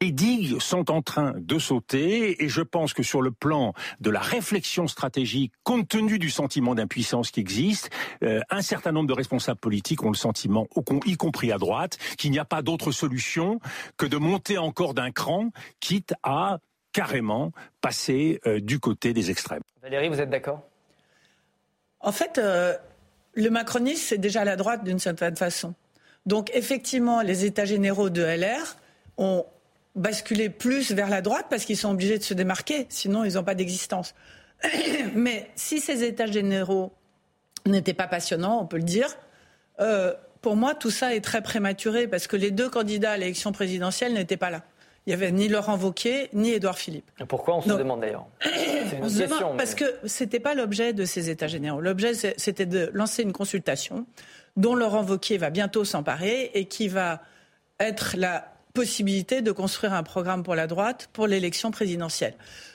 Les 0.00 0.10
digues 0.10 0.60
sont 0.60 0.90
en 0.90 1.02
train 1.02 1.32
de 1.36 1.58
sauter 1.58 2.42
et 2.42 2.48
je 2.48 2.60
pense 2.60 2.92
que 2.92 3.02
sur 3.02 3.22
le 3.22 3.30
plan 3.30 3.72
de 4.00 4.10
la 4.10 4.20
réflexion 4.20 4.88
stratégique, 4.88 5.52
compte 5.62 5.88
tenu 5.88 6.18
du 6.18 6.30
sentiment 6.30 6.74
d'impuissance 6.74 7.30
qui 7.30 7.40
existe, 7.40 7.90
euh, 8.22 8.40
un 8.50 8.60
certain 8.60 8.90
nombre 8.92 9.06
de 9.06 9.14
responsables 9.14 9.60
politiques 9.60 10.02
ont 10.02 10.10
le 10.10 10.16
sentiment, 10.16 10.66
y 11.06 11.16
compris 11.16 11.52
à 11.52 11.58
droite, 11.58 11.96
qu'il 12.18 12.32
n'y 12.32 12.40
a 12.40 12.44
pas 12.44 12.60
d'autre 12.60 12.90
solution 12.90 13.60
que 13.96 14.04
de 14.04 14.16
monter 14.16 14.58
encore 14.58 14.94
d'un 14.94 15.12
cran, 15.12 15.50
quitte 15.80 16.12
à 16.22 16.58
carrément 16.92 17.52
passer 17.80 18.40
du 18.58 18.78
côté 18.78 19.12
des 19.12 19.30
extrêmes. 19.30 19.62
Valérie, 19.82 20.08
vous 20.08 20.20
êtes 20.20 20.30
d'accord? 20.30 20.60
En 22.00 22.12
fait, 22.12 22.38
le 22.38 23.50
macronisme, 23.50 24.04
c'est 24.06 24.18
déjà 24.18 24.44
la 24.44 24.56
droite 24.56 24.84
d'une 24.84 25.00
certaine 25.00 25.36
façon. 25.36 25.74
Donc 26.26 26.50
effectivement, 26.54 27.20
les 27.20 27.44
États 27.44 27.64
généraux 27.64 28.10
de 28.10 28.22
LR 28.22 28.76
ont 29.18 29.44
basculé 29.94 30.48
plus 30.48 30.92
vers 30.92 31.08
la 31.08 31.22
droite 31.22 31.46
parce 31.50 31.64
qu'ils 31.64 31.76
sont 31.76 31.90
obligés 31.90 32.18
de 32.18 32.22
se 32.22 32.34
démarquer, 32.34 32.86
sinon 32.88 33.24
ils 33.24 33.34
n'ont 33.34 33.44
pas 33.44 33.54
d'existence. 33.54 34.14
Mais 35.14 35.48
si 35.54 35.80
ces 35.80 36.02
États 36.02 36.26
généraux 36.26 36.92
n'étaient 37.66 37.94
pas 37.94 38.08
passionnants, 38.08 38.60
on 38.60 38.66
peut 38.66 38.76
le 38.76 38.82
dire, 38.82 39.08
euh, 39.80 40.12
pour 40.40 40.56
moi 40.56 40.74
tout 40.74 40.90
ça 40.90 41.14
est 41.14 41.20
très 41.20 41.42
prématuré 41.42 42.08
parce 42.08 42.26
que 42.26 42.36
les 42.36 42.50
deux 42.50 42.68
candidats 42.68 43.12
à 43.12 43.16
l'élection 43.16 43.52
présidentielle 43.52 44.14
n'étaient 44.14 44.36
pas 44.36 44.50
là. 44.50 44.62
Il 45.06 45.10
n'y 45.10 45.14
avait 45.14 45.32
ni 45.32 45.48
Laurent 45.48 45.76
Wauquiez 45.76 46.30
ni 46.32 46.52
Édouard 46.52 46.78
Philippe. 46.78 47.10
pourquoi 47.28 47.56
on 47.56 47.60
se 47.60 47.68
demande 47.68 48.00
d'ailleurs 48.00 48.26
On 49.02 49.08
se 49.08 49.22
demande 49.22 49.58
parce 49.58 49.74
que 49.74 49.84
ce 50.06 50.24
n'était 50.24 50.40
pas 50.40 50.54
l'objet 50.54 50.94
de 50.94 51.04
ces 51.04 51.28
États 51.28 51.46
généraux. 51.46 51.80
L'objet 51.80 52.14
c'était 52.14 52.64
de 52.66 52.90
lancer 52.94 53.22
une 53.22 53.32
consultation 53.32 54.06
dont 54.56 54.74
Laurent 54.74 55.04
Wauquiez 55.04 55.38
va 55.38 55.50
bientôt 55.50 55.84
s'emparer 55.84 56.50
et 56.54 56.66
qui 56.66 56.88
va 56.88 57.22
être 57.80 58.16
la 58.16 58.52
possibilité 58.72 59.40
de 59.40 59.52
construire 59.52 59.92
un 59.92 60.02
programme 60.02 60.42
pour 60.42 60.54
la 60.54 60.66
droite 60.66 61.08
pour 61.12 61.26
l'élection 61.26 61.70
présidentielle. 61.70 62.34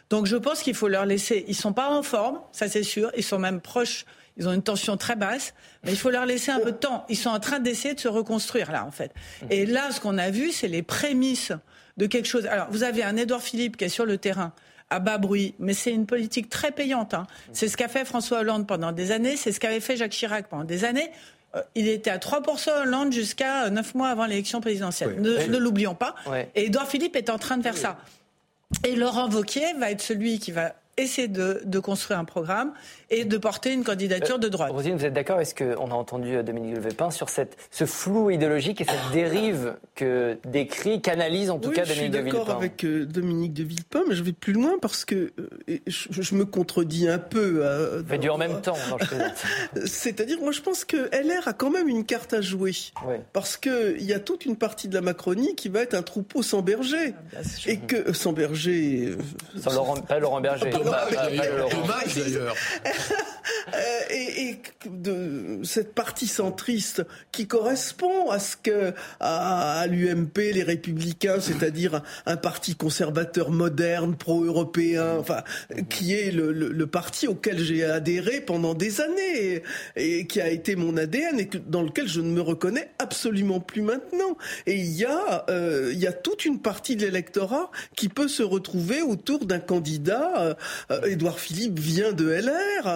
Donc 0.10 0.26
je 0.26 0.38
pense 0.38 0.64
qu'il 0.64 0.74
faut 0.74 0.88
leur 0.88 1.06
laisser. 1.06 1.46
Ils 1.48 1.56
sont 1.56 1.74
pas 1.74 1.90
en 1.90 2.04
forme, 2.04 2.40
ça 2.52 2.68
c'est 2.68 2.84
sûr. 2.84 3.12
Ils 3.18 3.24
sont 3.24 3.40
même 3.40 3.62
proches. 3.62 4.06
Ils 4.38 4.48
ont 4.48 4.54
une 4.54 4.64
tension 4.64 4.96
très 4.96 5.18
basse, 5.18 5.54
mais 5.84 5.92
il 5.92 5.98
faut 5.98 6.10
leur 6.10 6.26
laisser 6.26 6.50
un 6.50 6.62
peu 6.62 6.72
de 6.72 6.78
temps. 6.78 7.06
Ils 7.10 7.18
sont 7.18 7.30
en 7.30 7.42
train 7.42 7.60
d'essayer 7.60 7.94
de 7.94 8.00
se 8.00 8.08
reconstruire 8.08 8.72
là, 8.72 8.86
en 8.86 8.92
fait. 8.92 9.14
Et 9.50 9.66
là, 9.66 9.92
ce 9.92 10.00
qu'on 10.00 10.18
a 10.18 10.30
vu, 10.30 10.54
c'est 10.54 10.70
les 10.70 10.82
prémices 10.82 11.52
de 11.98 12.06
quelque 12.06 12.26
chose. 12.26 12.46
Alors, 12.46 12.68
vous 12.72 12.84
avez 12.84 13.04
un 13.04 13.18
Édouard 13.18 13.42
Philippe 13.42 13.76
qui 13.76 13.84
est 13.84 13.90
sur 13.90 14.06
le 14.06 14.18
terrain 14.18 14.54
à 14.90 15.00
bas 15.00 15.18
bruit, 15.18 15.56
mais 15.60 15.74
c'est 15.74 15.92
une 15.92 16.06
politique 16.06 16.48
très 16.50 16.72
payante. 16.72 17.14
Hein. 17.14 17.28
C'est 17.52 17.68
ce 17.68 17.76
qu'a 17.76 17.90
fait 17.90 18.06
François 18.06 18.40
Hollande 18.40 18.66
pendant 18.66 18.94
des 18.94 19.12
années, 19.12 19.36
c'est 19.36 19.52
ce 19.52 19.60
qu'avait 19.60 19.82
fait 19.82 19.98
Jacques 19.98 20.12
Chirac 20.12 20.48
pendant 20.48 20.64
des 20.64 20.86
années. 20.86 21.12
Euh, 21.56 21.62
il 21.76 21.88
était 21.88 22.12
à 22.12 22.18
3% 22.18 22.84
Hollande 22.84 23.12
jusqu'à 23.12 23.70
9 23.70 23.96
mois 23.96 24.10
avant 24.10 24.26
l'élection 24.26 24.62
présidentielle. 24.62 25.20
Ne, 25.20 25.58
l'oublions 25.58 25.96
pas. 25.96 26.16
Et 26.56 26.66
Edouard 26.66 26.88
Philippe 26.88 27.16
est 27.16 27.30
en 27.30 27.38
train 27.38 27.58
de 27.58 27.64
faire 27.64 27.78
ça. 27.78 27.98
Et 28.86 28.96
Laurent 28.96 29.28
Vauquier 29.28 29.74
va 29.80 29.92
être 29.92 30.02
celui 30.02 30.40
qui 30.40 30.52
va 30.52 30.74
essayer 30.98 31.28
de, 31.28 31.80
construire 31.80 32.20
un 32.20 32.26
programme 32.26 32.74
et 33.12 33.26
de 33.26 33.38
porter 33.38 33.74
une 33.74 33.84
candidature 33.84 34.40
de 34.40 34.48
droite. 34.48 34.72
Rosine, 34.72 34.96
vous 34.96 35.06
êtes 35.06 35.14
d'accord 35.14 35.40
Est-ce 35.40 35.56
qu'on 35.56 35.92
a 35.92 35.94
entendu 35.94 36.36
euh, 36.36 36.44
Dominique 36.44 36.76
Levépin 36.76 37.12
sur 37.12 37.30
cette, 37.30 37.58
ce 37.72 37.86
flou 37.86 38.30
idéologique 38.30 38.82
et 38.82 38.86
cette 38.86 39.12
dérive 39.12 39.76
que 39.96 40.38
décrit, 40.46 41.02
canalise 41.02 41.50
en 41.50 41.60
tout 41.60 41.72
cas 41.72 41.86
Dominique 41.86 42.12
de 42.12 42.18
Villepin 42.18 42.30
Je 42.30 42.34
suis 42.34 42.44
d'accord 42.44 42.56
avec 42.56 42.84
euh, 42.84 43.06
Dominique 43.06 43.54
de 43.54 43.64
Villepin, 43.64 44.04
mais 44.08 44.16
je 44.16 44.24
vais 44.24 44.32
plus 44.32 44.54
loin 44.54 44.74
parce 44.82 45.06
que 45.06 45.32
euh, 45.40 45.78
je, 45.88 46.36
me 46.36 46.46
contredis 46.46 47.08
un 47.08 47.18
peu. 47.18 47.62
Euh, 47.66 48.04
Fait 48.04 48.18
du 48.18 48.30
en 48.30 48.38
même 48.38 48.62
temps. 48.62 48.78
C'est-à-dire, 49.86 50.40
moi 50.42 50.52
je 50.52 50.62
pense 50.62 50.86
que 50.86 50.98
LR 51.16 51.48
a 51.48 51.54
quand 51.54 51.70
même 51.70 51.88
une 51.88 52.06
carte 52.06 52.34
à 52.34 52.42
jouer. 52.42 52.74
Parce 53.34 53.58
qu'il 53.58 54.04
y 54.04 54.14
a 54.14 54.20
toute 54.20 54.46
une 54.46 54.56
partie 54.56 54.88
de 54.88 54.94
la 54.94 55.02
Macronie 55.02 55.56
qui 55.56 55.70
va 55.70 55.82
être 55.82 55.96
un 55.96 56.04
troupeau 56.04 56.44
sans 56.44 56.62
berger. 56.62 57.14
Ah, 57.36 57.40
et 57.66 57.78
que, 57.78 58.14
sans 58.14 58.34
berger. 58.34 59.16
Sans 59.58 59.74
Laurent, 59.74 59.96
pas 59.96 60.20
Laurent 60.20 60.42
Berger. 60.42 60.70
Dommage 60.70 62.16
d'ailleurs. 62.16 62.56
Euh, 63.76 64.00
et, 64.10 64.58
de 64.90 65.60
cette 65.64 65.94
partie 65.94 66.28
centriste 66.28 67.04
qui 67.32 67.48
correspond 67.48 68.30
à 68.32 68.40
ce 68.40 68.56
que 68.56 68.94
à, 69.20 69.86
l'UMP, 69.88 70.38
les 70.54 70.64
Républicains, 70.64 71.40
c'est-à-dire 71.40 72.02
un, 72.26 72.38
parti 72.38 72.76
conservateur 72.76 73.52
moderne, 73.52 74.16
pro-européen, 74.16 75.18
enfin, 75.20 75.44
qui 75.90 76.14
est 76.14 76.32
le, 76.32 76.88
parti 76.88 77.28
auquel 77.28 77.60
j'ai 77.60 77.84
adhéré 77.84 78.42
pendant 78.42 78.74
des 78.74 79.02
années 79.02 79.62
et, 79.96 80.26
qui 80.26 80.42
a 80.42 80.50
été 80.50 80.76
mon 80.76 80.98
ADN 80.98 81.40
et 81.40 81.50
dans 81.68 81.84
lequel 81.84 82.08
je 82.08 82.22
ne 82.22 82.32
me 82.32 82.42
reconnais 82.42 82.90
absolument 83.00 83.60
plus 83.60 83.82
maintenant. 83.82 84.38
Et 84.66 84.76
il 84.76 84.92
y 84.92 85.06
a 85.06 85.46
euh, 85.50 85.92
il 85.94 86.00
y 86.00 86.08
a 86.08 86.14
toute 86.14 86.46
une 86.46 86.60
partie 86.60 86.96
de 86.96 87.06
l'électorat 87.06 87.70
qui 87.96 88.10
peut 88.10 88.28
se 88.28 88.44
retrouver 88.44 89.02
autour 89.02 89.46
d'un 89.46 89.60
candidat. 89.60 90.58
Euh, 90.92 91.02
Édouard 91.06 91.40
Philippe 91.40 91.78
vient 91.80 92.14
de 92.14 92.30
LR. 92.30 92.88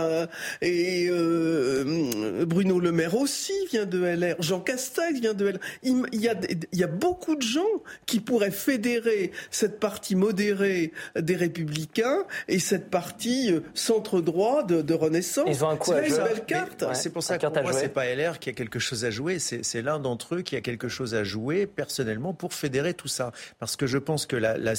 Et 0.62 1.08
euh, 1.10 2.46
Bruno 2.46 2.80
Le 2.80 2.92
Maire 2.92 3.16
aussi 3.16 3.54
vient 3.72 3.86
de 3.86 4.04
LR. 4.04 4.36
Jean 4.40 4.60
Castex 4.60 5.20
vient 5.20 5.34
de 5.34 5.50
LR. 5.50 5.60
Il, 5.84 6.04
y 6.14 6.28
a, 6.28 6.36
il 6.72 6.80
y 6.80 6.84
a 6.84 6.88
beaucoup 6.88 7.36
de 7.36 7.42
gens 7.42 7.62
qui 8.06 8.20
pourraient 8.20 8.52
fédérer 8.52 9.32
cette 9.52 9.80
partie 9.80 10.16
modérée 10.16 10.92
des 11.16 11.36
Républicains 11.36 12.24
et 12.48 12.60
cette 12.60 12.90
partie 12.90 13.52
euh, 13.52 13.62
centre-droit 13.74 14.64
de, 14.64 14.94
Renaissance. 14.94 15.46
Ils 15.48 15.66
ont 15.66 15.70
un 15.70 15.76
coup 15.76 15.92
à 15.92 16.04
jouer. 16.04 16.20
C'est 16.94 17.10
pour 17.12 17.24
ça 17.24 17.38
que 17.38 17.48
pour 17.48 17.64
moi, 17.64 17.74
c'est 17.74 17.90
pas 17.90 18.06
LR 18.06 18.40
qui 18.40 18.50
a 18.50 18.54
quelque 18.54 18.80
chose 18.80 19.06
à 19.06 19.12
jouer. 19.12 19.40
C'est 19.40 19.82
l'un 19.82 20.00
d'entre 20.00 20.36
eux 20.36 20.42
qui 20.42 20.56
a 20.56 20.62
quelque 20.62 20.88
chose 20.88 21.16
à 21.16 21.24
jouer 21.24 21.66
personnellement 21.66 22.34
pour 22.34 22.54
fédérer 22.54 22.94
tout 22.94 23.08
ça. 23.08 23.32
Parce 23.60 23.76
que 23.76 23.88
je 23.88 23.98
pense 23.98 24.26
que 24.26 24.36
la, 24.36 24.58
la, 24.58 24.74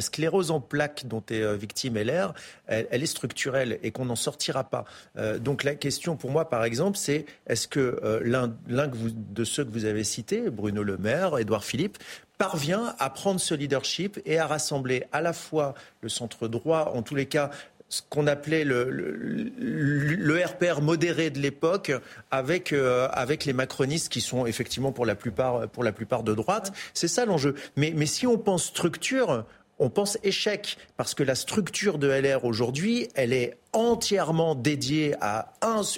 sclérose 0.00 0.50
en 0.50 0.60
plaques 0.60 1.06
dont 1.06 1.22
est 1.30 1.42
euh, 1.42 1.56
victime 1.56 1.96
LR, 1.96 2.34
elle, 2.66 2.86
est 2.90 3.06
structurelle 3.06 3.78
et 3.82 3.90
qu'on 3.90 4.06
n'en 4.06 4.16
sortira 4.16 4.64
pas. 4.64 4.84
Euh, 5.16 5.38
donc 5.38 5.64
la 5.64 5.74
question 5.74 6.16
pour 6.16 6.30
moi, 6.30 6.48
par 6.48 6.64
exemple, 6.64 6.96
c'est 6.96 7.26
est-ce 7.46 7.68
que 7.68 8.00
euh, 8.02 8.20
l'un 8.24 8.52
de 8.88 9.44
ceux 9.44 9.64
que 9.64 9.70
vous 9.70 9.84
avez 9.84 10.04
cités, 10.04 10.50
Bruno 10.50 10.82
Le 10.82 10.96
Maire, 10.96 11.38
Édouard 11.38 11.64
Philippe, 11.64 11.98
parvient 12.38 12.94
à 12.98 13.08
prendre 13.08 13.40
ce 13.40 13.54
leadership 13.54 14.20
et 14.26 14.38
à 14.38 14.46
rassembler 14.46 15.04
à 15.12 15.20
la 15.20 15.32
fois 15.32 15.74
le 16.02 16.08
centre 16.08 16.48
droit, 16.48 16.92
en 16.94 17.02
tous 17.02 17.14
les 17.14 17.26
cas 17.26 17.50
ce 17.88 18.02
qu'on 18.08 18.26
appelait 18.26 18.64
le, 18.64 18.90
le, 18.90 20.44
RPR 20.44 20.80
modéré 20.80 21.30
de 21.30 21.38
l'époque 21.38 21.92
avec, 22.30 22.72
euh, 22.72 23.08
avec 23.12 23.44
les 23.44 23.52
macronistes 23.52 24.08
qui 24.08 24.20
sont 24.20 24.46
effectivement 24.46 24.92
pour 24.92 25.06
la 25.06 25.14
plupart, 25.14 25.68
pour 25.68 25.84
la 25.84 25.92
plupart 25.92 26.22
de 26.22 26.34
droite. 26.34 26.72
C'est 26.94 27.08
ça 27.08 27.24
l'enjeu. 27.24 27.54
Mais, 27.76 27.92
mais 27.94 28.06
si 28.06 28.26
on 28.26 28.38
pense 28.38 28.64
structure, 28.64 29.44
on 29.78 29.90
pense 29.90 30.18
échec 30.24 30.78
parce 30.96 31.14
que 31.14 31.22
la 31.22 31.34
structure 31.34 31.98
de 31.98 32.08
LR 32.08 32.44
aujourd'hui, 32.44 33.08
elle 33.14 33.32
est 33.32 33.56
entièrement 33.72 34.54
dédié 34.54 35.14
à 35.20 35.52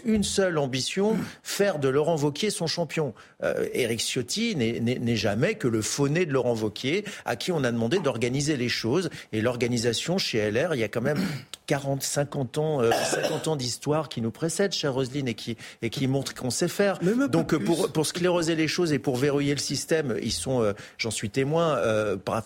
une 0.04 0.24
seule 0.24 0.59
ambition, 0.59 1.16
faire 1.42 1.78
de 1.78 1.88
Laurent 1.88 2.16
Vauquier 2.16 2.50
son 2.50 2.66
champion. 2.66 3.14
Euh, 3.42 3.66
Éric 3.72 4.00
Ciotti 4.00 4.57
n'est 4.57 5.16
jamais 5.16 5.54
que 5.54 5.68
le 5.68 5.83
fauné 5.83 6.26
de 6.26 6.33
Laurent 6.33 6.54
Vauquier, 6.54 7.04
à 7.24 7.37
qui 7.37 7.52
on 7.52 7.62
a 7.64 7.70
demandé 7.70 7.98
d'organiser 7.98 8.57
les 8.57 8.68
choses. 8.68 9.11
Et 9.33 9.40
l'organisation 9.40 10.18
chez 10.18 10.50
LR, 10.50 10.74
il 10.74 10.81
y 10.81 10.85
a 10.85 10.88
quand 10.88 11.02
même 11.02 11.20
40, 11.66 12.02
50 12.02 12.59
ans, 12.59 12.81
50 12.83 13.46
euh, 13.46 13.50
ans 13.50 13.57
d'histoire 13.57 14.09
qui 14.09 14.22
nous 14.22 14.31
précèdent, 14.31 14.72
chère 14.72 14.94
Roselyne, 14.94 15.28
et 15.28 15.35
qui, 15.35 15.57
et 15.83 15.90
qui 15.90 16.09
montrent 16.09 16.35
qu'on 16.35 16.50
sait 16.50 16.68
faire. 16.68 16.98
Donc 17.31 17.57
pour, 17.59 17.92
pour 17.92 18.07
scléroser 18.07 18.57
les 18.57 18.68
choses 18.68 18.92
et 18.92 18.98
pour 18.98 19.16
verrouiller 19.16 19.52
le 19.52 19.61
système, 19.61 20.16
ils 20.22 20.33
sont, 20.33 20.62
euh, 20.62 20.72
j'en 20.96 21.11
suis 21.11 21.31
témoin, 21.31 21.78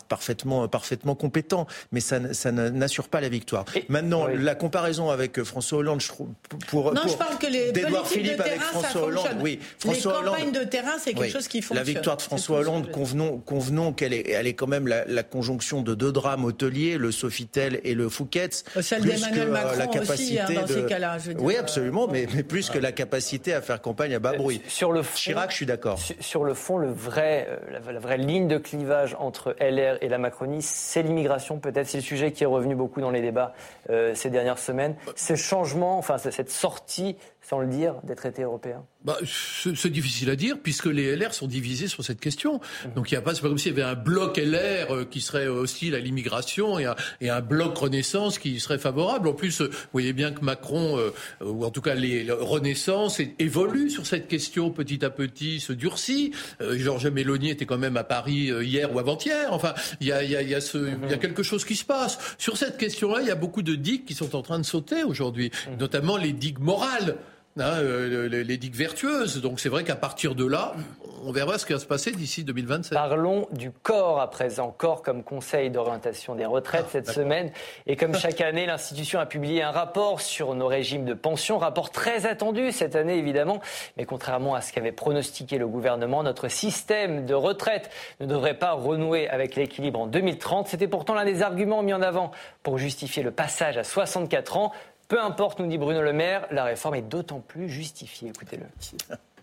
parfaitement, 0.08 0.68
parfaitement 0.68 1.14
compétents, 1.14 1.66
mais 1.92 2.00
ça, 2.00 2.34
ça 2.34 2.52
n'assure 2.52 3.08
pas 3.08 3.20
la 3.20 3.28
victoire. 3.28 3.64
Maintenant, 3.88 4.26
la 4.26 4.54
comparaison 4.54 5.08
avec 5.08 5.21
avec 5.22 5.42
François 5.44 5.78
Hollande, 5.78 6.00
je 6.00 6.08
trouve, 6.08 6.28
pour, 6.68 6.92
non, 6.92 7.02
je 7.06 7.14
parle 7.14 7.38
que 7.38 7.46
les 7.46 7.72
d'Edouard 7.72 8.06
Philippe 8.06 8.40
avec 8.40 8.60
François 8.60 9.02
Hollande, 9.02 9.26
oui, 9.40 9.58
François 9.78 10.20
les 10.20 10.28
campagnes 10.28 10.52
de 10.52 10.64
terrain, 10.64 10.98
c'est 10.98 11.14
quelque 11.14 11.32
chose 11.32 11.48
qui 11.48 11.62
fonctionne. 11.62 11.86
La 11.86 11.92
victoire 11.92 12.16
de 12.16 12.22
François 12.22 12.58
Hollande, 12.58 12.90
convenons, 12.90 13.38
convenons 13.38 13.92
qu'elle 13.92 14.12
est, 14.12 14.30
elle 14.30 14.46
est 14.46 14.54
quand 14.54 14.66
même 14.66 14.88
la, 14.88 15.22
conjonction 15.22 15.82
de 15.82 15.94
deux 15.94 16.12
drames 16.12 16.44
hôteliers, 16.44 16.98
le 16.98 17.12
Sofitel 17.12 17.80
et 17.84 17.94
le 17.94 18.08
Fouquet's, 18.08 18.64
euh, 18.76 18.82
Celle 18.82 19.02
plus 19.02 19.24
que 19.28 19.38
euh, 19.38 19.50
Macron 19.50 19.78
la 19.78 19.86
capacité 19.86 20.12
aussi, 20.12 20.38
hein, 20.38 20.60
dans 20.60 20.66
de... 20.66 20.72
ces 20.72 20.84
cas-là. 20.86 21.16
Oui, 21.38 21.56
absolument, 21.56 22.08
mais, 22.08 22.26
mais 22.34 22.42
plus 22.42 22.68
que 22.68 22.78
la 22.78 22.92
capacité 22.92 23.54
à 23.54 23.62
faire 23.62 23.80
campagne 23.80 24.14
à 24.14 24.18
bas 24.18 24.32
bruit. 24.32 24.60
Sur 24.66 24.92
le 24.92 25.02
fond, 25.02 25.16
Chirac, 25.16 25.50
je 25.50 25.56
suis 25.56 25.66
d'accord. 25.66 25.98
Sur 26.20 26.44
le 26.44 26.54
fond, 26.54 26.76
le 26.76 26.90
vrai, 26.90 27.46
euh, 27.48 27.80
la, 27.92 27.98
vraie 28.00 28.18
ligne 28.18 28.48
de 28.48 28.58
clivage 28.58 29.16
entre 29.18 29.54
LR 29.60 29.98
et 30.00 30.08
la 30.08 30.18
Macronie, 30.18 30.60
c'est 30.60 31.02
l'immigration. 31.02 31.58
Peut-être 31.58 31.86
c'est 31.86 31.98
le 31.98 32.02
sujet 32.02 32.32
qui 32.32 32.42
est 32.42 32.46
revenu 32.46 32.74
beaucoup 32.74 33.00
dans 33.00 33.10
les 33.10 33.22
débats 33.22 33.54
ces 34.14 34.30
dernières 34.30 34.58
semaines 34.58 34.94
ce 35.16 35.34
changement, 35.36 35.98
enfin 35.98 36.18
cette 36.18 36.50
sortie 36.50 37.16
sans 37.42 37.58
le 37.58 37.66
dire, 37.66 37.96
des 38.04 38.14
traités 38.14 38.42
européens 38.42 38.84
bah, 39.04 39.18
C'est 39.24 39.90
difficile 39.90 40.30
à 40.30 40.36
dire, 40.36 40.56
puisque 40.62 40.86
les 40.86 41.16
LR 41.16 41.34
sont 41.34 41.48
divisés 41.48 41.88
sur 41.88 42.04
cette 42.04 42.20
question. 42.20 42.60
Mhm. 42.84 42.94
Donc 42.94 43.10
il 43.10 43.14
y 43.14 43.16
a 43.16 43.20
pas, 43.20 43.34
c'est 43.34 43.42
pas 43.42 43.48
comme 43.48 43.58
s'il 43.58 43.76
y 43.76 43.80
avait 43.80 43.90
un 43.90 43.96
bloc 43.96 44.36
LR 44.36 44.94
euh, 44.94 45.04
qui 45.04 45.20
serait 45.20 45.48
hostile 45.48 45.96
à 45.96 45.98
l'immigration 45.98 46.78
et 46.78 46.86
un, 46.86 46.94
et 47.20 47.30
un 47.30 47.40
bloc 47.40 47.76
Renaissance 47.76 48.38
qui 48.38 48.60
serait 48.60 48.78
favorable. 48.78 49.26
En 49.28 49.32
plus, 49.32 49.60
vous 49.60 49.68
voyez 49.92 50.12
bien 50.12 50.30
que 50.30 50.44
Macron, 50.44 50.98
euh, 50.98 51.10
ou 51.44 51.64
en 51.64 51.70
tout 51.70 51.80
cas 51.80 51.94
les, 51.94 52.30
Renaissance, 52.30 53.20
évolue 53.40 53.90
sur 53.90 54.06
cette 54.06 54.28
question 54.28 54.70
petit 54.70 55.04
à 55.04 55.10
petit, 55.10 55.58
se 55.58 55.72
durcit. 55.72 56.32
Euh, 56.60 56.78
Georges 56.78 57.08
Mélanie 57.08 57.50
était 57.50 57.66
quand 57.66 57.78
même 57.78 57.96
à 57.96 58.04
Paris 58.04 58.52
hier 58.62 58.94
ou 58.94 59.00
avant-hier. 59.00 59.52
Enfin, 59.52 59.74
il 60.00 60.06
y 60.06 60.12
a, 60.12 60.22
y, 60.22 60.36
a, 60.36 60.42
y, 60.42 60.54
a 60.54 60.60
ce, 60.60 60.78
y 60.78 60.90
a 60.90 60.96
mhm. 60.96 61.18
quelque 61.18 61.42
chose 61.42 61.64
qui 61.64 61.74
se 61.74 61.84
passe. 61.84 62.18
Sur 62.38 62.56
cette 62.56 62.76
question-là, 62.78 63.20
il 63.20 63.26
y 63.26 63.32
a 63.32 63.36
beaucoup 63.36 63.62
de 63.62 63.74
digues 63.74 64.04
qui 64.04 64.14
sont 64.14 64.36
en 64.36 64.42
train 64.42 64.60
de 64.60 64.64
sauter 64.64 65.02
aujourd'hui, 65.02 65.50
mhm. 65.68 65.78
notamment 65.78 66.16
les 66.16 66.32
digues 66.32 66.60
morales. 66.60 67.16
Hein, 67.58 67.78
euh, 67.78 68.28
les, 68.28 68.56
digues 68.56 68.74
vertueuses. 68.74 69.40
Donc 69.40 69.60
c'est 69.60 69.68
vrai 69.68 69.84
qu'à 69.84 69.96
partir 69.96 70.34
de 70.34 70.46
là, 70.46 70.74
on 71.24 71.32
verra 71.32 71.58
ce 71.58 71.66
qui 71.66 71.72
va 71.72 71.78
se 71.78 71.86
passer 71.86 72.10
d'ici 72.12 72.44
2027. 72.44 72.92
Parlons 72.92 73.46
du 73.52 73.70
corps 73.70 74.20
à 74.20 74.30
présent. 74.30 74.74
Corps 74.76 75.02
comme 75.02 75.22
conseil 75.22 75.70
d'orientation 75.70 76.34
des 76.34 76.46
retraites 76.46 76.86
cette 76.90 77.08
ah, 77.08 77.12
semaine. 77.12 77.50
Et 77.86 77.96
comme 77.96 78.14
chaque 78.14 78.40
année, 78.40 78.66
l'institution 78.66 79.20
a 79.20 79.26
publié 79.26 79.62
un 79.62 79.70
rapport 79.70 80.20
sur 80.20 80.54
nos 80.54 80.66
régimes 80.66 81.04
de 81.04 81.14
pension. 81.14 81.58
Rapport 81.58 81.90
très 81.90 82.26
attendu 82.26 82.72
cette 82.72 82.96
année, 82.96 83.16
évidemment. 83.18 83.60
Mais 83.96 84.04
contrairement 84.04 84.54
à 84.54 84.60
ce 84.60 84.72
qu'avait 84.72 84.92
pronostiqué 84.92 85.58
le 85.58 85.68
gouvernement, 85.68 86.22
notre 86.22 86.48
système 86.48 87.26
de 87.26 87.34
retraite 87.34 87.90
ne 88.20 88.26
devrait 88.26 88.58
pas 88.58 88.72
renouer 88.72 89.28
avec 89.28 89.56
l'équilibre 89.56 90.00
en 90.00 90.06
2030. 90.06 90.68
C'était 90.68 90.88
pourtant 90.88 91.14
l'un 91.14 91.24
des 91.24 91.42
arguments 91.42 91.82
mis 91.82 91.94
en 91.94 92.02
avant 92.02 92.32
pour 92.62 92.78
justifier 92.78 93.22
le 93.22 93.30
passage 93.30 93.76
à 93.76 93.84
64 93.84 94.56
ans. 94.56 94.72
Peu 95.12 95.20
importe, 95.20 95.58
nous 95.58 95.66
dit 95.66 95.76
Bruno 95.76 96.00
Le 96.00 96.14
Maire, 96.14 96.46
la 96.50 96.64
réforme 96.64 96.94
est 96.94 97.02
d'autant 97.02 97.40
plus 97.40 97.68
justifiée. 97.68 98.30
Écoutez-le. 98.30 98.64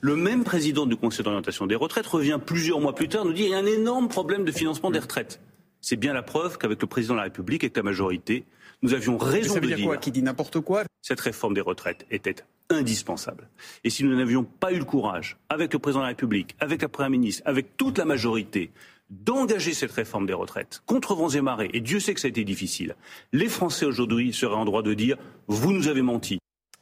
Le 0.02 0.16
même 0.16 0.44
président 0.44 0.88
du 0.88 0.96
Conseil 0.96 1.24
d'orientation 1.24 1.68
des 1.68 1.76
retraites 1.76 2.08
revient 2.08 2.40
plusieurs 2.44 2.80
mois 2.80 2.96
plus 2.96 3.08
tard, 3.08 3.24
nous 3.24 3.34
dit 3.34 3.44
qu'il 3.44 3.52
y 3.52 3.54
a 3.54 3.60
un 3.60 3.66
énorme 3.68 4.08
problème 4.08 4.46
de 4.46 4.52
financement 4.52 4.90
des 4.90 4.98
retraites. 4.98 5.40
C'est 5.80 5.96
bien 5.96 6.12
la 6.14 6.24
preuve 6.24 6.58
qu'avec 6.58 6.82
le 6.82 6.88
président 6.88 7.14
de 7.14 7.20
la 7.20 7.26
République 7.26 7.64
et 7.64 7.72
la 7.76 7.84
majorité, 7.84 8.46
nous 8.82 8.96
avions 8.96 9.20
raison 9.20 9.60
de 9.60 9.68
dire, 9.68 9.86
quoi 9.86 9.98
Qui 9.98 10.10
dit 10.10 10.24
n'importe 10.24 10.60
quoi? 10.60 10.86
Cette 11.04 11.20
réforme 11.20 11.54
des 11.54 11.62
retraites 11.62 12.08
était 12.10 12.38
indispensable. 12.72 13.48
Et 13.84 13.92
si 13.92 14.04
nous 14.04 14.16
n'avions 14.16 14.46
pas 14.46 14.72
eu 14.72 14.80
le 14.80 14.86
courage, 14.86 15.38
avec 15.50 15.72
le 15.74 15.78
président 15.78 16.00
de 16.00 16.06
la 16.06 16.10
République, 16.10 16.56
avec 16.60 16.82
la 16.82 16.90
Première 16.90 17.12
ministre, 17.12 17.44
avec 17.46 17.78
toute 17.78 18.00
la 18.00 18.06
majorité, 18.06 18.72
d'engager 19.10 19.74
cette 19.74 19.92
réforme 19.92 20.26
des 20.26 20.34
retraites 20.34 20.82
contre 20.86 21.16
vents 21.16 21.30
et 21.30 21.42
marées, 21.42 21.70
et 21.74 21.82
Dieu 21.82 22.00
sait 22.00 22.14
que 22.14 22.20
ça 22.20 22.28
a 22.28 22.30
été 22.30 22.44
difficile, 22.44 22.96
les 23.34 23.48
Français 23.48 23.86
aujourd'hui 23.86 24.34
seraient 24.34 24.56
en 24.56 24.66
droit 24.66 24.84
de 24.84 24.94
dire 24.94 25.18
vous 25.48 25.74
nous 25.74 25.88
avez 25.88 26.02
menti. 26.02 26.40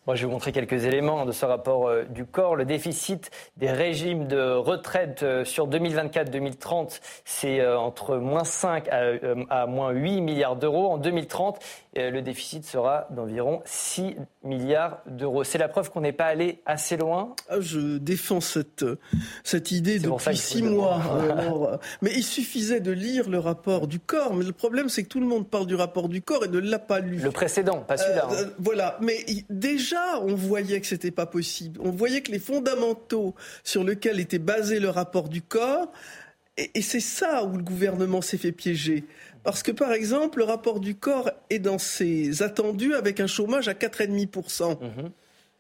Moi, 0.08 0.16
je 0.16 0.22
vais 0.22 0.28
vous 0.28 0.32
montrer 0.32 0.54
quelques 0.54 0.86
éléments 0.86 1.26
de 1.26 1.34
ce 1.34 1.46
rapport 1.46 1.90
euh, 1.90 2.06
du 2.06 2.24
corps. 2.24 2.56
Le 2.56 2.64
déficit 2.64 3.30
des 3.58 3.70
régimes 3.70 4.26
de 4.26 4.54
retraite 4.54 5.22
euh, 5.24 5.44
sur 5.44 5.68
2024-2030, 5.68 7.02
c'est 7.26 7.60
euh, 7.60 7.78
entre 7.78 8.16
moins 8.16 8.46
5 8.46 8.88
à, 8.88 9.02
à, 9.50 9.66
moins 9.66 9.92
8 9.92 10.22
milliards 10.22 10.56
d'euros. 10.56 10.94
En 10.94 10.98
2030, 10.98 11.60
le 11.98 12.22
déficit 12.22 12.64
sera 12.64 13.08
d'environ 13.10 13.62
6 13.66 14.16
milliards 14.44 15.00
d'euros. 15.08 15.44
C'est 15.44 15.58
la 15.58 15.68
preuve 15.68 15.90
qu'on 15.90 16.02
n'est 16.02 16.14
pas 16.14 16.26
allé 16.26 16.62
assez 16.66 16.96
loin. 16.96 17.36
Ah, 17.50 17.60
je 17.60 17.98
défends 17.98 18.40
cette, 18.40 18.86
cette 19.44 19.72
idée 19.72 20.00
depuis 20.00 20.38
six 20.38 20.62
mois. 20.62 21.02
mais 22.02 22.12
il 22.16 22.24
suffisait 22.24 22.80
de 22.80 22.92
lire 22.92 23.30
le 23.30 23.40
rapport 23.40 23.88
du 23.88 24.00
corps. 24.00 24.36
Mais 24.36 24.46
le 24.46 24.54
problème, 24.54 24.90
c'est 24.90 25.04
que 25.04 25.10
tout 25.10 25.20
le 25.20 25.26
monde 25.26 25.50
parle 25.50 25.66
du 25.66 25.76
rapport 25.76 26.08
du 26.08 26.22
corps 26.22 26.46
et 26.46 26.48
ne 26.48 26.60
l'a 26.60 26.80
pas 26.80 27.00
lu. 27.00 27.18
Le 27.18 27.32
précédent, 27.32 27.80
pas 27.80 27.98
celui-là. 27.98 28.28
Hein. 28.30 28.50
voilà. 28.60 28.98
Mais 29.02 29.26
déjà, 29.50 29.97
on 30.22 30.36
voyait 30.36 30.82
que 30.82 30.88
c'était 30.88 31.12
pas 31.12 31.26
possible. 31.26 31.80
On 31.84 31.92
voyait 31.92 32.22
que 32.22 32.32
les 32.32 32.40
fondamentaux 32.40 33.36
sur 33.64 33.84
lesquels 33.84 34.20
était 34.20 34.40
basé 34.40 34.80
le 34.80 34.90
rapport 34.90 35.30
du 35.30 35.42
corps, 35.42 35.92
et, 36.58 36.82
c'est 36.82 37.00
ça 37.00 37.44
où 37.44 37.56
le 37.56 37.64
gouvernement 37.64 38.22
s'est 38.22 38.38
fait 38.38 38.52
piéger. 38.52 39.04
Parce 39.44 39.62
que, 39.62 39.72
par 39.72 39.94
exemple, 39.94 40.40
le 40.40 40.44
rapport 40.44 40.80
du 40.80 40.96
corps 40.96 41.30
est 41.52 41.60
dans 41.60 41.78
ses 41.78 42.42
attendus 42.42 42.96
avec 42.96 43.20
un 43.20 43.28
chômage 43.28 43.68
à 43.68 43.74
4,5%. 43.74 44.80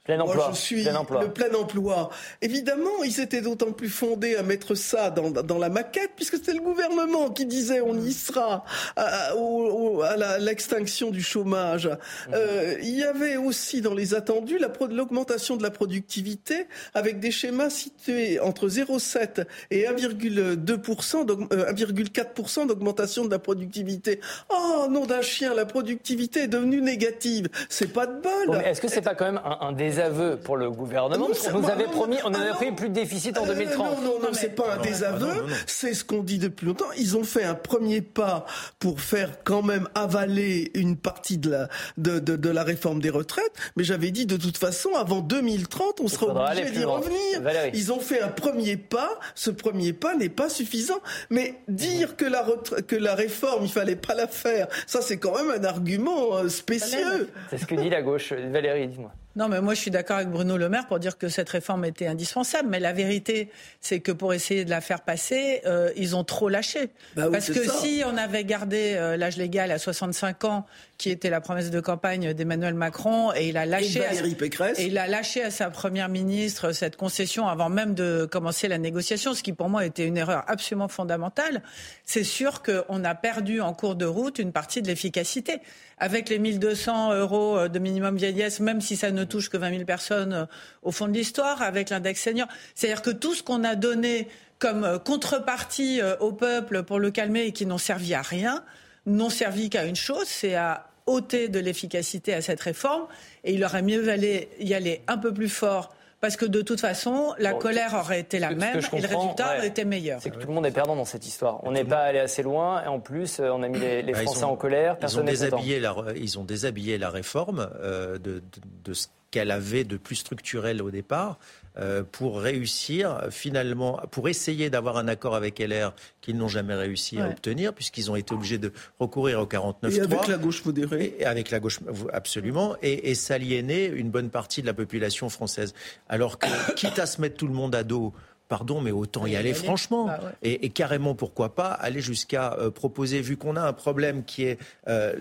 Plein 0.08 0.22
emploi. 0.22 0.36
Moi, 0.36 0.52
je 0.54 0.58
suis 0.58 0.84
le 0.86 1.28
plein 1.34 1.54
emploi. 1.54 2.10
Évidemment, 2.42 3.04
ils 3.04 3.20
étaient 3.20 3.42
d'autant 3.42 3.74
plus 3.74 3.90
fondés 3.90 4.38
à 4.38 4.44
mettre 4.44 4.74
ça 4.74 5.10
dans, 5.10 5.32
dans 5.32 5.58
la 5.58 5.68
maquette, 5.68 6.12
puisque 6.16 6.38
c'était 6.38 6.54
le 6.54 6.62
gouvernement 6.62 7.30
qui 7.30 7.46
disait 7.46 7.82
on 7.82 7.94
y 8.00 8.14
sera 8.14 8.64
à, 8.96 9.34
à, 9.34 10.38
l'extinction 10.40 11.12
du 11.12 11.22
chômage. 11.22 11.88
Mmh. 11.88 12.32
Euh, 12.34 12.76
il 12.82 12.98
y 12.98 13.04
avait 13.04 13.36
aussi 13.36 13.82
dans 13.82 13.94
les 13.94 14.14
attendus 14.14 14.60
l'augmentation 14.90 15.58
de 15.58 15.64
la 15.64 15.72
productivité 15.72 16.68
avec 16.94 17.20
des 17.20 17.32
schémas 17.32 17.70
situés 17.70 18.40
entre 18.40 18.70
0,7 18.70 19.46
et 19.72 19.88
1,2%, 19.88 21.26
1,4% 21.26 22.62
euh, 22.62 22.66
d'augmentation 22.66 23.26
de 23.26 23.32
la 23.32 23.40
productivité. 23.40 24.22
Oh, 24.50 24.88
nom 24.90 25.06
d'un 25.06 25.22
chien, 25.22 25.54
la 25.54 25.66
productivité 25.66 26.44
est 26.44 26.48
devenue 26.48 26.80
négative. 26.82 27.50
C'est 27.68 27.92
pas 27.92 28.06
de 28.06 28.22
bol. 28.22 28.56
Est-ce 28.64 28.80
que 28.80 28.88
c'est 28.88 29.02
pas 29.02 29.16
quand 29.16 29.26
même 29.26 29.42
un, 29.44 29.58
un 29.68 29.74
désaveu 29.98 30.38
pour 30.38 30.58
le 30.58 30.70
gouvernement. 30.70 31.28
on 31.54 31.60
nous 31.60 31.70
avait 31.70 31.86
promis, 31.86 32.18
on 32.24 32.34
avait 32.34 32.52
pris 32.52 32.72
plus 32.72 32.90
de 32.90 32.94
déficit 32.94 33.38
en 33.38 33.46
2030. 33.46 33.88
Euh, 33.88 33.96
non, 33.96 34.02
non, 34.02 34.20
non, 34.22 34.30
c'est 34.34 34.56
pas 34.56 34.76
un 34.76 34.78
désaveu. 34.78 35.46
C'est 35.66 35.94
ce 35.94 36.04
qu'on 36.04 36.22
dit 36.22 36.38
depuis 36.38 36.68
longtemps. 36.68 36.92
Ils 36.98 37.18
ont 37.18 37.24
fait 37.24 37.44
un 37.44 37.56
premier 37.56 38.02
pas 38.02 38.46
pour 38.80 39.02
faire 39.02 39.44
quand 39.44 39.64
même 39.64 39.90
avaler 39.96 40.72
une 40.76 40.98
partie 40.98 41.38
de 41.38 41.50
la, 41.50 41.70
de, 41.98 42.20
de, 42.20 42.36
de 42.36 42.50
la 42.50 42.64
réforme 42.64 43.02
des 43.02 43.10
retraites. 43.10 43.54
Mais 43.76 43.84
j'avais 43.84 44.12
dit 44.12 44.26
de 44.26 44.38
toute 44.38 44.58
façon, 44.58 44.94
avant 44.96 45.22
2030, 45.22 46.02
on 46.02 46.08
sera 46.08 46.28
obligé 46.52 46.72
d'y 46.72 46.84
revenir. 46.84 47.42
Ils 47.74 47.92
ont 47.92 48.00
fait 48.00 48.22
un 48.22 48.30
premier 48.30 48.78
pas. 48.78 49.20
Ce 49.34 49.50
premier 49.50 49.94
pas 49.94 50.16
n'est 50.16 50.30
pas 50.30 50.50
suffisant. 50.50 51.00
Mais 51.30 51.56
dire 51.68 52.16
que 52.16 52.26
la, 52.26 52.46
que 52.88 52.96
la 52.96 53.16
réforme, 53.16 53.66
il 53.66 53.72
fallait 53.72 53.96
pas 53.96 54.14
la 54.14 54.28
faire, 54.28 54.68
ça 54.86 55.02
c'est 55.02 55.18
quand 55.18 55.36
même 55.36 55.50
un 55.50 55.64
argument 55.64 56.36
euh, 56.36 56.50
spécieux. 56.50 57.30
C'est 57.50 57.58
ce 57.58 57.66
que 57.66 57.76
dit 57.76 57.90
la 57.90 58.02
gauche. 58.02 58.32
Valérie, 58.34 58.88
dis-moi. 58.88 59.12
Non, 59.38 59.50
mais 59.50 59.62
moi 59.62 59.76
je 59.76 59.82
suis 59.82 59.92
d'accord 59.92 60.18
avec 60.18 60.30
Bruno 60.30 60.58
Le 60.58 60.68
Maire 60.68 60.88
pour 60.88 60.98
dire 60.98 61.16
que 61.16 61.30
cette 61.30 61.50
réforme 61.50 61.86
était 61.86 62.08
indispensable. 62.08 62.70
Mais 62.70 62.80
la 62.80 62.92
vérité, 62.92 63.52
c'est 63.82 64.00
que 64.00 64.12
pour 64.12 64.34
essayer 64.34 64.66
de 64.66 64.72
la 64.72 64.82
faire 64.82 65.02
passer, 65.02 65.62
euh, 65.68 65.92
ils 65.96 66.16
ont 66.16 66.24
trop 66.24 66.50
lâché. 66.50 66.90
Bah 67.16 67.28
Parce 67.32 67.52
que 67.52 67.70
si 67.70 68.02
on 68.04 68.18
avait 68.18 68.46
gardé 68.46 68.96
euh, 68.96 69.16
l'âge 69.16 69.38
légal 69.38 69.72
à 69.72 69.78
65 69.78 70.44
ans, 70.46 70.66
qui 70.98 71.12
était 71.12 71.30
la 71.30 71.40
promesse 71.40 71.70
de 71.70 71.80
campagne 71.80 72.34
d'Emmanuel 72.34 72.74
Macron, 72.74 73.32
et 73.36 73.50
il 73.50 73.58
a 73.58 73.68
lâché, 73.68 74.04
à, 74.04 74.14
et 74.16 74.88
il 74.88 74.98
a 74.98 75.06
lâché 75.06 75.44
à 75.44 75.52
sa 75.52 75.70
première 75.70 76.10
ministre 76.10 76.72
cette 76.72 76.96
concession 76.96 77.48
avant 77.48 77.70
même 77.70 77.94
de 77.94 78.28
commencer 78.30 78.68
la 78.68 78.80
négociation, 78.80 79.36
ce 79.36 79.44
qui 79.44 79.54
pour 79.54 79.70
moi 79.70 79.86
était 79.86 80.08
une 80.08 80.18
erreur 80.18 80.46
absolument 80.48 80.88
fondamentale. 80.88 81.62
C'est 82.06 82.24
sûr 82.24 82.64
qu'on 82.64 83.04
a 83.04 83.14
perdu 83.14 83.62
en 83.62 83.74
cours 83.74 83.96
de 83.96 84.06
route 84.06 84.40
une 84.40 84.52
partie 84.52 84.82
de 84.82 84.88
l'efficacité 84.88 85.62
avec 85.98 86.30
les 86.30 86.40
1200 86.40 87.16
euros 87.16 87.58
euh, 87.58 87.68
de 87.68 87.80
minimum 87.80 88.18
vieillesse, 88.18 88.60
même 88.60 88.82
si 88.82 88.96
ça 88.96 89.12
ne 89.12 89.24
touche 89.24 89.50
que 89.50 89.58
20 89.58 89.72
000 89.72 89.86
personnes 89.86 90.34
euh, 90.34 90.46
au 90.84 90.92
fond 90.92 91.08
de 91.08 91.14
l'histoire, 91.14 91.62
avec 91.62 91.90
l'index 91.90 92.22
senior. 92.22 92.48
C'est-à-dire 92.76 93.02
que 93.02 93.10
tout 93.10 93.34
ce 93.34 93.44
qu'on 93.44 93.64
a 93.64 93.76
donné 93.76 94.28
comme 94.60 94.84
euh, 94.84 95.00
contrepartie 95.00 96.02
au 96.20 96.32
peuple 96.32 96.84
pour 96.84 97.00
le 97.00 97.12
calmer 97.12 97.46
et 97.46 97.52
qui 97.52 97.66
n'ont 97.66 97.78
servi 97.78 98.14
à 98.14 98.22
rien, 98.22 98.64
n'ont 99.06 99.30
servi 99.30 99.70
qu'à 99.70 99.86
une 99.86 99.96
chose, 99.96 100.28
c'est 100.28 100.56
à 100.56 100.88
ôter 101.06 101.48
de 101.48 101.60
l'efficacité 101.60 102.34
à 102.34 102.42
cette 102.42 102.62
réforme. 102.62 103.08
Et 103.44 103.54
il 103.54 103.64
aurait 103.64 103.82
mieux 103.82 104.02
valu 104.02 104.42
y 104.60 104.74
aller 104.74 105.02
un 105.08 105.18
peu 105.18 105.34
plus 105.34 105.50
fort 105.50 105.96
parce 106.20 106.36
que 106.36 106.46
de 106.46 106.62
toute 106.62 106.82
façon, 106.82 107.34
la 107.38 107.54
colère 107.54 107.94
aurait 107.94 108.20
été 108.20 108.40
la 108.40 108.52
même 108.52 108.78
et 108.78 109.02
le 109.02 109.08
résultat 109.08 109.58
aurait 109.58 109.68
été 109.68 109.86
meilleur. 109.86 110.20
C'est 110.22 110.32
que 110.32 110.38
tout 110.38 110.48
le 110.48 110.54
monde 110.54 110.66
est 110.66 110.72
perdant 110.72 110.96
dans 110.96 111.06
cette 111.06 111.28
histoire. 111.28 111.64
On 111.64 111.72
n'est 111.72 111.86
pas 111.86 112.00
allé 112.00 112.20
assez 112.20 112.44
loin 112.44 112.84
et 112.84 112.88
en 112.88 113.00
plus, 113.00 113.40
euh, 113.40 113.50
on 113.52 113.62
a 113.64 113.68
mis 113.68 113.80
les, 113.80 114.04
bah, 114.04 114.22
Français 114.24 114.44
en 114.44 114.56
colère. 114.56 114.98
Ils 115.02 115.20
ont, 115.20 115.24
déshabillé 115.24 115.80
la, 115.80 115.96
ils 116.16 116.40
ont 116.40 116.44
déshabillé 116.44 116.98
la 116.98 117.10
réforme 117.10 117.70
euh, 117.82 118.18
de, 118.18 118.42
de, 118.84 118.94
ce 118.94 119.08
qu'elle 119.38 119.52
avait 119.52 119.84
de 119.84 119.98
plus 119.98 120.16
structurel 120.16 120.82
au 120.82 120.90
départ 120.90 121.38
euh, 121.78 122.02
pour 122.12 122.42
réussir 122.42 123.28
finalement, 123.30 124.02
pour 124.10 124.30
essayer 124.30 124.72
d'avoir 124.72 124.98
un 124.98 125.08
accord 125.08 125.36
avec 125.36 125.60
LR 125.60 125.94
qu'ils 126.22 126.36
n'ont 126.38 126.48
jamais 126.48 126.74
réussi 126.74 127.20
à 127.20 127.28
obtenir, 127.30 127.72
puisqu'ils 127.72 128.10
ont 128.10 128.16
été 128.16 128.34
obligés 128.34 128.58
de 128.58 128.74
recourir 129.00 129.40
au 129.40 129.46
49 129.46 129.96
Et 129.96 130.02
avec 130.02 130.28
la 130.28 130.38
gauche 130.38 130.66
modérée. 130.66 131.16
Et 131.20 131.26
avec 131.26 131.52
la 131.52 131.60
gauche, 131.60 131.80
absolument, 132.12 132.76
et, 132.82 133.12
et 133.12 133.16
s'aliéner 133.16 133.86
une 133.86 134.10
bonne 134.10 134.32
partie 134.32 134.62
de 134.62 134.68
la 134.68 134.74
population 134.74 135.30
française. 135.30 135.76
Alors 136.10 136.40
que, 136.40 136.48
quitte 136.76 136.98
à 136.98 137.06
se 137.06 137.22
mettre 137.22 137.38
tout 137.38 137.48
le 137.48 137.54
monde 137.54 137.76
à 137.76 137.84
dos, 137.84 138.14
pardon, 138.48 138.82
mais 138.82 138.92
autant 138.92 139.28
y 139.28 139.36
aller 139.36 139.54
franchement. 139.54 140.06
Bah 140.06 140.20
et, 140.42 140.70
carrément, 140.70 141.14
pourquoi 141.14 141.54
pas, 141.54 141.68
aller 141.68 142.02
jusqu'à 142.02 142.54
euh, 142.54 142.72
proposer, 142.72 143.22
vu 143.22 143.38
qu'on 143.38 143.56
a 143.56 143.62
un 143.62 143.74
problème 143.74 144.24
qui 144.24 144.46
est 144.46 144.58
euh, 144.88 145.14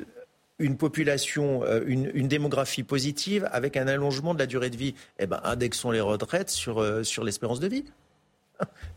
une 0.59 0.77
population, 0.77 1.63
euh, 1.65 1.83
une, 1.87 2.29
démographie 2.29 2.83
positive 2.83 3.49
avec 3.53 3.77
un 3.77 3.87
allongement 3.89 4.35
de 4.35 4.39
la 4.39 4.47
durée 4.47 4.71
de 4.71 4.77
vie, 4.77 4.95
eh 5.19 5.27
ben, 5.27 5.41
indexons 5.45 5.91
les 5.91 6.01
retraites 6.01 6.51
sur, 6.51 6.81
euh, 6.81 7.03
sur 7.03 7.25
l'espérance 7.25 7.61
de 7.61 7.69
vie. 7.69 7.85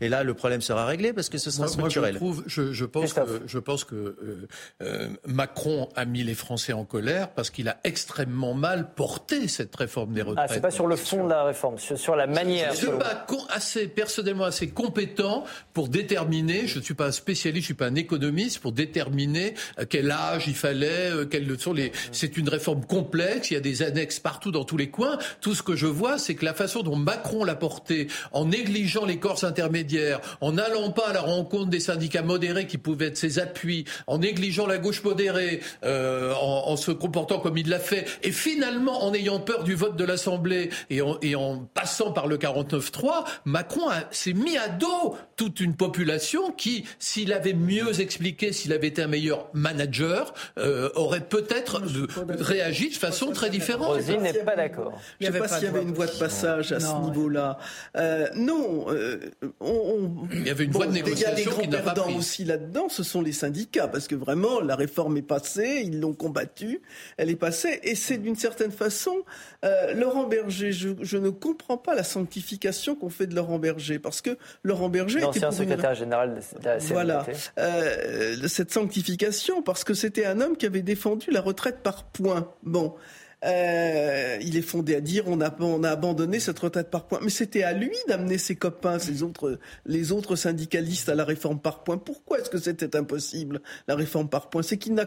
Et 0.00 0.08
là, 0.08 0.24
le 0.24 0.34
problème 0.34 0.60
sera 0.60 0.86
réglé 0.86 1.12
parce 1.12 1.28
que 1.28 1.38
ce 1.38 1.50
sera 1.50 1.68
structurel. 1.68 2.18
Moi, 2.20 2.34
je, 2.46 2.72
je, 2.72 2.84
pense 2.84 3.12
que, 3.12 3.20
je 3.46 3.58
pense 3.58 3.84
que 3.84 3.94
euh, 3.94 4.48
euh, 4.82 5.08
Macron 5.26 5.88
a 5.94 6.04
mis 6.06 6.22
les 6.22 6.34
Français 6.34 6.72
en 6.72 6.84
colère 6.84 7.30
parce 7.30 7.50
qu'il 7.50 7.68
a 7.68 7.78
extrêmement 7.84 8.54
mal 8.54 8.92
porté 8.94 9.48
cette 9.48 9.74
réforme 9.76 10.14
des 10.14 10.22
retraites. 10.22 10.46
Ah, 10.50 10.54
c'est 10.54 10.60
pas 10.60 10.70
sur 10.70 10.86
le 10.86 10.96
fond 10.96 11.24
de 11.24 11.30
la 11.30 11.44
réforme, 11.44 11.76
c'est 11.78 11.96
sur 11.96 12.16
la 12.16 12.26
manière. 12.26 12.72
Je 12.74 12.86
ne 12.86 12.92
suis 12.92 12.98
pas 12.98 13.26
assez, 13.50 13.88
personnellement 13.88 14.44
assez 14.44 14.68
compétent 14.68 15.44
pour 15.74 15.88
déterminer, 15.88 16.66
je 16.66 16.78
ne 16.78 16.84
suis 16.84 16.94
pas 16.94 17.06
un 17.06 17.12
spécialiste, 17.12 17.66
je 17.66 17.72
ne 17.72 17.74
suis 17.74 17.74
pas 17.74 17.86
un 17.86 17.94
économiste, 17.94 18.60
pour 18.60 18.72
déterminer 18.72 19.54
à 19.76 19.84
quel 19.84 20.10
âge 20.10 20.44
il 20.46 20.54
fallait, 20.54 21.10
euh, 21.10 21.26
quelles 21.26 21.58
sont 21.60 21.74
les... 21.74 21.92
C'est 22.12 22.36
une 22.36 22.48
réforme 22.48 22.84
complexe, 22.86 23.50
il 23.50 23.54
y 23.54 23.56
a 23.56 23.60
des 23.60 23.82
annexes 23.82 24.18
partout 24.18 24.50
dans 24.50 24.64
tous 24.64 24.76
les 24.76 24.88
coins. 24.88 25.18
Tout 25.40 25.54
ce 25.54 25.62
que 25.62 25.76
je 25.76 25.86
vois, 25.86 26.18
c'est 26.18 26.34
que 26.34 26.44
la 26.44 26.54
façon 26.54 26.82
dont 26.82 26.96
Macron 26.96 27.44
l'a 27.44 27.54
porté 27.54 28.08
en 28.32 28.46
négligeant 28.46 29.04
les 29.04 29.18
corps 29.18 29.38
intermédiaires, 29.50 30.20
en 30.40 30.52
n'allant 30.52 30.90
pas 30.90 31.08
à 31.08 31.12
la 31.12 31.20
rencontre 31.20 31.70
des 31.70 31.80
syndicats 31.80 32.22
modérés 32.22 32.66
qui 32.66 32.78
pouvaient 32.78 33.08
être 33.08 33.16
ses 33.16 33.38
appuis, 33.38 33.84
en 34.06 34.18
négligeant 34.18 34.66
la 34.66 34.78
gauche 34.78 35.02
modérée, 35.02 35.60
euh, 35.84 36.32
en, 36.40 36.76
se 36.76 36.92
comportant 36.92 37.40
comme 37.40 37.58
il 37.58 37.68
l'a 37.68 37.78
fait, 37.78 38.06
et 38.22 38.32
finalement 38.32 39.04
en 39.04 39.12
ayant 39.12 39.40
peur 39.40 39.64
du 39.64 39.74
vote 39.74 39.96
de 39.96 40.04
l'Assemblée 40.04 40.70
et 40.88 41.02
en, 41.02 41.18
et 41.20 41.34
en 41.34 41.68
passant 41.74 42.12
par 42.12 42.26
le 42.26 42.38
49-3, 42.38 43.24
Macron 43.44 43.90
s'est 44.10 44.32
mis 44.32 44.56
à 44.56 44.68
dos 44.68 45.16
toute 45.36 45.60
une 45.60 45.74
population 45.74 46.52
qui, 46.52 46.84
s'il 46.98 47.32
avait 47.32 47.54
mieux 47.54 48.00
expliqué, 48.00 48.52
s'il 48.52 48.72
avait 48.72 48.88
été 48.88 49.02
un 49.02 49.08
meilleur 49.08 49.48
manager, 49.54 50.32
euh, 50.58 50.90
aurait 50.94 51.26
peut-être 51.26 51.82
réagi 52.28 52.90
de 52.90 52.94
façon 52.94 53.32
très 53.32 53.50
différente. 53.50 53.88
Rosine 53.88 54.22
n'est 54.22 54.32
pas 54.32 54.56
d'accord. 54.56 54.92
Je 55.20 55.26
ne 55.26 55.32
sais 55.32 55.38
pas 55.38 55.48
s'il 55.48 55.64
y 55.64 55.66
avait 55.66 55.82
une 55.82 55.92
voie 55.92 56.06
de 56.06 56.18
passage 56.18 56.72
à 56.72 56.80
ce 56.80 56.94
niveau-là. 57.04 57.58
Euh, 57.96 58.28
non, 58.36 58.86
euh, 58.88 59.18
on, 59.60 60.28
il 60.32 60.46
y 60.46 60.50
avait 60.50 60.64
une 60.64 60.70
voie 60.70 60.86
de 60.86 60.92
négociation 60.92 61.28
Il 61.32 61.38
y 61.38 61.42
a 61.42 61.44
des 61.44 61.44
grands 61.44 61.82
perdants 61.82 62.16
aussi 62.16 62.44
là-dedans, 62.44 62.88
ce 62.88 63.02
sont 63.02 63.22
les 63.22 63.32
syndicats, 63.32 63.88
parce 63.88 64.06
que 64.06 64.14
vraiment 64.14 64.60
la 64.60 64.76
réforme 64.76 65.16
est 65.16 65.22
passée, 65.22 65.82
ils 65.84 66.00
l'ont 66.00 66.12
combattue, 66.12 66.82
elle 67.16 67.30
est 67.30 67.36
passée, 67.36 67.80
et 67.82 67.94
c'est 67.94 68.18
d'une 68.18 68.36
certaine 68.36 68.70
façon 68.70 69.16
euh, 69.64 69.94
Laurent 69.94 70.26
Berger. 70.26 70.72
Je, 70.72 70.90
je, 71.00 71.16
ne 71.16 71.30
comprends 71.30 71.78
pas 71.78 71.94
la 71.94 72.04
sanctification 72.04 72.94
qu'on 72.94 73.10
fait 73.10 73.26
de 73.26 73.34
Laurent 73.34 73.58
Berger, 73.58 73.98
parce 73.98 74.20
que 74.20 74.36
Laurent 74.62 74.88
Berger 74.88 75.20
l'ancien 75.20 75.50
secrétaire 75.50 75.94
général 75.94 76.34
de 76.34 76.64
la 76.64 76.78
CNT. 76.78 76.92
Voilà 76.92 77.26
euh, 77.58 78.48
cette 78.48 78.72
sanctification, 78.72 79.62
parce 79.62 79.84
que 79.84 79.94
c'était 79.94 80.26
un 80.26 80.40
homme 80.40 80.56
qui 80.56 80.66
avait 80.66 80.82
défendu 80.82 81.30
la 81.30 81.40
retraite 81.40 81.78
par 81.82 82.04
points. 82.04 82.52
Bon. 82.62 82.94
Euh, 83.42 84.36
il 84.42 84.56
est 84.58 84.62
fondé 84.62 84.94
à 84.94 85.00
dire 85.00 85.24
on 85.26 85.40
a, 85.40 85.50
on 85.60 85.82
a 85.82 85.90
abandonné 85.90 86.40
cette 86.40 86.58
retraite 86.58 86.90
par 86.90 87.04
points. 87.04 87.20
Mais 87.22 87.30
c'était 87.30 87.62
à 87.62 87.72
lui 87.72 87.96
d'amener 88.06 88.36
ses 88.36 88.54
copains, 88.54 88.98
ses 88.98 89.22
autres, 89.22 89.58
les 89.86 90.12
autres 90.12 90.36
syndicalistes 90.36 91.08
à 91.08 91.14
la 91.14 91.24
réforme 91.24 91.58
par 91.58 91.82
points. 91.82 91.96
Pourquoi 91.96 92.40
est-ce 92.40 92.50
que 92.50 92.58
c'était 92.58 92.96
impossible, 92.96 93.62
la 93.88 93.94
réforme 93.94 94.28
par 94.28 94.50
points? 94.50 94.62
C'est 94.62 94.76
qu'il 94.76 94.94
n'a 94.94 95.06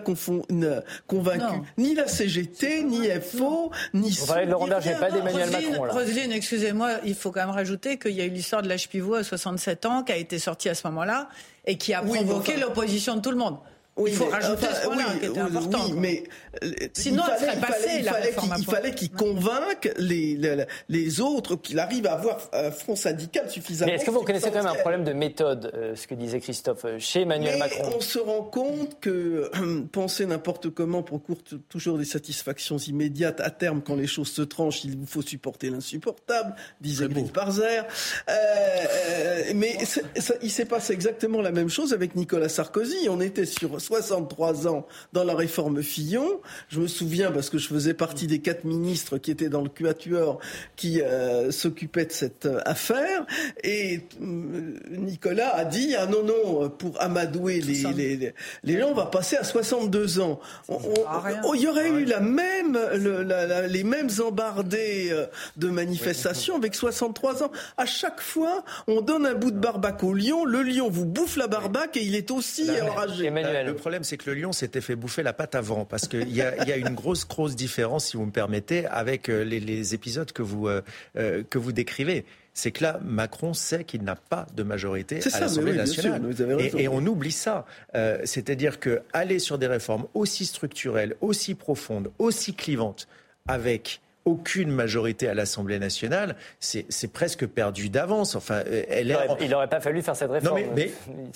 convaincu 1.07 1.61
ni 1.77 1.93
la 1.93 2.07
CGT, 2.07 2.83
ni 2.83 3.07
FO, 3.21 3.71
ni... 3.93 4.17
On 4.23 4.25
parlait 4.25 4.45
de 4.45 4.51
Laurent 4.51 4.67
Berger, 4.67 4.95
pas 4.99 5.11
d'Emmanuel 5.11 5.51
Macron. 5.51 5.83
Là. 5.85 5.93
Roselyne, 5.93 6.31
excusez-moi, 6.31 6.91
il 7.05 7.15
faut 7.15 7.31
quand 7.31 7.41
même 7.41 7.51
rajouter 7.51 7.97
qu'il 7.97 8.13
y 8.13 8.21
a 8.21 8.25
eu 8.25 8.29
l'histoire 8.29 8.63
de 8.63 8.67
l'âge 8.67 8.89
pivot 8.89 9.15
à 9.15 9.23
67 9.23 9.85
ans 9.85 10.03
qui 10.03 10.11
a 10.11 10.17
été 10.17 10.39
sortie 10.39 10.69
à 10.69 10.75
ce 10.75 10.87
moment-là 10.87 11.29
et 11.65 11.77
qui 11.77 11.93
a 11.93 12.01
provoqué 12.01 12.57
l'opposition 12.57 13.15
de 13.15 13.21
tout 13.21 13.31
le 13.31 13.37
monde. 13.37 13.57
Oui, 13.95 14.09
il 14.11 14.17
faut 14.17 14.25
rajouter 14.25 14.65
ce 14.73 14.87
point-là 14.87 15.03
qui 15.19 15.25
était 15.27 15.39
important. 15.39 15.85
Oui, 15.85 15.93
mais 15.95 16.23
euh, 16.63 16.71
sinon 16.93 17.23
il 17.27 17.45
fallait, 17.45 17.61
passée, 17.61 17.89
il 17.99 18.03
fallait, 18.05 18.33
il 18.57 18.65
fallait 18.65 18.95
qu'il 18.95 19.11
convainque 19.11 19.91
les, 19.97 20.35
les, 20.35 20.65
les 20.89 21.21
autres 21.21 21.55
qu'il 21.57 21.77
arrive 21.77 22.07
à 22.07 22.13
avoir 22.13 22.49
un 22.53 22.71
front 22.71 22.95
syndical 22.95 23.51
suffisamment. 23.51 23.91
Mais 23.91 23.97
est-ce 23.97 24.05
que 24.05 24.09
vous 24.09 24.21
reconnaissez 24.21 24.49
quand 24.49 24.63
même 24.63 24.71
un 24.71 24.79
problème 24.79 25.03
de 25.03 25.13
méthode, 25.13 25.71
euh, 25.75 25.95
ce 25.95 26.07
que 26.07 26.15
disait 26.15 26.39
Christophe, 26.39 26.85
euh, 26.85 26.97
chez 26.97 27.21
Emmanuel 27.21 27.53
mais 27.53 27.59
Macron? 27.59 27.91
On 27.95 28.01
se 28.01 28.17
rend 28.17 28.41
compte 28.41 28.99
que 28.99 29.51
penser 29.91 30.25
n'importe 30.25 30.71
comment 30.71 31.03
procure 31.03 31.37
toujours 31.69 31.99
des 31.99 32.05
satisfactions 32.05 32.77
immédiates. 32.77 33.41
À 33.41 33.51
terme, 33.51 33.83
quand 33.83 33.95
les 33.95 34.07
choses 34.07 34.31
se 34.31 34.41
tranchent, 34.41 34.85
il 34.85 34.97
vous 34.97 35.05
faut 35.05 35.21
supporter 35.21 35.69
l'insupportable, 35.69 36.55
disait 36.81 37.07
Brice 37.07 37.31
Barzer. 37.31 37.85
Euh, 38.27 39.51
mais 39.53 39.77
ça, 39.85 40.33
il 40.41 40.49
s'est 40.49 40.65
passé 40.65 40.93
exactement 40.93 41.41
la 41.41 41.51
même 41.51 41.69
chose 41.69 41.93
avec 41.93 42.15
Nicolas 42.15 42.49
Sarkozy. 42.49 43.07
On 43.09 43.21
était 43.21 43.45
sur 43.45 43.82
63 43.83 44.67
ans 44.67 44.85
dans 45.11 45.23
la 45.23 45.35
réforme 45.35 45.83
Fillon. 45.83 46.39
Je 46.69 46.79
me 46.79 46.87
souviens 46.87 47.31
parce 47.31 47.49
que 47.49 47.57
je 47.57 47.67
faisais 47.67 47.93
partie 47.93 48.27
des 48.27 48.39
quatre 48.39 48.63
ministres 48.63 49.17
qui 49.17 49.31
étaient 49.31 49.49
dans 49.49 49.61
le 49.61 49.69
quatuor 49.69 50.39
qui 50.75 51.01
euh, 51.01 51.51
s'occupaient 51.51 52.05
de 52.05 52.11
cette 52.11 52.45
euh, 52.45 52.59
affaire. 52.65 53.25
Et 53.63 54.01
euh, 54.21 54.79
Nicolas 54.89 55.55
a 55.55 55.65
dit 55.65 55.95
ah 55.97 56.05
non 56.05 56.23
non 56.23 56.69
pour 56.69 57.01
amadouer 57.01 57.61
les, 57.61 57.83
les, 57.93 58.33
les, 58.63 58.79
gens 58.79 58.89
on 58.89 58.93
va 58.93 59.05
passer 59.05 59.35
à 59.35 59.43
62 59.43 60.19
ans. 60.19 60.39
il 60.69 61.61
y 61.61 61.67
aurait 61.67 61.89
eu 61.89 62.05
la 62.05 62.19
même 62.19 62.77
le, 62.93 63.67
les 63.67 63.83
mêmes 63.83 64.09
embardées 64.25 65.11
de 65.57 65.67
manifestations 65.67 66.55
avec 66.55 66.75
63 66.75 67.43
ans. 67.43 67.51
À 67.77 67.85
chaque 67.85 68.21
fois 68.21 68.63
on 68.87 69.01
donne 69.01 69.25
un 69.25 69.33
bout 69.35 69.51
de 69.51 69.59
barbac 69.59 70.03
au 70.03 70.13
lion, 70.13 70.45
le 70.45 70.63
lion 70.63 70.89
vous 70.89 71.05
bouffe 71.05 71.35
la 71.35 71.47
barbac 71.47 71.97
et 71.97 72.03
il 72.03 72.15
est 72.15 72.31
aussi 72.31 72.69
enragé. 72.81 73.25
Emmanuel. 73.25 73.72
Le 73.73 73.79
problème, 73.79 74.03
c'est 74.03 74.17
que 74.17 74.29
le 74.29 74.39
lion 74.39 74.51
s'était 74.51 74.81
fait 74.81 74.95
bouffer 74.95 75.23
la 75.23 75.33
patte 75.33 75.55
avant, 75.55 75.85
parce 75.85 76.07
qu'il 76.07 76.29
y, 76.29 76.41
a, 76.41 76.65
y 76.65 76.71
a 76.71 76.77
une 76.77 76.93
grosse, 76.93 77.27
grosse 77.27 77.55
différence, 77.55 78.05
si 78.05 78.17
vous 78.17 78.25
me 78.25 78.31
permettez, 78.31 78.85
avec 78.85 79.29
euh, 79.29 79.43
les, 79.43 79.59
les 79.59 79.93
épisodes 79.93 80.31
que 80.31 80.41
vous, 80.41 80.67
euh, 80.67 80.81
euh, 81.17 81.43
que 81.49 81.57
vous 81.57 81.71
décrivez 81.71 82.25
c'est 82.53 82.71
que 82.71 82.83
là, 82.83 82.99
Macron 83.03 83.53
sait 83.53 83.83
qu'il 83.83 84.03
n'a 84.03 84.15
pas 84.15 84.45
de 84.55 84.61
majorité 84.61 85.19
à 85.33 85.39
l'Assemblée 85.39 85.73
nationale. 85.73 86.21
et, 86.59 86.83
et, 86.83 86.87
on 86.87 87.03
oublie 87.05 87.31
ça. 87.31 87.65
Euh, 87.95 88.19
C'est-à-dire 88.25 88.79
que 88.79 89.01
aller 89.11 89.39
sur 89.39 89.57
des 89.57 89.65
réformes 89.67 90.05
aussi 90.13 90.45
structurelles, 90.45 91.15
aussi 91.21 91.55
profondes, 91.55 92.11
aussi 92.19 92.53
clivantes, 92.53 93.07
avec 93.47 94.01
aucune 94.25 94.71
majorité 94.71 95.27
à 95.27 95.33
l'Assemblée 95.33 95.79
nationale, 95.79 96.35
c'est 96.59 97.11
presque 97.11 97.45
perdu 97.45 97.89
d'avance. 97.89 98.35
Enfin, 98.35 98.63
euh, 98.67 98.83
elle 98.87 99.17
il 99.41 99.49
n'aurait 99.49 99.67
pas 99.67 99.81
fallu 99.81 100.01
faire 100.01 100.15
cette 100.15 100.31
réforme. 100.31 100.59
Non, 100.59 100.65
mais, 100.75 100.91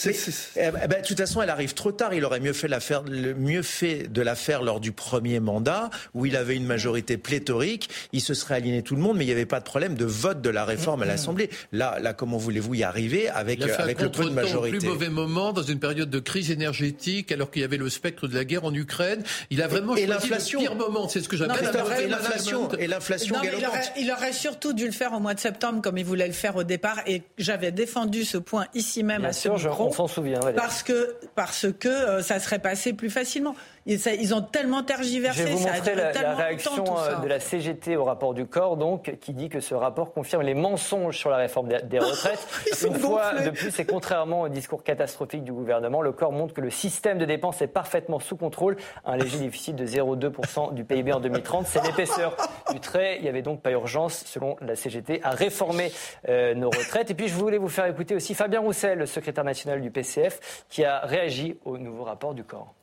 mais, 0.06 0.12
eh 0.56 0.72
ben, 0.88 1.02
de 1.02 1.06
toute 1.06 1.18
façon, 1.18 1.42
elle 1.42 1.50
arrive 1.50 1.74
trop 1.74 1.92
tard. 1.92 2.14
Il 2.14 2.24
aurait 2.24 2.40
mieux 2.40 2.54
fait, 2.54 2.68
la 2.68 2.80
faire, 2.80 3.04
le 3.04 3.34
mieux 3.34 3.62
fait 3.62 4.08
de 4.08 4.22
la 4.22 4.36
faire 4.36 4.64
lors 4.64 4.80
du 4.80 4.92
premier 4.94 5.40
mandat, 5.40 5.90
où 6.14 6.26
il 6.26 6.38
avait 6.38 6.56
une 6.56 6.66
majorité 6.66 7.18
pléthorique. 7.18 7.90
Il 8.14 8.22
se 8.22 8.34
serait 8.34 8.56
aligné 8.56 8.82
tout 8.84 8.96
le 8.96 9.02
monde, 9.02 9.18
mais 9.18 9.26
il 9.26 9.28
n'y 9.28 9.34
avait 9.34 9.46
pas 9.46 9.60
de 9.60 9.66
problème 9.66 9.96
de 9.96 10.06
vote 10.06 10.42
de 10.42 10.50
la 10.50 10.64
réforme 10.64 11.04
à 11.04 11.06
l'Assemblée. 11.06 11.50
Là, 11.74 12.00
là, 12.00 12.14
comment 12.14 12.38
voulez-vous 12.38 12.76
y 12.76 12.84
arriver 12.84 13.28
avec, 13.30 13.62
avec 13.62 14.02
le 14.02 14.10
peu 14.10 14.26
de 14.26 14.30
majorité 14.30 14.78
au 14.78 14.80
plus 14.80 14.88
mauvais 14.88 15.10
moment, 15.10 15.52
dans 15.52 15.64
une 15.64 15.80
période 15.80 16.10
de 16.10 16.20
crise 16.20 16.52
énergétique, 16.52 17.32
alors 17.32 17.52
qu'il 17.52 17.62
y 17.62 17.66
avait 17.66 17.78
le 17.78 17.90
spectre 17.90 18.28
de 18.28 18.36
la 18.36 18.46
guerre 18.46 18.64
en 18.64 18.74
Ukraine. 18.74 19.24
Il 19.50 19.62
a 19.62 19.68
vraiment 19.68 19.96
et, 19.96 20.08
choisi 20.08 20.54
le 20.54 20.60
pire 20.60 20.76
moment. 20.76 21.10
C'est 21.10 21.22
ce 21.22 21.28
que 21.28 21.36
j'appelle 21.36 21.70
l'inflation 22.10 22.70
et 22.80 22.88
l'inflation 22.88 23.40
galopante. 23.42 23.92
Il 23.98 24.12
aurait, 24.12 24.34
surtout 24.34 24.74
dû 24.74 24.86
le 24.86 24.92
faire 24.92 25.14
au 25.14 25.20
mois 25.20 25.34
de 25.34 25.40
septembre 25.40 25.82
comme 25.82 25.98
il 25.98 26.06
voulait 26.06 26.28
le 26.28 26.34
faire 26.34 26.56
au 26.56 26.64
départ 26.64 27.02
et 27.06 27.24
j'avais 27.38 27.72
défendu 27.72 28.26
ce 28.26 28.38
point 28.38 28.66
ici 28.74 29.04
même 29.04 29.22
Bien 29.22 29.30
à 29.30 29.34
sûr, 29.34 29.60
ce 29.60 29.68
on 29.68 29.92
s'en 29.92 30.08
souvient. 30.08 30.40
Parce 30.56 30.84
que 30.84 31.16
parce 31.36 31.68
que 31.72 31.88
euh, 31.88 32.22
ça 32.22 32.40
serait 32.40 32.60
passé 32.60 32.94
plus 32.94 33.10
facilement. 33.10 33.56
Ils, 33.88 34.34
ont 34.34 34.42
tellement 34.42 34.84
tergiversé. 34.84 35.40
Je 35.40 35.48
vais 35.48 35.54
vous 35.54 35.60
montrer 35.60 35.96
la, 35.96 36.36
réaction 36.36 36.84
euh, 36.98 37.16
de 37.20 37.28
la 37.28 37.40
CGT 37.40 37.96
au 37.96 38.04
rapport 38.04 38.34
du 38.34 38.46
corps, 38.46 38.76
donc, 38.76 39.16
qui 39.22 39.34
dit 39.34 39.48
que 39.48 39.62
ce 39.62 39.74
rapport 39.74 40.14
confirme 40.14 40.42
les 40.42 40.54
mensonges 40.54 41.18
sur 41.18 41.30
la 41.30 41.38
réforme 41.38 41.70
des 41.70 42.00
retraites. 42.00 42.46
Une 42.86 42.96
fois 42.96 43.40
de 43.40 43.50
plus, 43.50 43.80
et 43.80 43.86
contrairement 43.86 44.42
au 44.42 44.50
discours 44.50 44.84
catastrophique 44.84 45.46
du 45.46 45.54
gouvernement, 45.54 46.02
le 46.02 46.12
corps 46.12 46.34
montre 46.34 46.54
que 46.54 46.60
le 46.60 46.70
système 46.70 47.18
de 47.18 47.24
dépenses 47.24 47.62
est 47.62 47.68
parfaitement 47.68 48.20
sous 48.20 48.36
contrôle. 48.36 48.76
Un 49.06 49.16
léger 49.16 49.40
déficit 49.40 49.76
de 49.76 49.86
0,2% 49.86 50.74
du 50.74 50.84
PIB 50.84 51.14
en 51.14 51.22
2030, 51.22 51.66
c'est 51.66 51.82
l'épaisseur 51.82 52.36
du 52.72 52.82
trait. 52.82 53.16
Il 53.18 53.24
n'y 53.24 53.30
avait 53.30 53.42
donc 53.42 53.62
pas 53.62 53.72
urgence, 53.72 54.24
selon 54.26 54.58
la 54.60 54.76
CGT, 54.76 55.22
à 55.24 55.30
réformer 55.30 55.94
euh, 56.28 56.54
nos 56.56 56.70
retraites. 56.70 57.10
Et 57.12 57.14
puis, 57.14 57.30
je 57.30 57.36
voulais 57.36 57.58
vous 57.58 57.70
faire 57.70 57.86
écouter 57.86 58.16
aussi 58.16 58.36
Fabien 58.36 58.60
Roussel, 58.60 58.98
le 58.98 59.06
secrétaire 59.06 59.46
national 59.46 59.80
du 59.80 59.92
PCF, 59.92 60.66
qui 60.68 60.84
a 60.84 61.00
réagi 61.00 61.56
au 61.64 61.78
nouveau 61.78 62.04
rapport 62.04 62.34
du 62.34 62.44
corps. 62.44 62.74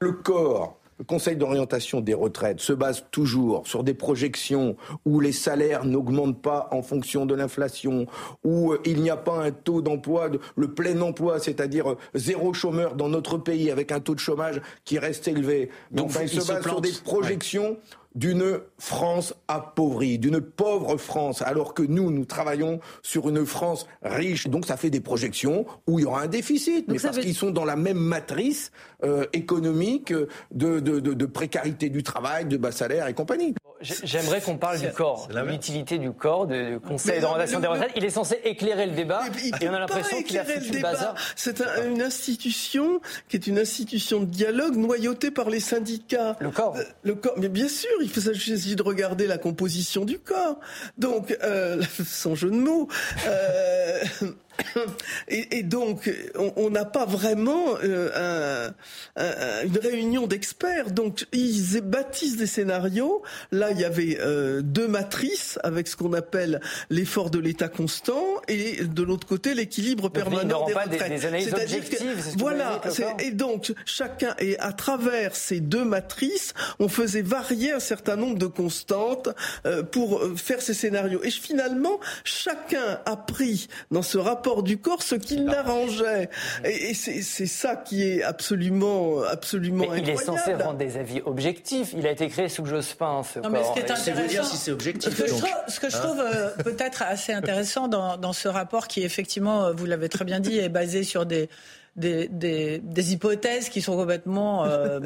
Le 0.00 0.12
corps 0.12 0.78
le 0.98 1.04
Conseil 1.04 1.36
d'orientation 1.36 2.00
des 2.00 2.14
retraites 2.14 2.58
se 2.58 2.72
base 2.72 3.04
toujours 3.12 3.68
sur 3.68 3.84
des 3.84 3.94
projections 3.94 4.76
où 5.04 5.20
les 5.20 5.30
salaires 5.30 5.84
n'augmentent 5.84 6.42
pas 6.42 6.68
en 6.72 6.82
fonction 6.82 7.24
de 7.24 7.36
l'inflation, 7.36 8.06
où 8.42 8.72
euh, 8.72 8.80
il 8.84 9.00
n'y 9.00 9.10
a 9.10 9.16
pas 9.16 9.44
un 9.44 9.52
taux 9.52 9.80
d'emploi, 9.80 10.28
le 10.56 10.74
plein 10.74 11.00
emploi, 11.00 11.38
c'est-à-dire 11.38 11.92
euh, 11.92 11.96
zéro 12.16 12.52
chômeur 12.52 12.96
dans 12.96 13.08
notre 13.08 13.38
pays 13.38 13.70
avec 13.70 13.92
un 13.92 14.00
taux 14.00 14.16
de 14.16 14.20
chômage 14.20 14.60
qui 14.84 14.98
reste 14.98 15.28
élevé. 15.28 15.70
Donc, 15.92 16.10
il, 16.20 16.28
se 16.28 16.46
base 16.46 16.62
sur 16.62 16.80
des 16.80 16.92
projections 17.04 17.76
d'une 18.14 18.60
France 18.78 19.34
appauvrie, 19.48 20.18
d'une 20.18 20.40
pauvre 20.40 20.96
France, 20.96 21.42
alors 21.42 21.74
que 21.74 21.82
nous, 21.82 22.10
nous 22.10 22.24
travaillons 22.24 22.80
sur 23.02 23.28
une 23.28 23.44
France 23.46 23.86
riche. 24.02 24.48
Donc 24.48 24.66
ça 24.66 24.76
fait 24.76 24.90
des 24.90 25.00
projections 25.00 25.66
où 25.86 25.98
il 25.98 26.02
y 26.02 26.04
aura 26.06 26.22
un 26.22 26.26
déficit, 26.26 26.86
mais 26.88 26.98
parce 26.98 27.18
qu'ils 27.18 27.34
sont 27.34 27.50
dans 27.50 27.64
la 27.64 27.76
même 27.76 27.98
matrice 27.98 28.72
euh, 29.04 29.26
économique 29.32 30.12
de, 30.12 30.80
de, 30.80 31.00
de, 31.00 31.14
de, 31.14 31.26
précarité 31.26 31.90
du 31.90 32.02
travail, 32.02 32.46
de 32.46 32.56
bas 32.56 32.72
salaire 32.72 33.06
et 33.06 33.14
compagnie. 33.14 33.54
J'aimerais 33.80 34.40
qu'on 34.40 34.56
parle 34.56 34.80
du 34.80 34.90
corps, 34.90 35.28
de 35.28 35.40
l'utilité 35.40 35.98
du 35.98 36.10
corps, 36.12 36.46
du 36.46 36.78
Conseil 36.86 37.20
d'orientation 37.20 37.60
des 37.60 37.66
retraites. 37.66 37.92
Il 37.96 38.04
est 38.04 38.10
censé 38.10 38.40
éclairer 38.44 38.86
le 38.86 38.92
débat 38.92 39.22
et 39.60 39.68
on 39.68 39.74
a 39.74 39.78
l'impression 39.78 40.22
qu'il 40.22 40.38
a 40.38 40.44
foutu 40.44 40.72
le 40.72 40.80
bazar. 40.80 41.14
C'est 41.36 41.62
une 41.86 42.02
institution 42.02 43.00
qui 43.28 43.36
est 43.36 43.46
une 43.46 43.58
institution 43.58 44.20
de 44.20 44.26
dialogue 44.26 44.76
noyautée 44.76 45.30
par 45.30 45.50
les 45.50 45.60
syndicats. 45.60 46.36
Le 46.40 46.50
corps. 46.50 46.76
Euh, 46.76 46.82
le 47.02 47.14
corps, 47.14 47.34
mais 47.36 47.48
bien 47.48 47.68
sûr, 47.68 47.90
il 48.00 48.08
faut 48.08 48.20
s'agir 48.20 48.76
de 48.76 48.82
regarder 48.82 49.26
la 49.26 49.38
composition 49.38 50.04
du 50.04 50.18
corps. 50.18 50.58
Donc, 50.96 51.36
euh, 51.42 51.82
sans 52.04 52.34
jeu 52.34 52.50
de 52.50 52.56
mots. 52.56 52.88
Euh, 53.26 53.98
et, 55.28 55.62
donc, 55.62 56.10
on 56.56 56.70
n'a 56.70 56.84
pas 56.84 57.06
vraiment 57.06 57.76
euh, 57.82 58.70
une 59.16 59.78
réunion 59.78 60.26
d'experts. 60.26 60.90
Donc, 60.90 61.26
ils 61.32 61.80
bâtissent 61.80 62.36
des 62.36 62.46
scénarios. 62.46 63.22
Là, 63.52 63.70
il 63.70 63.80
y 63.80 63.84
avait 63.84 64.18
euh, 64.20 64.62
deux 64.62 64.88
matrices 64.88 65.58
avec 65.62 65.88
ce 65.88 65.96
qu'on 65.96 66.12
appelle 66.12 66.60
l'effort 66.90 67.30
de 67.30 67.38
l'État 67.38 67.68
constant 67.68 68.24
et 68.48 68.84
de 68.84 69.02
l'autre 69.02 69.26
côté 69.26 69.54
l'équilibre 69.54 70.08
permanent 70.08 70.66
des 70.66 70.74
retraites. 70.74 71.24
Analyses 71.24 71.54
objectives, 71.54 72.34
voilà, 72.36 72.80
et 73.18 73.30
donc 73.30 73.72
chacun 73.84 74.34
et 74.38 74.58
à 74.58 74.72
travers 74.72 75.34
ces 75.34 75.60
deux 75.60 75.84
matrices, 75.84 76.54
on 76.78 76.88
faisait 76.88 77.22
varier 77.22 77.72
un 77.72 77.80
certain 77.80 78.16
nombre 78.16 78.38
de 78.38 78.46
constantes 78.46 79.28
euh, 79.66 79.82
pour 79.82 80.18
euh, 80.18 80.34
faire 80.36 80.62
ces 80.62 80.74
scénarios. 80.74 81.22
Et 81.22 81.30
finalement, 81.30 82.00
chacun 82.24 83.00
a 83.04 83.16
pris 83.16 83.68
dans 83.90 84.02
ce 84.02 84.18
rapport 84.18 84.47
du 84.62 84.78
corps 84.78 85.02
ce 85.02 85.14
qui 85.14 85.36
l'arrangeait. 85.36 86.28
Et, 86.64 86.90
et 86.90 86.94
c'est 86.94 87.46
ça 87.46 87.76
qui 87.76 88.02
est 88.02 88.22
absolument, 88.22 89.22
absolument 89.22 89.86
Mais 89.90 89.98
incroyable. 89.98 90.08
Il 90.08 90.14
est 90.14 90.24
censé 90.24 90.54
rendre 90.54 90.78
des 90.78 90.96
avis 90.96 91.20
objectifs. 91.24 91.94
Il 91.96 92.06
a 92.06 92.10
été 92.10 92.28
créé 92.28 92.48
sous 92.48 92.64
Jospin, 92.64 93.22
ce 93.22 93.38
non, 93.40 93.50
mais 93.50 93.62
ce 93.64 93.72
qui 93.72 93.78
est 93.80 93.90
intéressant, 93.90 94.28
dire 94.28 94.44
si 94.44 94.56
c'est 94.56 94.72
objectif. 94.72 95.14
Ce 95.14 95.22
que, 95.22 95.28
je 95.28 95.34
trouve, 95.34 95.50
ce 95.68 95.80
que 95.80 95.90
je 95.90 95.96
trouve 95.96 96.20
euh, 96.20 96.50
peut-être 96.64 97.02
assez 97.02 97.32
intéressant 97.32 97.88
dans, 97.88 98.16
dans, 98.16 98.32
ce 98.32 98.48
rapport, 98.48 98.88
qui 98.88 99.02
effectivement, 99.02 99.72
vous 99.72 99.86
l'avez 99.86 100.08
très 100.08 100.24
bien 100.24 100.40
dit, 100.40 100.58
est 100.58 100.68
basé 100.68 101.04
sur 101.04 101.26
des, 101.26 101.48
des, 101.96 102.28
des, 102.28 102.78
des 102.78 103.12
hypothèses 103.12 103.68
qui 103.68 103.82
sont 103.82 103.96
complètement 103.96 104.64
euh, 104.64 105.00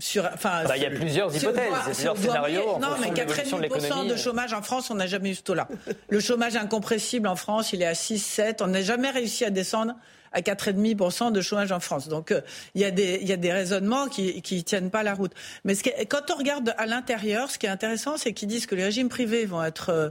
sur, 0.00 0.24
enfin, 0.32 0.62
bah, 0.64 0.76
il 0.76 0.82
y 0.82 0.86
a 0.86 0.90
plusieurs 0.90 1.34
hypothèses, 1.34 1.72
plusieurs 1.84 2.16
scénarios. 2.16 2.78
non, 2.80 2.88
mais 3.00 3.08
4,5% 3.08 4.08
de, 4.08 4.16
chômage 4.16 4.52
en 4.52 4.62
France, 4.62 4.90
on 4.90 4.94
n'a 4.94 5.08
jamais 5.08 5.30
eu 5.30 5.34
ce 5.34 5.42
taux-là. 5.42 5.66
Le 6.08 6.20
chômage 6.20 6.54
incompressible 6.54 7.26
en 7.26 7.34
France, 7.34 7.72
il 7.72 7.82
est 7.82 7.86
à 7.86 7.94
6, 7.94 8.18
7. 8.18 8.62
On 8.62 8.68
n'a 8.68 8.82
jamais 8.82 9.10
réussi 9.10 9.44
à 9.44 9.50
descendre 9.50 9.94
à 10.32 10.40
4,5% 10.40 11.32
de 11.32 11.40
chômage 11.40 11.72
en 11.72 11.80
France. 11.80 12.06
Donc 12.06 12.30
euh, 12.30 12.42
il 12.76 12.82
y, 12.82 12.84
a 12.84 12.92
des, 12.92 13.18
y 13.24 13.32
a 13.32 13.36
des 13.36 13.52
raisonnements 13.52 14.06
qui 14.08 14.40
ne 14.52 14.60
tiennent 14.60 14.90
pas 14.90 15.02
la 15.02 15.14
route. 15.14 15.32
Mais 15.64 15.74
ce 15.74 15.82
qui 15.82 15.88
est, 15.88 16.06
quand 16.06 16.30
on 16.30 16.36
regarde 16.36 16.74
à 16.78 16.86
l'intérieur, 16.86 17.50
ce 17.50 17.58
qui 17.58 17.66
est 17.66 17.70
intéressant, 17.70 18.16
c'est 18.16 18.32
qu'ils 18.32 18.48
disent 18.48 18.66
que 18.66 18.76
les 18.76 18.84
régimes 18.84 19.08
privés 19.08 19.46
vont 19.46 19.64
être 19.64 19.88
euh, 19.90 20.10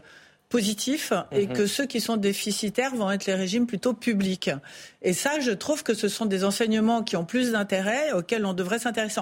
positifs 0.50 1.12
et 1.32 1.48
Mhm. 1.48 1.54
que 1.54 1.68
ceux 1.68 1.86
qui 1.86 2.00
sont 2.00 2.18
déficitaires 2.18 2.96
vont 2.96 3.12
être 3.12 3.26
les 3.26 3.36
régimes 3.36 3.68
plutôt 3.68 3.94
publics. 3.94 4.50
Et 5.02 5.14
ça, 5.14 5.40
je 5.40 5.52
trouve 5.52 5.84
que 5.84 5.94
ce 5.94 6.08
sont 6.08 6.26
des 6.26 6.44
enseignements 6.44 7.04
qui 7.04 7.16
ont 7.18 7.26
plus 7.26 7.52
d'intérêt, 7.52 8.14
auxquels 8.14 8.46
on 8.46 8.54
devrait 8.54 8.80
s'intéresser. 8.80 9.22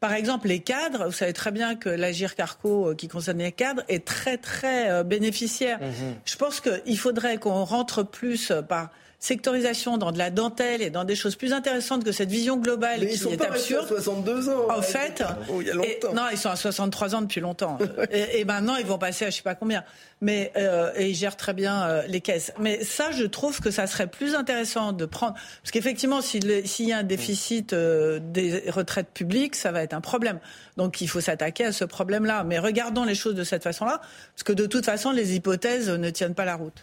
Par 0.00 0.12
exemple, 0.12 0.48
les 0.48 0.60
cadres, 0.60 1.06
vous 1.06 1.12
savez 1.12 1.32
très 1.32 1.50
bien 1.50 1.74
que 1.74 1.88
l'Agir 1.88 2.34
Carco, 2.34 2.90
euh, 2.90 2.94
qui 2.94 3.08
concerne 3.08 3.38
les 3.38 3.52
cadres, 3.52 3.82
est 3.88 4.04
très 4.04 4.36
très 4.36 4.90
euh, 4.90 5.02
bénéficiaire. 5.02 5.78
Mhm. 5.80 6.16
Je 6.24 6.36
pense 6.36 6.60
qu'il 6.60 6.98
faudrait 6.98 7.38
qu'on 7.38 7.64
rentre 7.64 8.02
plus 8.02 8.50
euh, 8.50 8.60
par 8.60 8.90
sectorisation 9.18 9.96
dans 9.98 10.12
de 10.12 10.18
la 10.18 10.30
dentelle 10.30 10.82
et 10.82 10.90
dans 10.90 11.04
des 11.04 11.16
choses 11.16 11.36
plus 11.36 11.52
intéressantes 11.52 12.04
que 12.04 12.12
cette 12.12 12.28
vision 12.30 12.56
globale 12.56 13.00
Mais 13.00 13.06
qui 13.08 13.14
ils 13.14 13.18
sont 13.18 13.30
est 13.30 13.36
pas 13.36 13.48
restés 13.50 13.74
à 13.74 13.78
absurde. 13.80 14.00
62 14.00 14.48
ans. 14.50 14.66
En 14.70 14.82
fait, 14.82 15.22
Oh, 15.50 15.60
il 15.60 15.66
y 15.66 15.70
a 15.70 15.74
et- 15.74 15.76
longtemps. 16.00 16.14
non, 16.14 16.22
ils 16.30 16.38
sont 16.38 16.50
à 16.50 16.56
63 16.56 17.14
ans 17.14 17.22
depuis 17.22 17.40
longtemps. 17.40 17.78
et, 18.10 18.40
et 18.40 18.44
maintenant, 18.44 18.76
ils 18.76 18.86
vont 18.86 18.98
passer 18.98 19.24
à 19.24 19.30
je 19.30 19.36
sais 19.36 19.42
pas 19.42 19.54
combien. 19.54 19.84
Mais 20.22 20.50
euh, 20.56 20.92
et 20.96 21.08
ils 21.10 21.14
gèrent 21.14 21.36
très 21.36 21.52
bien 21.52 21.82
euh, 21.88 22.02
les 22.08 22.20
caisses. 22.22 22.52
Mais 22.58 22.82
ça, 22.84 23.10
je 23.10 23.24
trouve 23.24 23.60
que 23.60 23.70
ça 23.70 23.86
serait 23.86 24.06
plus 24.06 24.34
intéressant 24.34 24.92
de 24.92 25.04
prendre 25.04 25.34
parce 25.34 25.70
qu'effectivement, 25.72 26.22
s'il 26.22 26.46
y 26.88 26.92
a 26.92 26.98
un 26.98 27.02
déficit 27.02 27.72
euh, 27.74 28.18
des 28.22 28.64
retraites 28.68 29.08
publiques, 29.12 29.56
ça 29.56 29.72
va 29.72 29.82
être 29.82 29.92
un 29.94 30.00
problème. 30.00 30.38
Donc, 30.78 31.00
il 31.00 31.08
faut 31.08 31.20
s'attaquer 31.20 31.66
à 31.66 31.72
ce 31.72 31.84
problème-là. 31.84 32.44
Mais 32.44 32.58
regardons 32.58 33.04
les 33.04 33.14
choses 33.14 33.34
de 33.34 33.44
cette 33.44 33.62
façon-là, 33.62 34.00
parce 34.34 34.42
que 34.44 34.52
de 34.52 34.66
toute 34.66 34.84
façon, 34.84 35.10
les 35.10 35.34
hypothèses 35.34 35.88
ne 35.90 36.10
tiennent 36.10 36.34
pas 36.34 36.44
la 36.44 36.56
route. 36.56 36.74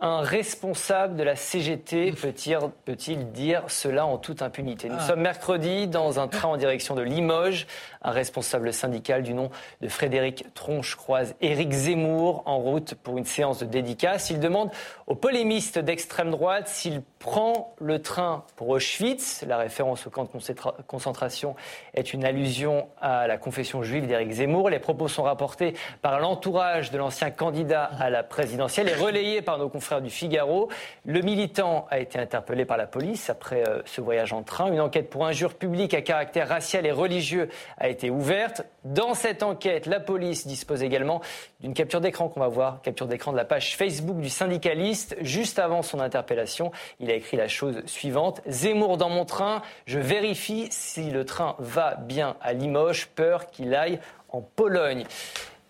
Un 0.00 0.20
responsable 0.22 1.16
de 1.16 1.22
la 1.24 1.36
CGT 1.36 1.79
peut-il 1.84 2.60
peut-il 2.84 3.32
dire 3.32 3.62
cela 3.68 4.06
en 4.06 4.18
toute 4.18 4.42
impunité 4.42 4.88
Nous 4.88 4.96
Ah. 4.98 5.06
sommes 5.06 5.20
mercredi 5.20 5.86
dans 5.88 6.20
un 6.20 6.28
train 6.28 6.48
en 6.48 6.56
direction 6.56 6.94
de 6.94 7.02
Limoges. 7.02 7.66
Un 8.02 8.12
responsable 8.12 8.72
syndical 8.72 9.22
du 9.22 9.34
nom 9.34 9.50
de 9.82 9.88
Frédéric 9.88 10.44
Tronche 10.54 10.96
croise 10.96 11.34
Éric 11.42 11.70
Zemmour 11.72 12.42
en 12.46 12.58
route 12.58 12.94
pour 12.94 13.18
une 13.18 13.26
séance 13.26 13.58
de 13.60 13.66
dédicace. 13.66 14.30
Il 14.30 14.40
demande 14.40 14.70
aux 15.06 15.14
polémistes 15.14 15.78
d'extrême 15.78 16.30
droite 16.30 16.68
s'il 16.68 17.02
prend 17.18 17.74
le 17.78 18.00
train 18.00 18.44
pour 18.56 18.70
Auschwitz. 18.70 19.44
La 19.46 19.58
référence 19.58 20.06
au 20.06 20.10
camp 20.10 20.24
de 20.24 20.28
concentra- 20.30 20.74
concentration 20.86 21.54
est 21.92 22.14
une 22.14 22.24
allusion 22.24 22.88
à 23.02 23.26
la 23.26 23.36
confession 23.36 23.82
juive 23.82 24.06
d'Éric 24.06 24.30
Zemmour. 24.32 24.70
Les 24.70 24.78
propos 24.78 25.08
sont 25.08 25.24
rapportés 25.24 25.74
par 26.00 26.20
l'entourage 26.20 26.90
de 26.90 26.96
l'ancien 26.96 27.30
candidat 27.30 27.84
à 27.98 28.08
la 28.08 28.22
présidentielle 28.22 28.88
et 28.88 28.94
relayés 28.94 29.42
par 29.42 29.58
nos 29.58 29.68
confrères 29.68 30.00
du 30.00 30.08
Figaro. 30.10 30.68
Le 31.04 31.20
militant 31.20 31.69
a 31.90 31.98
été 31.98 32.18
interpellé 32.18 32.64
par 32.64 32.76
la 32.76 32.86
police 32.86 33.30
après 33.30 33.66
euh, 33.66 33.82
ce 33.84 34.00
voyage 34.00 34.32
en 34.32 34.42
train. 34.42 34.72
Une 34.72 34.80
enquête 34.80 35.10
pour 35.10 35.26
injure 35.26 35.54
publique 35.54 35.94
à 35.94 36.02
caractère 36.02 36.48
racial 36.48 36.86
et 36.86 36.92
religieux 36.92 37.48
a 37.78 37.88
été 37.88 38.10
ouverte. 38.10 38.62
Dans 38.84 39.14
cette 39.14 39.42
enquête, 39.42 39.86
la 39.86 40.00
police 40.00 40.46
dispose 40.46 40.82
également 40.82 41.20
d'une 41.60 41.74
capture 41.74 42.00
d'écran 42.00 42.28
qu'on 42.28 42.40
va 42.40 42.48
voir, 42.48 42.82
capture 42.82 43.06
d'écran 43.06 43.32
de 43.32 43.36
la 43.36 43.44
page 43.44 43.76
Facebook 43.76 44.18
du 44.18 44.30
syndicaliste. 44.30 45.16
Juste 45.20 45.58
avant 45.58 45.82
son 45.82 46.00
interpellation, 46.00 46.72
il 46.98 47.10
a 47.10 47.14
écrit 47.14 47.36
la 47.36 47.48
chose 47.48 47.82
suivante. 47.86 48.40
Zemmour 48.46 48.96
dans 48.96 49.10
mon 49.10 49.24
train, 49.24 49.62
je 49.86 49.98
vérifie 49.98 50.68
si 50.70 51.10
le 51.10 51.24
train 51.24 51.56
va 51.58 51.94
bien 51.94 52.36
à 52.40 52.52
Limoges, 52.52 53.08
peur 53.08 53.46
qu'il 53.46 53.74
aille 53.74 54.00
en 54.28 54.40
Pologne. 54.40 55.04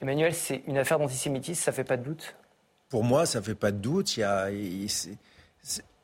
Emmanuel, 0.02 0.34
c'est 0.34 0.62
une 0.66 0.78
affaire 0.78 0.98
d'antisémitisme, 0.98 1.62
ça 1.62 1.72
fait 1.72 1.84
pas 1.84 1.96
de 1.96 2.04
doute? 2.04 2.34
Pour 2.88 3.04
moi, 3.04 3.24
ça 3.24 3.40
fait 3.40 3.54
pas 3.54 3.70
de 3.70 3.76
doute. 3.76 4.16
Il 4.16 4.20
y 4.20 4.24
a, 4.24 4.48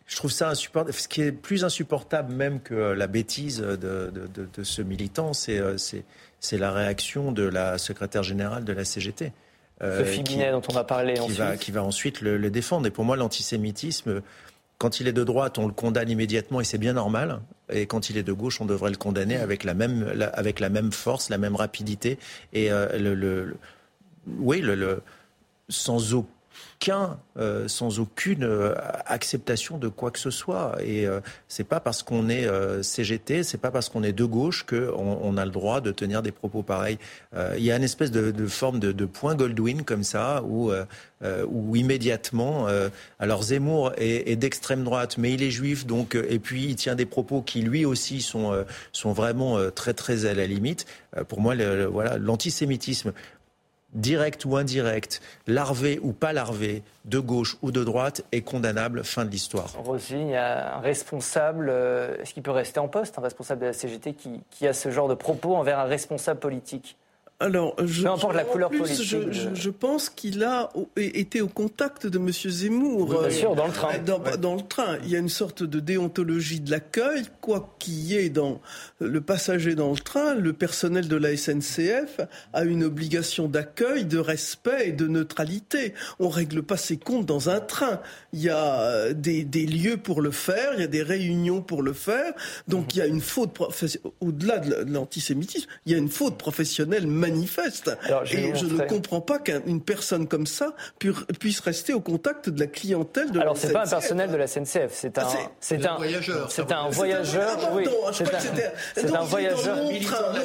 je 0.07 0.17
trouve 0.17 0.31
ça 0.31 0.51
insupportable. 0.51 0.93
Ce 0.97 1.09
qui 1.09 1.23
est 1.23 1.33
plus 1.33 1.65
insupportable 1.65 2.33
même 2.33 2.61
que 2.61 2.75
la 2.75 3.07
bêtise 3.07 3.59
de, 3.59 3.77
de- 3.77 4.11
de- 4.35 4.49
de 4.53 4.65
ce 4.65 4.81
militant, 4.83 5.33
c'est, 5.33 5.59
euh, 5.59 5.77
c'est, 5.79 6.05
la 6.59 6.71
réaction 6.73 7.33
de 7.33 7.43
la 7.43 7.77
secrétaire 7.79 8.23
générale 8.23 8.65
de 8.65 8.73
la 8.73 8.85
CGT. 8.85 9.33
euh, 9.83 9.99
Sophie 10.05 10.23
qui- 10.25 10.35
Binet, 10.35 10.53
dont 10.53 10.63
on 10.69 10.73
va 10.73 10.85
parler 10.85 11.15
qui 11.15 11.21
ensuite. 11.21 11.39
va, 11.39 11.57
qui 11.57 11.71
va 11.73 11.83
ensuite 11.83 12.21
le, 12.23 12.39
le 12.39 12.51
défendre. 12.51 12.87
Et 12.87 12.91
pour 12.91 13.05
moi, 13.05 13.17
l'antisémitisme, 13.17 14.23
quand 14.79 15.01
il 15.01 15.09
est 15.09 15.13
de 15.13 15.25
droite, 15.25 15.59
on 15.59 15.67
le 15.67 15.73
condamne 15.73 16.09
immédiatement 16.09 16.61
et 16.61 16.65
c'est 16.65 16.79
bien 16.79 16.93
normal. 16.95 17.41
Et 17.71 17.87
quand 17.87 18.09
il 18.09 18.17
est 18.17 18.23
de 18.23 18.33
gauche, 18.33 18.61
on 18.61 18.65
devrait 18.67 18.91
le 18.91 18.97
condamner 18.97 19.37
avec 19.37 19.65
la 19.65 19.75
même, 19.75 20.11
la- 20.15 20.29
avec 20.29 20.61
la 20.61 20.69
même 20.71 20.93
force, 20.93 21.29
la 21.31 21.39
même 21.39 21.57
rapidité 21.57 22.19
et 22.53 22.71
euh, 22.71 22.97
le, 22.99 23.57
oui, 24.39 24.61
le- 24.61 25.03
sans 25.69 26.15
aucun, 26.15 26.29
euh, 27.39 27.69
sans 27.69 27.99
aucune 27.99 28.45
euh, 28.45 28.75
acceptation 29.07 29.77
de 29.79 29.89
quoi 29.89 30.11
que 30.11 30.19
ce 30.19 30.31
soit. 30.31 30.77
Et 30.85 31.07
euh, 31.07 31.21
c'est 31.49 31.64
pas 31.64 31.81
parce 31.81 32.03
qu'on 32.03 32.29
est 32.29 32.47
euh, 32.47 32.83
CGT, 32.83 33.43
c'est 33.43 33.59
pas 33.59 33.71
parce 33.71 33.89
qu'on 33.89 34.03
est 34.03 34.12
de 34.12 34.25
gauche 34.25 34.64
que 34.64 34.93
on, 34.97 35.37
a 35.37 35.45
le 35.45 35.51
droit 35.51 35.81
de 35.81 35.91
tenir 35.91 36.23
des 36.23 36.33
propos 36.33 36.62
pareils. 36.62 36.99
Il 37.57 37.62
y 37.62 37.71
a 37.71 37.77
une 37.77 37.83
espèce 37.83 38.11
de, 38.11 38.47
forme 38.47 38.79
de, 38.79 39.05
point 39.05 39.35
Goldwyn 39.35 39.83
comme 39.83 40.03
ça, 40.03 40.43
où, 40.45 40.73
où 41.49 41.77
immédiatement, 41.77 42.67
alors 43.19 43.43
Zemmour 43.43 43.93
est, 43.99 44.37
d'extrême 44.37 44.85
droite, 44.85 45.19
mais 45.19 45.33
il 45.33 45.43
est 45.43 45.51
juif, 45.51 45.87
donc 45.87 46.14
et 46.14 46.39
puis 46.39 46.64
il 46.64 46.77
tient 46.77 46.95
des 46.95 47.05
propos 47.05 47.43
qui 47.43 47.61
lui 47.61 47.85
aussi 47.85 48.23
sont 48.23 48.64
sont 48.93 49.12
vraiment 49.12 49.59
très 49.71 49.93
très 49.93 50.25
à 50.25 50.33
la 50.33 50.47
limite. 50.47 50.87
Pour 51.29 51.41
moi, 51.41 51.55
voilà, 51.91 52.17
l'antisémitisme 52.17 53.12
direct 53.97 54.44
ou 54.44 54.57
indirect, 54.57 55.20
larvé 55.47 55.99
ou 56.03 56.12
pas 56.12 56.32
larvé, 56.32 56.82
de 57.05 57.18
gauche 57.18 57.57
ou 57.62 57.72
de 57.72 57.82
droite, 57.82 58.22
est 58.32 58.42
condamnable. 58.42 59.03
Fin 59.05 59.24
de 59.24 59.30
l'histoire. 59.30 59.72
Roselyne, 59.82 60.28
il 60.28 60.32
y 60.32 60.36
a 60.36 60.76
un 60.76 60.80
responsable, 60.80 61.68
euh, 61.70 62.16
est-ce 62.20 62.34
qu'il 62.34 62.42
peut 62.42 62.51
rester 62.51 62.78
en 62.78 62.88
poste, 62.88 63.18
un 63.18 63.22
responsable 63.22 63.62
de 63.62 63.66
la 63.66 63.72
CGT 63.72 64.14
qui, 64.14 64.40
qui 64.51 64.66
a 64.66 64.72
ce 64.72 64.90
genre 64.90 65.09
de 65.09 65.14
propos 65.14 65.57
envers 65.57 65.78
un 65.78 65.84
responsable 65.84 66.40
politique? 66.40 66.97
Alors, 67.39 67.74
je, 67.84 68.03
Peu 68.05 68.09
importe 68.09 68.34
la 68.34 68.45
couleur 68.45 68.70
plus, 68.70 68.78
politique 68.78 69.05
Je, 69.05 69.16
de- 69.18 69.30
je- 69.32 69.55
je 69.55 69.68
pense 69.70 70.09
qu'il 70.09 70.43
a 70.43 70.70
été 70.97 71.43
au 71.43 71.49
contact 71.49 72.07
de 72.07 72.16
M. 72.18 72.30
Zemmour. 72.32 73.11
Oui, 73.11 73.16
bien 73.18 73.24
euh, 73.26 73.30
sûr, 73.30 73.55
dans 73.55 73.66
le 73.66 73.72
train. 73.74 73.99
Dans, 73.99 74.18
dans 74.39 74.55
le 74.55 74.62
train. 74.62 74.97
Il 75.05 75.11
y 75.11 75.16
a 75.16 75.18
une 75.18 75.28
sorte 75.28 75.62
de 75.62 75.78
déontologie 75.78 76.61
de 76.61 76.70
l'accueil. 76.70 77.24
Quoi 77.43 77.76
qu'il 77.78 77.93
y 78.07 78.16
ait 78.16 78.30
dans 78.30 78.61
le 79.01 79.20
passager 79.20 79.74
dans 79.74 79.91
le 79.91 79.99
train, 79.99 80.34
le 80.34 80.55
personnel 80.55 81.09
de 81.09 81.16
la 81.16 81.37
SNCF 81.37 82.20
a 82.55 82.64
une 82.64 82.82
obligation 82.84 83.49
d'accueil, 83.49 84.07
de 84.07 84.16
respect 84.18 84.89
et 84.89 84.93
de 84.93 85.07
neutralité. 85.07 85.93
On 86.18 86.30
règle 86.30 86.62
pas 86.62 86.78
ses 86.78 86.97
comptes 86.97 87.26
dans 87.26 87.51
un 87.51 87.61
train. 87.61 88.01
Il 88.32 88.41
y 88.41 88.49
a 88.49 88.80
euh, 88.80 89.12
des, 89.12 89.45
des 89.45 89.66
lieux 89.66 89.99
pour 89.99 90.22
le 90.22 90.30
faire, 90.30 90.70
il 90.72 90.80
y 90.80 90.84
a 90.84 90.89
des 90.89 91.03
réunions 91.03 91.61
pour 91.61 91.82
le 91.82 91.93
faire. 91.93 92.32
Donc 92.66 92.95
il 92.95 92.99
y 92.99 93.03
a 93.03 93.07
une 93.07 93.20
faute, 93.20 93.51
au-delà 94.20 94.57
de 94.59 94.91
l'antisémitisme, 94.91 95.68
il 95.84 95.93
y 95.93 95.95
a 95.95 95.99
une 95.99 96.09
faute 96.09 96.39
professionnelle 96.39 97.07
manifeste. 97.31 97.91
Alors, 98.05 98.22
et 98.24 98.55
je 98.55 98.66
ne 98.66 98.83
comprends 98.83 99.20
pas 99.20 99.39
qu'une 99.39 99.81
personne 99.81 100.27
comme 100.29 100.47
ça 100.47 100.74
pu- 100.99 101.12
puisse 101.41 101.61
rester 101.61 101.93
au 101.93 102.01
contact 102.01 102.49
de 102.51 102.61
la 102.61 102.66
clientèle 102.66 103.31
de 103.31 103.41
Alors, 103.41 103.55
la 103.55 103.61
c'est 103.61 103.72
pas 103.72 103.81
un 103.83 103.85
SNCF. 103.85 103.91
personnel 104.01 104.31
de 104.31 104.37
la 104.37 104.47
SNCF, 104.47 104.91
c'est 104.93 105.18
un, 105.18 105.22
Ah, 105.24 105.29
c'est- 105.61 105.77
c'est 105.79 105.87
un 105.87 105.97
voyageur, 105.97 106.51
c'est 106.51 106.72
un 106.72 106.89
voyageur, 106.89 107.59
Ah, 107.62 107.70
oui, 107.74 107.85
c'est 108.12 109.14
un, 109.14 109.22
voyageur. 109.22 109.77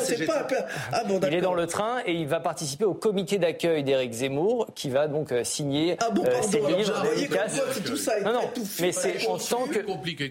c'est 0.01 0.29
un 0.29 1.03
bon, 1.07 1.19
Il 1.21 1.27
est 1.27 1.31
d'accord. 1.37 1.41
dans 1.41 1.53
le 1.53 1.67
train 1.67 1.97
et 2.05 2.13
il 2.13 2.27
va 2.27 2.39
participer 2.39 2.85
au 2.85 2.93
comité 2.93 3.37
d'accueil 3.37 3.83
d'Éric 3.83 4.11
Zemmour 4.13 4.67
qui 4.75 4.89
va 4.89 5.07
donc 5.07 5.31
euh, 5.31 5.43
signer 5.43 5.97
Ah 5.99 6.09
bon, 6.11 6.23
euh, 6.25 6.29
pardon, 6.31 6.47
ses 6.49 6.57
alors, 6.57 6.69
livres 6.77 6.93
Non, 8.23 8.33
non, 8.33 8.41
mais 8.79 8.91
c'est 8.91 9.27
en 9.27 9.37
tant 9.37 9.67
que, 9.67 9.79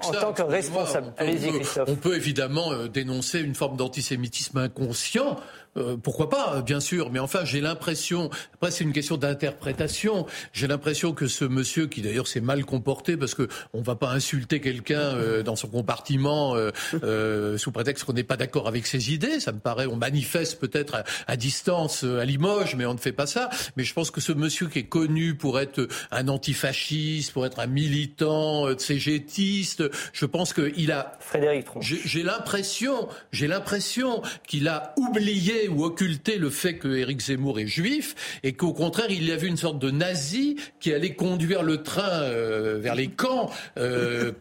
en 0.06 0.12
tant 0.34 0.46
responsable. 0.46 1.12
Peut-. 1.18 1.84
On 1.86 1.94
peut 1.96 2.16
évidemment 2.16 2.72
euh, 2.72 2.88
dénoncer 2.88 3.40
une 3.40 3.54
forme 3.54 3.76
d'antisémitisme 3.76 4.58
inconscient. 4.58 5.36
Euh, 5.76 5.96
pourquoi 5.96 6.28
pas 6.28 6.62
bien 6.62 6.80
sûr, 6.80 7.10
mais 7.10 7.18
enfin, 7.18 7.44
j'ai 7.44 7.60
l'impression, 7.60 8.30
après 8.54 8.70
c'est 8.70 8.84
une 8.84 8.92
question 8.92 9.16
d'interprétation, 9.16 10.26
j'ai 10.52 10.66
l'impression 10.66 11.12
que 11.12 11.26
ce 11.26 11.44
monsieur, 11.44 11.86
qui 11.86 12.02
d'ailleurs 12.02 12.26
s'est 12.26 12.40
mal 12.40 12.64
comporté, 12.64 13.16
parce 13.16 13.34
que 13.34 13.48
on 13.72 13.82
va 13.82 13.94
pas 13.94 14.10
insulter 14.10 14.60
quelqu'un 14.60 14.98
euh, 14.98 15.42
dans 15.42 15.56
son 15.56 15.68
compartiment 15.68 16.56
euh, 16.56 16.70
euh, 17.04 17.56
sous 17.58 17.72
prétexte 17.72 18.04
qu'on 18.04 18.12
n'est 18.12 18.24
pas 18.24 18.36
d'accord 18.36 18.68
avec 18.68 18.86
ses 18.86 19.12
idées, 19.12 19.40
ça 19.40 19.52
me 19.52 19.58
paraît, 19.58 19.86
on 19.86 19.96
manifeste 19.96 20.58
peut-être 20.58 20.94
à, 20.94 21.04
à, 21.26 21.36
distance 21.36 22.04
à 22.04 22.24
Limoges, 22.24 22.74
mais 22.76 22.86
on 22.86 22.94
ne 22.94 22.98
fait 22.98 23.12
pas 23.12 23.26
ça. 23.26 23.50
Mais 23.76 23.84
je 23.84 23.94
pense 23.94 24.10
que 24.10 24.20
ce 24.20 24.32
monsieur 24.32 24.68
qui 24.68 24.80
est 24.80 24.88
connu 24.88 25.34
pour 25.34 25.60
être 25.60 25.88
un 26.10 26.28
antifasciste, 26.28 27.32
pour 27.32 27.46
être 27.46 27.60
un 27.60 27.66
militant 27.66 28.66
cégétiste, 28.78 29.84
je 30.12 30.26
pense 30.26 30.52
qu'il 30.52 30.92
a... 30.92 31.12
Frédéric 31.20 31.66
J'ai 31.80 32.22
l'impression, 32.22 33.08
j'ai 33.32 33.46
l'impression 33.46 34.22
qu'il 34.46 34.68
a 34.68 34.94
oublié 34.96 35.59
ou 35.68 35.84
occulté 35.84 36.36
le 36.36 36.50
fait 36.50 36.74
que 36.74 36.88
Éric 36.88 37.20
Zemmour 37.20 37.60
est 37.60 37.66
juif 37.66 38.14
et 38.42 38.52
qu'au 38.52 38.72
contraire, 38.72 39.06
il 39.10 39.24
y 39.24 39.32
avait 39.32 39.46
une 39.46 39.56
sorte 39.56 39.78
de 39.78 39.90
nazi 39.90 40.56
qui 40.80 40.92
allait 40.92 41.14
conduire 41.14 41.62
le 41.62 41.82
train 41.82 42.22
euh, 42.22 42.78
vers 42.80 42.94
les 42.94 43.08
camps 43.08 43.50
euh, 43.78 44.32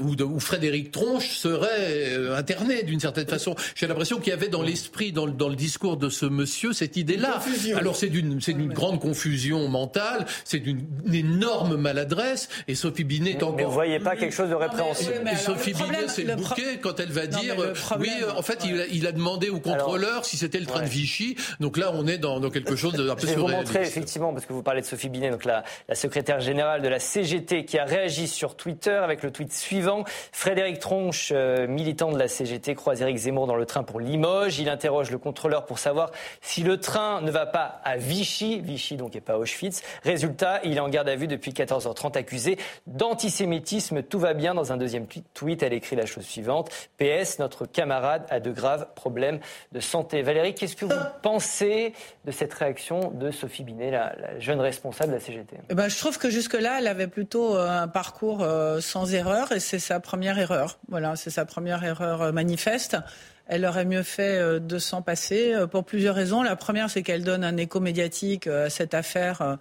où, 0.00 0.22
où, 0.22 0.40
Frédéric 0.40 0.90
Tronche 0.90 1.36
serait 1.36 2.16
euh, 2.16 2.36
interné 2.36 2.82
d'une 2.82 3.00
certaine 3.00 3.26
façon. 3.26 3.54
J'ai 3.74 3.86
l'impression 3.86 4.18
qu'il 4.18 4.30
y 4.30 4.32
avait 4.32 4.48
dans 4.48 4.62
l'esprit, 4.62 5.12
dans, 5.12 5.26
dans, 5.26 5.48
le 5.48 5.56
discours 5.56 5.96
de 5.96 6.08
ce 6.08 6.26
monsieur, 6.26 6.72
cette 6.72 6.96
idée-là. 6.96 7.40
Alors 7.76 7.96
c'est 7.96 8.08
d'une 8.08 8.40
c'est 8.40 8.52
d'une 8.52 8.72
grande 8.72 9.00
confusion 9.00 9.68
mentale, 9.68 10.26
c'est 10.44 10.58
d'une 10.58 10.84
énorme 11.12 11.76
maladresse 11.76 12.48
et 12.68 12.74
Sophie 12.74 13.04
Binet 13.04 13.32
est 13.32 13.42
encore. 13.42 13.56
Mais 13.56 13.64
vous 13.64 13.70
voyez 13.70 13.98
pas 13.98 14.16
quelque 14.16 14.34
chose 14.34 14.50
de 14.50 14.54
répréhensible. 14.54 15.28
et 15.32 15.36
Sophie 15.36 15.72
Binet, 15.72 16.08
c'est 16.08 16.24
le, 16.24 16.36
bouquet 16.36 16.78
quand 16.80 17.00
elle 17.00 17.12
va 17.12 17.26
dire 17.26 17.56
oui, 17.98 18.10
en 18.36 18.42
fait, 18.42 18.64
il, 18.64 18.80
a, 18.80 18.86
il 18.86 19.06
a 19.06 19.12
demandé 19.12 19.48
au 19.48 19.60
contrôleur 19.60 20.24
si 20.24 20.36
c'était 20.36 20.60
le 20.60 20.65
train 20.66 20.82
de 20.82 20.88
Vichy. 20.88 21.36
Donc 21.60 21.76
là, 21.76 21.90
on 21.94 22.06
est 22.06 22.18
dans, 22.18 22.40
dans 22.40 22.50
quelque 22.50 22.76
chose 22.76 22.94
d'un 22.94 23.14
peu 23.14 23.22
Je 23.22 23.26
vais 23.26 23.34
vous 23.36 23.48
montrer 23.48 23.82
effectivement, 23.82 24.32
parce 24.32 24.46
que 24.46 24.52
vous 24.52 24.62
parlez 24.62 24.80
de 24.80 24.86
Sophie 24.86 25.08
Binet, 25.08 25.30
donc 25.30 25.44
la, 25.44 25.64
la, 25.88 25.94
secrétaire 25.94 26.40
générale 26.40 26.82
de 26.82 26.88
la 26.88 26.98
CGT, 26.98 27.64
qui 27.64 27.78
a 27.78 27.84
réagi 27.84 28.28
sur 28.28 28.56
Twitter 28.56 28.90
avec 28.90 29.22
le 29.22 29.30
tweet 29.30 29.52
suivant. 29.52 30.04
Frédéric 30.32 30.78
Tronche, 30.78 31.30
euh, 31.34 31.66
militant 31.66 32.12
de 32.12 32.18
la 32.18 32.28
CGT, 32.28 32.74
croise 32.74 33.02
Éric 33.02 33.16
Zemmour 33.16 33.46
dans 33.46 33.56
le 33.56 33.66
train 33.66 33.82
pour 33.82 34.00
Limoges. 34.00 34.58
Il 34.58 34.68
interroge 34.68 35.10
le 35.10 35.18
contrôleur 35.18 35.66
pour 35.66 35.78
savoir 35.78 36.10
si 36.40 36.62
le 36.62 36.78
train 36.78 37.20
ne 37.22 37.30
va 37.30 37.46
pas 37.46 37.80
à 37.84 37.96
Vichy, 37.96 38.60
Vichy 38.60 38.96
donc 38.96 39.16
et 39.16 39.20
pas 39.20 39.38
Auschwitz. 39.38 39.82
Résultat, 40.04 40.60
il 40.64 40.76
est 40.76 40.80
en 40.80 40.88
garde 40.88 41.08
à 41.08 41.16
vue 41.16 41.26
depuis 41.26 41.52
14h30, 41.52 42.16
accusé 42.16 42.58
d'antisémitisme. 42.86 44.02
Tout 44.02 44.18
va 44.18 44.34
bien. 44.34 44.54
Dans 44.54 44.72
un 44.72 44.76
deuxième 44.76 45.06
tweet, 45.34 45.62
elle 45.62 45.72
écrit 45.72 45.96
la 45.96 46.06
chose 46.06 46.24
suivante. 46.24 46.70
PS, 46.98 47.38
notre 47.38 47.66
camarade 47.66 48.26
a 48.30 48.40
de 48.40 48.50
graves 48.50 48.88
problèmes 48.94 49.40
de 49.72 49.80
santé. 49.80 50.22
Valérie, 50.22 50.54
qu'est-ce 50.56 50.76
que 50.76 50.84
vous 50.84 50.92
pensez 51.22 51.92
de 52.24 52.32
cette 52.32 52.52
réaction 52.52 53.10
de 53.10 53.30
Sophie 53.30 53.62
Binet, 53.62 53.90
la, 53.90 54.38
jeune 54.40 54.60
responsable 54.60 55.10
de 55.10 55.16
la 55.16 55.20
CGT 55.20 55.56
eh 55.70 55.74
ben, 55.74 55.88
Je 55.88 55.96
trouve 55.96 56.18
que 56.18 56.30
jusque-là, 56.30 56.78
elle 56.78 56.88
avait 56.88 57.06
plutôt 57.06 57.56
euh, 57.56 57.68
un 57.68 57.88
parcours 57.88 58.42
euh, 58.42 58.80
sans 58.80 59.14
erreur 59.14 59.52
et 59.52 59.60
c'est 59.60 59.78
sa 59.78 60.00
première 60.00 60.38
erreur. 60.38 60.78
Voilà, 60.88 61.16
c'est 61.16 61.30
sa 61.30 61.44
première 61.44 61.84
erreur 61.84 62.22
euh, 62.22 62.32
manifeste. 62.32 62.96
Elle 63.46 63.64
aurait 63.64 63.84
mieux 63.84 64.02
fait 64.02 64.58
de 64.58 64.78
s'en 64.78 65.02
passer 65.02 65.54
pour 65.70 65.84
plusieurs 65.84 66.16
raisons. 66.16 66.42
La 66.42 66.56
première, 66.56 66.90
c'est 66.90 67.04
qu'elle 67.04 67.22
donne 67.22 67.44
un 67.44 67.56
écho 67.56 67.78
médiatique 67.78 68.48
à 68.48 68.70
cette 68.70 68.92
affaire 68.92 69.56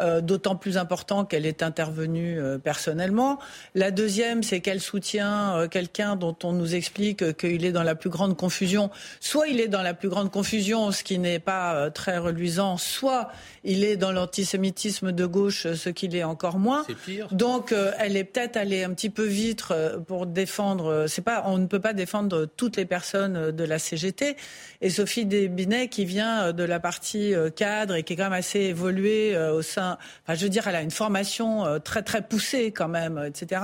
euh, 0.00 0.20
d'autant 0.20 0.54
plus 0.54 0.78
important 0.78 1.24
qu'elle 1.24 1.44
est 1.44 1.60
intervenue 1.60 2.38
euh, 2.38 2.56
personnellement. 2.56 3.40
La 3.74 3.90
deuxième, 3.90 4.44
c'est 4.44 4.60
qu'elle 4.60 4.80
soutient 4.80 5.56
euh, 5.56 5.66
quelqu'un 5.66 6.14
dont 6.14 6.36
on 6.44 6.52
nous 6.52 6.76
explique 6.76 7.36
qu'il 7.36 7.64
est 7.64 7.72
dans 7.72 7.82
la 7.82 7.96
plus 7.96 8.08
grande 8.08 8.36
confusion. 8.36 8.90
Soit 9.18 9.48
il 9.48 9.60
est 9.60 9.66
dans 9.66 9.82
la 9.82 9.94
plus 9.94 10.08
grande 10.08 10.30
confusion, 10.30 10.92
ce 10.92 11.02
qui 11.02 11.18
n'est 11.18 11.40
pas 11.40 11.90
très 11.90 12.16
reluisant, 12.16 12.76
soit 12.76 13.32
il 13.64 13.82
est 13.82 13.96
dans 13.96 14.12
l'antisémitisme 14.12 15.10
de 15.10 15.26
gauche, 15.26 15.66
ce 15.72 15.88
qu'il 15.88 16.14
est 16.14 16.22
encore 16.22 16.60
moins. 16.60 16.86
Pire. 17.04 17.26
Donc 17.32 17.74
elle 17.98 18.16
est 18.16 18.24
peut-être 18.24 18.56
allée 18.56 18.84
un 18.84 18.90
petit 18.90 19.10
peu 19.10 19.24
vite 19.24 19.64
pour 20.06 20.26
défendre. 20.26 21.06
C'est 21.08 21.22
pas, 21.22 21.42
on 21.46 21.58
ne 21.58 21.66
peut 21.66 21.80
pas 21.80 21.92
défendre 21.92 22.46
toutes 22.56 22.76
les 22.76 22.84
personnes 22.84 23.50
de 23.50 23.64
la 23.64 23.80
CGT. 23.80 24.36
Et 24.80 24.90
Sophie 24.90 25.26
Desbinet, 25.26 25.88
qui 25.88 26.04
vient 26.04 26.52
de 26.52 26.62
la 26.62 26.78
partie 26.78 27.34
cadre 27.56 27.96
et 27.96 28.04
qui 28.04 28.12
est 28.12 28.16
quand 28.16 28.24
même 28.24 28.32
assez 28.32 28.60
évoluée 28.60 29.36
au 29.36 29.62
sein 29.62 29.87
je 30.28 30.42
veux 30.42 30.48
dire, 30.48 30.66
elle 30.68 30.76
a 30.76 30.82
une 30.82 30.90
formation 30.90 31.66
euh, 31.66 31.78
très 31.78 32.02
très 32.02 32.22
poussée 32.22 32.72
quand 32.72 32.88
même, 32.88 33.22
etc. 33.26 33.62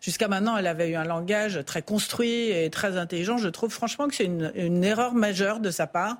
Jusqu'à 0.00 0.28
maintenant, 0.28 0.56
elle 0.56 0.66
avait 0.66 0.90
eu 0.90 0.96
un 0.96 1.04
langage 1.04 1.60
très 1.66 1.82
construit 1.82 2.50
et 2.50 2.70
très 2.70 2.96
intelligent. 2.96 3.38
Je 3.38 3.48
trouve 3.48 3.72
franchement 3.72 4.08
que 4.08 4.14
c'est 4.14 4.24
une 4.24 4.84
erreur 4.84 5.14
majeure 5.14 5.60
de 5.60 5.70
sa 5.70 5.86
part. 5.86 6.16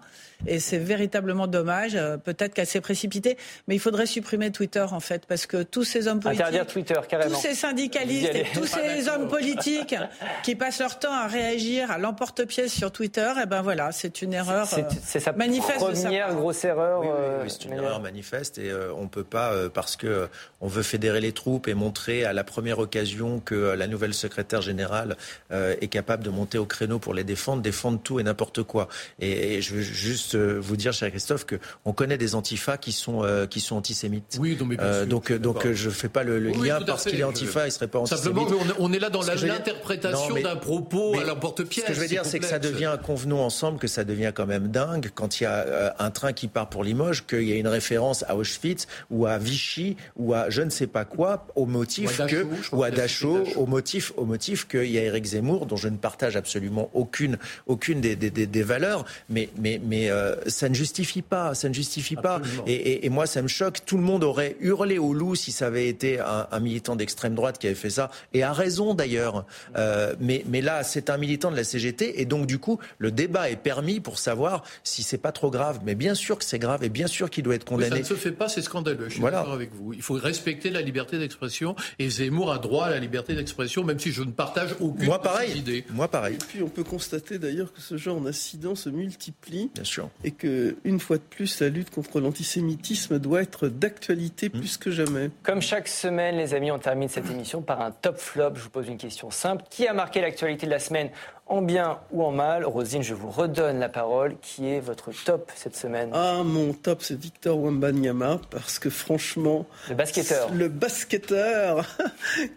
Et 0.47 0.59
c'est 0.59 0.79
véritablement 0.79 1.47
dommage. 1.47 1.95
Euh, 1.95 2.17
peut-être 2.17 2.55
qu'elle 2.55 2.67
s'est 2.67 2.81
précipitée, 2.81 3.37
mais 3.67 3.75
il 3.75 3.79
faudrait 3.79 4.07
supprimer 4.07 4.51
Twitter 4.51 4.85
en 4.91 5.01
fait, 5.01 5.27
parce 5.27 5.47
que 5.47 5.63
tous 5.63 5.85
ces 5.85 6.07
hommes 6.07 6.21
politiques, 6.21 6.43
Interdire 6.43 6.67
Twitter, 6.67 7.01
carrément. 7.09 7.35
tous 7.35 7.41
ces 7.41 7.55
syndicalistes 7.55 8.35
et 8.35 8.47
tous 8.53 8.67
ces 8.67 9.09
hommes 9.09 9.29
politiques 9.29 9.95
qui 10.43 10.55
passent 10.55 10.81
leur 10.81 10.99
temps 10.99 11.13
à 11.13 11.27
réagir 11.27 11.91
à 11.91 11.99
l'emporte-pièce 11.99 12.73
sur 12.73 12.93
Twitter, 12.93 13.33
et 13.37 13.41
eh 13.45 13.47
ben 13.47 13.63
voilà, 13.63 13.93
c'est 13.93 14.23
une 14.23 14.35
erreur 14.35 14.67
c'est, 14.67 15.21
sa 15.21 15.33
manifeste. 15.33 15.79
Première 15.79 16.35
grosse 16.35 16.65
erreur. 16.65 17.01
Oui, 17.01 17.09
oui, 17.43 17.49
c'est 17.51 17.65
une 17.67 17.75
erreur 17.75 18.01
manifeste 18.01 18.59
et 18.59 18.71
euh, 18.71 18.93
on 18.97 19.09
peut 19.09 19.25
pas 19.25 19.44
euh, 19.53 19.69
parce 19.69 19.97
que 19.97 20.29
on 20.61 20.69
veut 20.69 20.83
fédérer 20.83 21.21
les 21.21 21.33
troupes 21.33 21.69
et 21.69 21.75
montrer 21.75 22.25
à 22.25 22.33
la 22.33 22.45
première 22.45 22.79
occasion 22.79 23.41
que 23.41 23.55
la 23.55 23.87
nouvelle 23.87 24.15
secrétaire 24.15 24.63
générale 24.63 25.17
est 25.51 25.89
capable 25.89 26.25
de 26.25 26.31
monter 26.31 26.57
au 26.57 26.65
créneau 26.65 26.99
pour 26.99 27.13
les 27.13 27.23
défendre, 27.23 27.61
défendre 27.61 28.01
tout 28.03 28.19
et 28.19 28.23
n'importe 28.23 28.63
quoi. 28.63 28.89
Et, 29.21 29.61
je 29.61 29.75
veux 29.75 29.83
juste 29.83 30.37
vous 30.37 30.77
dire, 30.77 30.95
cher 30.95 31.11
Christophe, 31.11 31.45
qu'on 31.45 31.93
connaît 31.93 32.17
des 32.17 32.35
antifas 32.35 32.79
qui 32.79 32.93
sont, 32.93 33.25
euh, 33.25 33.47
qui 33.47 33.61
sont 33.61 33.77
antisémites. 33.77 34.39
Oui, 34.41 34.57
non, 34.59 34.67
mais 34.67 34.77
euh, 34.81 35.07
donc, 35.07 35.33
donc 35.33 35.71
je 35.73 35.89
ne 35.89 35.95
fais 35.95 36.09
pas 36.09 36.23
le, 36.23 36.39
lien 36.39 36.81
parce 36.87 37.05
qu'il 37.05 37.21
est 37.21 37.25
antifa, 37.25 37.63
il 37.63 37.67
ne 37.67 37.71
serait 37.71 37.89
pas 37.89 37.99
antisémite. 37.99 38.25
Simplement, 38.25 38.75
on 38.79 38.93
est 38.93 38.99
là 38.99 39.11
dans 39.11 39.23
l'interprétation 39.23 40.35
d'un 40.35 40.57
propos 40.57 41.19
à 41.19 41.25
l'emporte-pièce. 41.25 41.85
Ce 41.85 41.89
que 41.89 41.95
je 41.95 42.01
veux 42.01 42.09
dire, 42.09 42.25
c'est 42.25 42.39
que 42.39 42.47
ça 42.47 42.59
devient, 42.59 42.97
convenons 43.03 43.43
ensemble, 43.43 43.79
que 43.79 43.89
ça 43.89 44.05
devient 44.05 44.33
quand 44.35 44.47
même 44.47 44.69
dingue 44.69 45.11
quand 45.15 45.41
il 45.41 45.45
y 45.45 45.47
a 45.47 45.65
euh, 45.67 45.91
un 45.99 46.11
train 46.11 46.33
qui 46.33 46.49
part 46.49 46.69
pour 46.69 46.85
Limoges, 46.85 47.27
qu'il 47.27 47.45
y 47.45 47.53
a 47.53 47.57
une 47.57 47.69
référence 47.69 48.25
à 48.29 48.37
Auschwitz 48.37 48.87
ou 49.11 49.27
à 49.27 49.34
Vichy 49.39 49.97
ou 50.17 50.35
à 50.35 50.51
je 50.51 50.63
ne 50.63 50.71
sais 50.71 50.87
pas 50.87 51.05
quoi, 51.05 51.47
au 51.55 51.67
motif 51.67 52.21
ou 52.21 52.27
que, 52.27 52.47
ou 52.73 52.83
à 52.83 52.91
Dachau, 52.91 53.45
au 53.57 53.67
motif, 53.67 54.13
au 54.17 54.25
motif 54.25 54.67
qu'il 54.69 54.91
y 54.91 54.99
a 54.99 55.03
Éric 55.03 55.25
Zemmour, 55.25 55.67
dont 55.67 55.77
je 55.77 55.89
ne 55.89 55.97
partage 55.97 56.37
absolument 56.37 56.91
aucune, 56.95 57.39
aucune 57.67 58.01
des, 58.01 58.17
des, 58.17 58.31
des, 58.31 58.47
des 58.47 58.63
valeurs, 58.63 59.05
mais, 59.29 59.49
mais, 59.59 59.81
mais 59.85 60.11
euh, 60.11 60.37
ça 60.47 60.69
ne 60.69 60.75
justifie 60.75 61.23
pas, 61.23 61.55
ça 61.55 61.69
ne 61.69 61.75
justifie 61.75 62.17
pas. 62.17 62.41
Et, 62.67 63.09
moi, 63.11 63.27
ça 63.27 63.43
me 63.43 63.49
choque. 63.49 63.85
Tout 63.85 63.97
le 63.97 64.03
monde 64.03 64.25
aurait 64.25 64.57
hurlé 64.61 64.99
au 64.99 65.13
loup 65.13 65.35
si 65.35 65.53
ça 65.53 65.67
avait 65.67 65.89
été 65.89 66.21
un, 66.21 66.61
militant 66.61 66.97
d'extrême 66.97 67.35
droite 67.35 67.59
qui 67.59 67.67
avait 67.67 67.77
fait 67.77 67.91
ça, 67.91 68.11
et 68.33 68.43
a 68.43 68.53
raison 68.53 68.95
d'ailleurs. 68.95 69.45
Euh, 69.77 70.15
mais, 70.21 70.45
mais 70.49 70.61
là, 70.61 70.83
c'est 70.83 71.11
un 71.11 71.17
militant 71.19 71.51
de 71.51 71.57
la 71.57 71.65
CGT, 71.65 72.21
et 72.21 72.25
donc 72.25 72.47
du 72.47 72.59
coup, 72.59 72.79
le 72.99 73.11
débat 73.11 73.51
est 73.51 73.57
permis 73.57 74.01
pour 74.01 74.19
savoir 74.19 74.65
si 74.83 75.03
c'est 75.03 75.19
pas 75.19 75.33
trop 75.33 75.51
grave. 75.51 75.81
Mais 75.85 75.95
bien 75.95 76.15
sûr 76.15 76.39
que 76.39 76.45
c'est 76.45 76.59
grave, 76.59 76.85
et 76.85 76.89
bien 76.89 77.07
sûr 77.07 77.31
qu'il 77.31 77.45
doit 77.45 77.55
être 77.55 77.65
condamné. 77.65 77.91
ça 77.91 77.99
ne 77.99 78.05
se 78.05 78.15
fait 78.15 78.33
pas, 78.33 78.49
c'est 78.49 78.63
scandaleux. 78.63 79.09
Je 79.15 79.23
suis 79.23 79.31
d'accord 79.31 79.53
avec 79.53 79.73
vous. 79.73 79.93
Il 79.93 80.03
faut 80.03 80.15
respecter 80.15 80.71
la 80.71 80.81
liberté 80.81 81.19
d'expression, 81.19 81.77
et 81.99 82.09
Zemmour 82.09 82.53
a 82.53 82.59
droit 82.59 82.87
à 82.87 82.91
la 82.91 82.99
liberté 82.99 83.35
d'expression, 83.35 83.85
même 83.85 83.99
si 83.99 84.13
je 84.13 84.23
ne 84.23 84.31
partage 84.31 84.75
aucune 84.81 85.07
moi, 85.07 85.21
pareil. 85.21 85.85
Moi, 85.91 86.09
pareil. 86.09 86.35
Et 86.35 86.45
puis, 86.47 86.63
on 86.63 86.69
peut 86.69 86.85
constater 86.85 87.39
d'ailleurs 87.39 87.73
que 87.73 87.81
ce 87.81 87.97
genre 87.97 88.21
d'incident 88.21 88.75
se 88.75 88.89
multiplie. 88.89 89.71
Bien 89.75 89.85
sûr 89.85 90.09
et 90.23 90.31
que, 90.31 90.77
une 90.85 91.01
fois 91.01 91.19
de 91.19 91.23
plus, 91.23 91.61
la 91.61 91.69
lutte 91.69 91.91
contre 91.91 92.21
l'antisémitisme 92.21 93.19
doit 93.19 93.43
être 93.43 93.69
d'actualité 93.69 94.49
mmh. 94.49 94.59
plus 94.59 94.77
que 94.77 94.91
jamais. 94.91 95.31
Comme 95.43 95.63
chaque 95.63 95.89
semaine, 95.89 96.37
les 96.37 96.55
amis, 96.55 96.71
on 96.71 96.79
termine 96.79 97.09
cette 97.09 97.31
émission 97.31 97.63
par 97.63 97.81
un 97.81 97.91
top 97.91 98.19
flop. 98.19 98.55
Je 98.55 98.63
vous 98.63 98.71
pose 98.71 98.89
une 98.89 98.99
question 98.99 99.31
simple. 99.31 99.65
Qui 99.71 99.87
a 99.87 99.93
marqué 99.93 100.21
l'actualité 100.21 100.67
de 100.67 100.71
la 100.71 100.79
semaine 100.79 101.11
en 101.47 101.61
bien 101.61 101.99
ou 102.11 102.23
en 102.23 102.31
mal. 102.31 102.65
Rosine, 102.65 103.03
je 103.03 103.15
vous 103.15 103.31
redonne 103.31 103.79
la 103.79 103.89
parole. 103.89 104.37
Qui 104.41 104.71
est 104.71 104.81
votre 104.81 105.11
top 105.25 105.51
cette 105.55 105.77
semaine? 105.77 106.11
Ah, 106.13 106.43
mon 106.45 106.73
top, 106.73 107.03
c'est 107.03 107.19
Victor 107.19 107.59
Wembanyama, 107.59 108.41
parce 108.51 108.79
que 108.79 108.89
franchement... 108.89 109.67
Le 109.89 109.95
basketteur. 109.95 110.53
Le 110.55 110.69
basketteur 110.69 111.87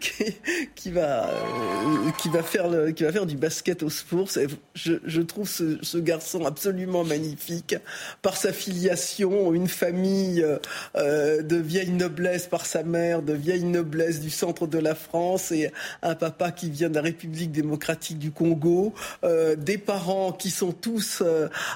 qui, 0.74 0.90
va, 0.90 1.28
euh, 1.28 2.10
qui, 2.18 2.28
va 2.30 2.42
faire 2.42 2.68
le, 2.68 2.92
qui 2.92 3.04
va 3.04 3.12
faire 3.12 3.26
du 3.26 3.36
basket 3.36 3.82
au 3.82 3.90
sport. 3.90 4.28
Je, 4.74 4.94
je 5.04 5.22
trouve 5.22 5.48
ce, 5.48 5.78
ce, 5.82 5.98
garçon 5.98 6.46
absolument 6.46 7.04
magnifique, 7.04 7.76
par 8.22 8.36
sa 8.36 8.52
filiation, 8.52 9.52
une 9.52 9.68
famille 9.68 10.44
euh, 10.96 11.42
de 11.42 11.56
vieille 11.56 11.90
noblesse 11.90 12.46
par 12.46 12.64
sa 12.64 12.82
mère, 12.82 13.22
de 13.22 13.34
vieille 13.34 13.64
noblesse 13.64 14.20
du 14.20 14.30
centre 14.30 14.66
de 14.66 14.78
la 14.78 14.94
France, 14.94 15.52
et 15.52 15.70
un 16.02 16.14
papa 16.14 16.52
qui 16.52 16.70
vient 16.70 16.88
de 16.88 16.94
la 16.94 17.02
République 17.02 17.52
démocratique 17.52 18.18
du 18.18 18.30
Congo 18.30 18.77
vélo, 18.78 19.56
des 19.56 19.78
parents 19.78 20.32
qui 20.32 20.50
sont 20.50 20.72
tous 20.72 21.22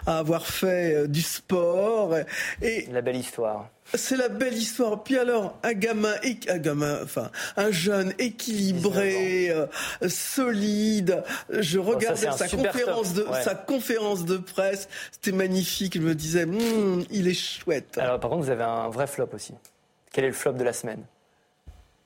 à 0.07 0.18
avoir 0.18 0.46
fait 0.46 1.09
du 1.09 1.22
sport. 1.22 2.16
Et 2.61 2.86
la 2.90 3.00
belle 3.00 3.16
histoire. 3.16 3.70
C'est 3.94 4.16
la 4.16 4.28
belle 4.28 4.55
histoire. 4.55 5.03
Puis 5.03 5.18
alors, 5.18 5.59
un 5.62 5.74
gamin, 5.74 6.14
un 6.48 6.59
gamin, 6.59 7.00
enfin, 7.03 7.30
un 7.57 7.70
jeune 7.70 8.14
équilibré, 8.18 9.50
euh, 9.50 9.66
solide. 10.09 11.22
Je 11.50 11.78
regardais 11.78 12.30
sa 12.32 12.48
conférence 12.48 13.12
de 13.12 13.26
sa 13.42 13.55
conférence 13.55 14.24
de 14.24 14.38
presse. 14.38 14.88
C'était 15.11 15.36
magnifique. 15.36 15.94
Je 15.94 16.00
me 16.00 16.14
disais, 16.14 16.46
hmm, 16.46 17.05
il 17.11 17.28
est 17.28 17.34
chouette. 17.34 17.98
Alors, 17.98 18.18
par 18.18 18.30
contre, 18.30 18.44
vous 18.44 18.50
avez 18.50 18.64
un 18.64 18.88
vrai 18.88 19.07
flop 19.07 19.28
aussi. 19.34 19.55
Quel 20.12 20.24
est 20.24 20.28
le 20.28 20.34
flop 20.34 20.53
de 20.53 20.64
la 20.64 20.72
semaine? 20.72 21.05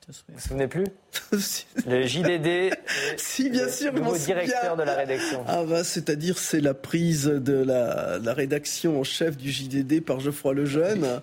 Vous 0.09 0.15
vous 0.29 0.41
souvenez 0.41 0.69
plus 0.69 0.87
Le 1.87 2.07
JDD. 2.07 2.73
si, 3.17 3.51
bien 3.51 3.69
sûr, 3.69 3.93
le 3.93 3.99
nouveau 3.99 4.17
directeur 4.17 4.77
de 4.77 4.85
la 4.85 4.95
rédaction. 4.95 5.45
Ah 5.49 5.65
bah, 5.65 5.83
c'est-à-dire 5.83 6.39
c'est 6.39 6.61
la 6.61 6.75
prise 6.75 7.25
de 7.25 7.55
la, 7.55 8.19
la, 8.23 8.33
rédaction 8.33 9.01
en 9.01 9.05
chef 9.05 9.37
du 9.37 9.51
JDD 9.51 10.05
par 10.05 10.21
Geoffroy 10.21 10.55
Lejeune. 10.55 11.21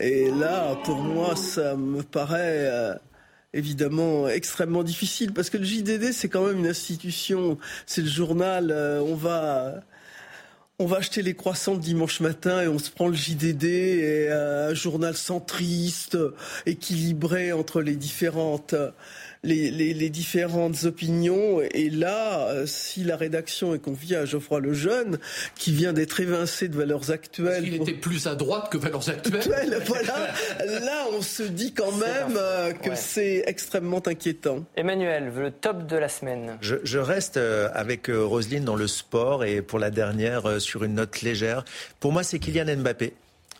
Et 0.00 0.30
là, 0.30 0.76
pour 0.84 0.96
moi, 0.96 1.36
ça 1.36 1.76
me 1.76 2.02
paraît 2.02 2.70
euh, 2.70 2.94
évidemment 3.52 4.26
extrêmement 4.28 4.82
difficile 4.82 5.34
parce 5.34 5.50
que 5.50 5.58
le 5.58 5.64
JDD, 5.64 6.12
c'est 6.12 6.30
quand 6.30 6.46
même 6.46 6.60
une 6.60 6.68
institution. 6.68 7.58
C'est 7.84 8.00
le 8.00 8.08
journal. 8.08 8.70
Euh, 8.70 9.02
on 9.02 9.14
va 9.14 9.82
on 10.78 10.86
va 10.86 10.96
acheter 10.98 11.22
les 11.22 11.34
croissants 11.34 11.76
dimanche 11.76 12.20
matin 12.20 12.62
et 12.62 12.68
on 12.68 12.78
se 12.78 12.90
prend 12.90 13.08
le 13.08 13.14
JDD 13.14 13.64
et 13.64 14.26
euh, 14.30 14.70
un 14.70 14.74
journal 14.74 15.16
centriste, 15.16 16.18
équilibré 16.66 17.52
entre 17.52 17.82
les 17.82 17.94
différentes 17.94 18.74
les, 19.44 20.10
différentes 20.10 20.84
opinions. 20.84 21.60
Et 21.60 21.90
là, 21.90 22.48
euh, 22.48 22.66
si 22.66 23.04
la 23.04 23.16
rédaction 23.16 23.74
est 23.74 23.78
confiée 23.78 24.16
à 24.16 24.24
Geoffroy 24.24 24.60
Lejeune, 24.60 25.18
qui 25.54 25.72
vient 25.72 25.92
d'être 25.92 26.20
évincé 26.20 26.68
de 26.68 26.76
valeurs 26.76 27.10
actuelles. 27.10 27.64
Il 27.66 27.74
était 27.74 27.92
plus 27.92 28.26
à 28.26 28.34
droite 28.34 28.70
que 28.70 28.78
valeurs 28.78 29.08
actuelles. 29.08 29.78
voilà. 29.86 30.32
Là, 30.80 31.06
on 31.12 31.22
se 31.22 31.42
dit 31.42 31.72
quand 31.72 31.92
même 31.92 32.36
euh, 32.36 32.72
que 32.72 32.94
c'est 32.94 33.44
extrêmement 33.46 34.02
inquiétant. 34.06 34.64
Emmanuel, 34.76 35.32
le 35.36 35.50
top 35.50 35.86
de 35.86 35.96
la 35.96 36.08
semaine. 36.08 36.56
Je, 36.60 36.76
je 36.84 36.98
reste 36.98 37.36
euh, 37.36 37.68
avec 37.74 38.08
Roselyne 38.08 38.64
dans 38.64 38.76
le 38.76 38.86
sport 38.86 39.44
et 39.44 39.62
pour 39.62 39.78
la 39.78 39.90
dernière, 39.90 40.60
sur 40.60 40.84
une 40.84 40.94
note 40.94 41.22
légère. 41.22 41.64
Pour 42.00 42.12
moi, 42.12 42.22
c'est 42.22 42.38
Kylian 42.38 42.76
Mbappé 42.76 43.14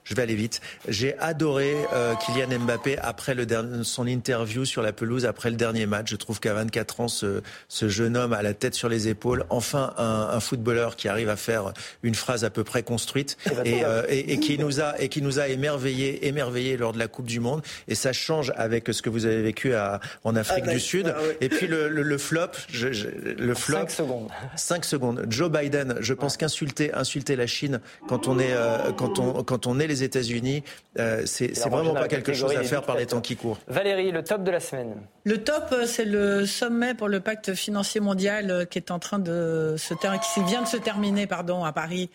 je 0.05 0.15
vais 0.15 0.23
aller 0.23 0.35
vite. 0.35 0.61
J'ai 0.89 1.17
adoré 1.19 1.75
euh, 1.93 2.15
Kylian 2.17 2.59
Mbappé 2.61 2.99
après 2.99 3.35
le 3.35 3.47
son 3.85 4.07
interview 4.07 4.65
sur 4.65 4.83
la 4.83 4.93
pelouse 4.93 5.27
après 5.27 5.51
le 5.51 5.57
dernier 5.57 5.87
match. 5.87 6.11
Je 6.11 6.17
trouve 6.17 6.41
qu'à 6.41 6.55
24 6.55 7.01
ans, 7.01 7.09
ce, 7.09 7.43
ce, 7.69 7.89
jeune 7.89 8.17
homme 8.17 8.33
a 8.33 8.43
la 8.43 8.55
tête 8.55 8.75
sur 8.75 8.89
les 8.89 9.09
épaules. 9.09 9.45
Enfin, 9.51 9.95
un, 9.99 10.31
un, 10.33 10.41
footballeur 10.41 10.97
qui 10.97 11.09
arrive 11.09 11.29
à 11.29 11.37
faire 11.37 11.73
une 12.03 12.15
phrase 12.15 12.45
à 12.45 12.51
peu 12.51 12.65
près 12.65 12.83
construite 12.83 13.37
et, 13.65 13.85
euh, 13.85 14.05
et, 14.09 14.33
et, 14.33 14.41
qui 14.41 14.59
nous 14.59 14.81
a 14.81 15.01
et 15.01 15.09
qui 15.09 15.23
nous 15.23 15.39
a 15.39 15.49
émerveillé, 15.49 16.27
émerveillé 16.27 16.77
lors 16.77 16.93
de 16.93 16.99
la 16.99 17.09
Coupe 17.09 17.27
du 17.27 17.41
Monde. 17.41 17.63
Et 17.89 17.95
ça 17.95 18.13
change 18.13 18.53
avec 18.57 18.89
ce 18.89 19.03
que 19.03 19.11
vous 19.11 19.27
avez 19.27 19.43
vécu 19.43 19.75
à, 19.75 20.01
en 20.25 20.35
Afrique 20.35 20.65
ah, 20.67 20.73
du 20.73 20.81
Sud. 20.81 21.15
Et 21.41 21.49
puis 21.49 21.67
le, 21.67 21.89
le, 21.89 22.03
le 22.03 22.19
flop, 22.19 22.49
je, 22.69 22.93
je, 22.93 23.09
le 23.09 23.55
flop. 23.55 23.79
5 23.79 23.91
secondes. 23.91 24.29
5 24.57 24.85
secondes. 24.85 25.27
Joe 25.29 25.51
Biden. 25.51 25.97
Je 26.01 26.15
pense 26.15 26.37
qu'insulter, 26.37 26.93
insulter 26.95 27.37
la 27.37 27.47
Chine 27.47 27.81
quand 28.09 28.29
on 28.29 28.39
est 28.39 28.53
euh, 28.53 28.93
quand 28.93 29.19
on 29.19 29.43
quand 29.45 29.67
on 29.67 29.79
est 29.79 29.92
les 29.93 30.03
États-Unis, 30.03 30.65
euh, 30.99 31.23
c'est 31.27 31.59
vraiment 31.69 31.95
pas 31.95 32.09
quelque 32.09 32.33
chose 32.33 32.55
à 32.57 32.63
faire 32.63 32.83
par 32.83 32.97
les 32.97 33.07
temps 33.07 33.21
qui 33.21 33.37
courent. 33.37 33.59
Valérie, 33.69 34.11
le 34.11 34.25
top 34.25 34.43
de 34.43 34.51
la 34.51 34.61
semaine. 34.61 34.95
Le 35.25 35.39
top, 35.39 35.67
euh, 35.73 35.87
c'est 35.87 36.05
le 36.05 36.47
sommet 36.47 36.95
pour 36.95 37.09
le 37.09 37.21
pacte 37.21 37.55
financier 37.55 38.01
mondial 38.01 38.51
euh, 38.51 38.65
qui 38.65 38.79
est 38.79 38.91
en 38.91 38.99
train 38.99 39.19
de 39.19 39.77
se 39.79 39.95
qui 39.95 40.43
vient 40.45 40.63
de 40.63 40.67
se 40.67 40.77
terminer, 40.77 41.27
pardon, 41.27 41.65
à 41.65 41.73
Paris. 41.73 42.11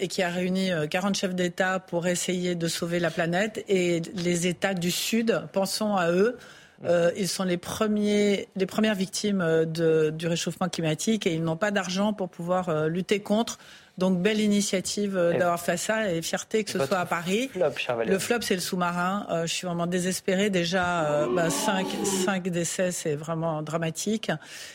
et 0.00 0.08
qui 0.08 0.20
a 0.20 0.30
réuni 0.30 0.70
40 0.90 1.14
chefs 1.14 1.34
d'État 1.34 1.78
pour 1.78 2.08
essayer 2.08 2.56
de 2.56 2.66
sauver 2.66 2.98
la 2.98 3.10
planète. 3.10 3.64
Et 3.68 4.02
les 4.14 4.48
États 4.48 4.74
du 4.74 4.90
Sud, 4.90 5.42
pensons 5.52 5.94
à 5.94 6.10
eux, 6.10 6.36
ils 7.16 7.28
sont 7.28 7.44
les, 7.44 7.56
premiers, 7.56 8.48
les 8.56 8.66
premières 8.66 8.96
victimes 8.96 9.64
de, 9.64 10.10
du 10.10 10.26
réchauffement 10.26 10.68
climatique 10.68 11.24
et 11.28 11.34
ils 11.34 11.44
n'ont 11.44 11.56
pas 11.56 11.70
d'argent 11.70 12.12
pour 12.12 12.30
pouvoir 12.30 12.88
lutter 12.88 13.20
contre. 13.20 13.58
Donc 13.96 14.20
belle 14.20 14.40
initiative 14.40 15.16
euh, 15.16 15.38
d'avoir 15.38 15.60
fait 15.60 15.76
ça 15.76 16.10
et 16.10 16.20
fierté 16.20 16.64
que 16.64 16.70
ce 16.70 16.84
soit 16.84 16.98
à 16.98 17.06
Paris. 17.06 17.48
le 17.54 18.18
flop, 18.18 18.40
c'est 18.40 18.54
le 18.54 18.60
sous-marin. 18.60 19.26
Euh, 19.30 19.46
je 19.46 19.52
suis 19.52 19.66
vraiment 19.66 19.86
désespérée. 19.86 20.50
Déjà, 20.50 21.04
euh, 21.04 21.28
bah, 21.32 21.48
5, 21.48 22.48
décès, 22.48 22.90
c'est 22.90 23.14
vraiment 23.14 23.62
dramatique. 23.62 24.32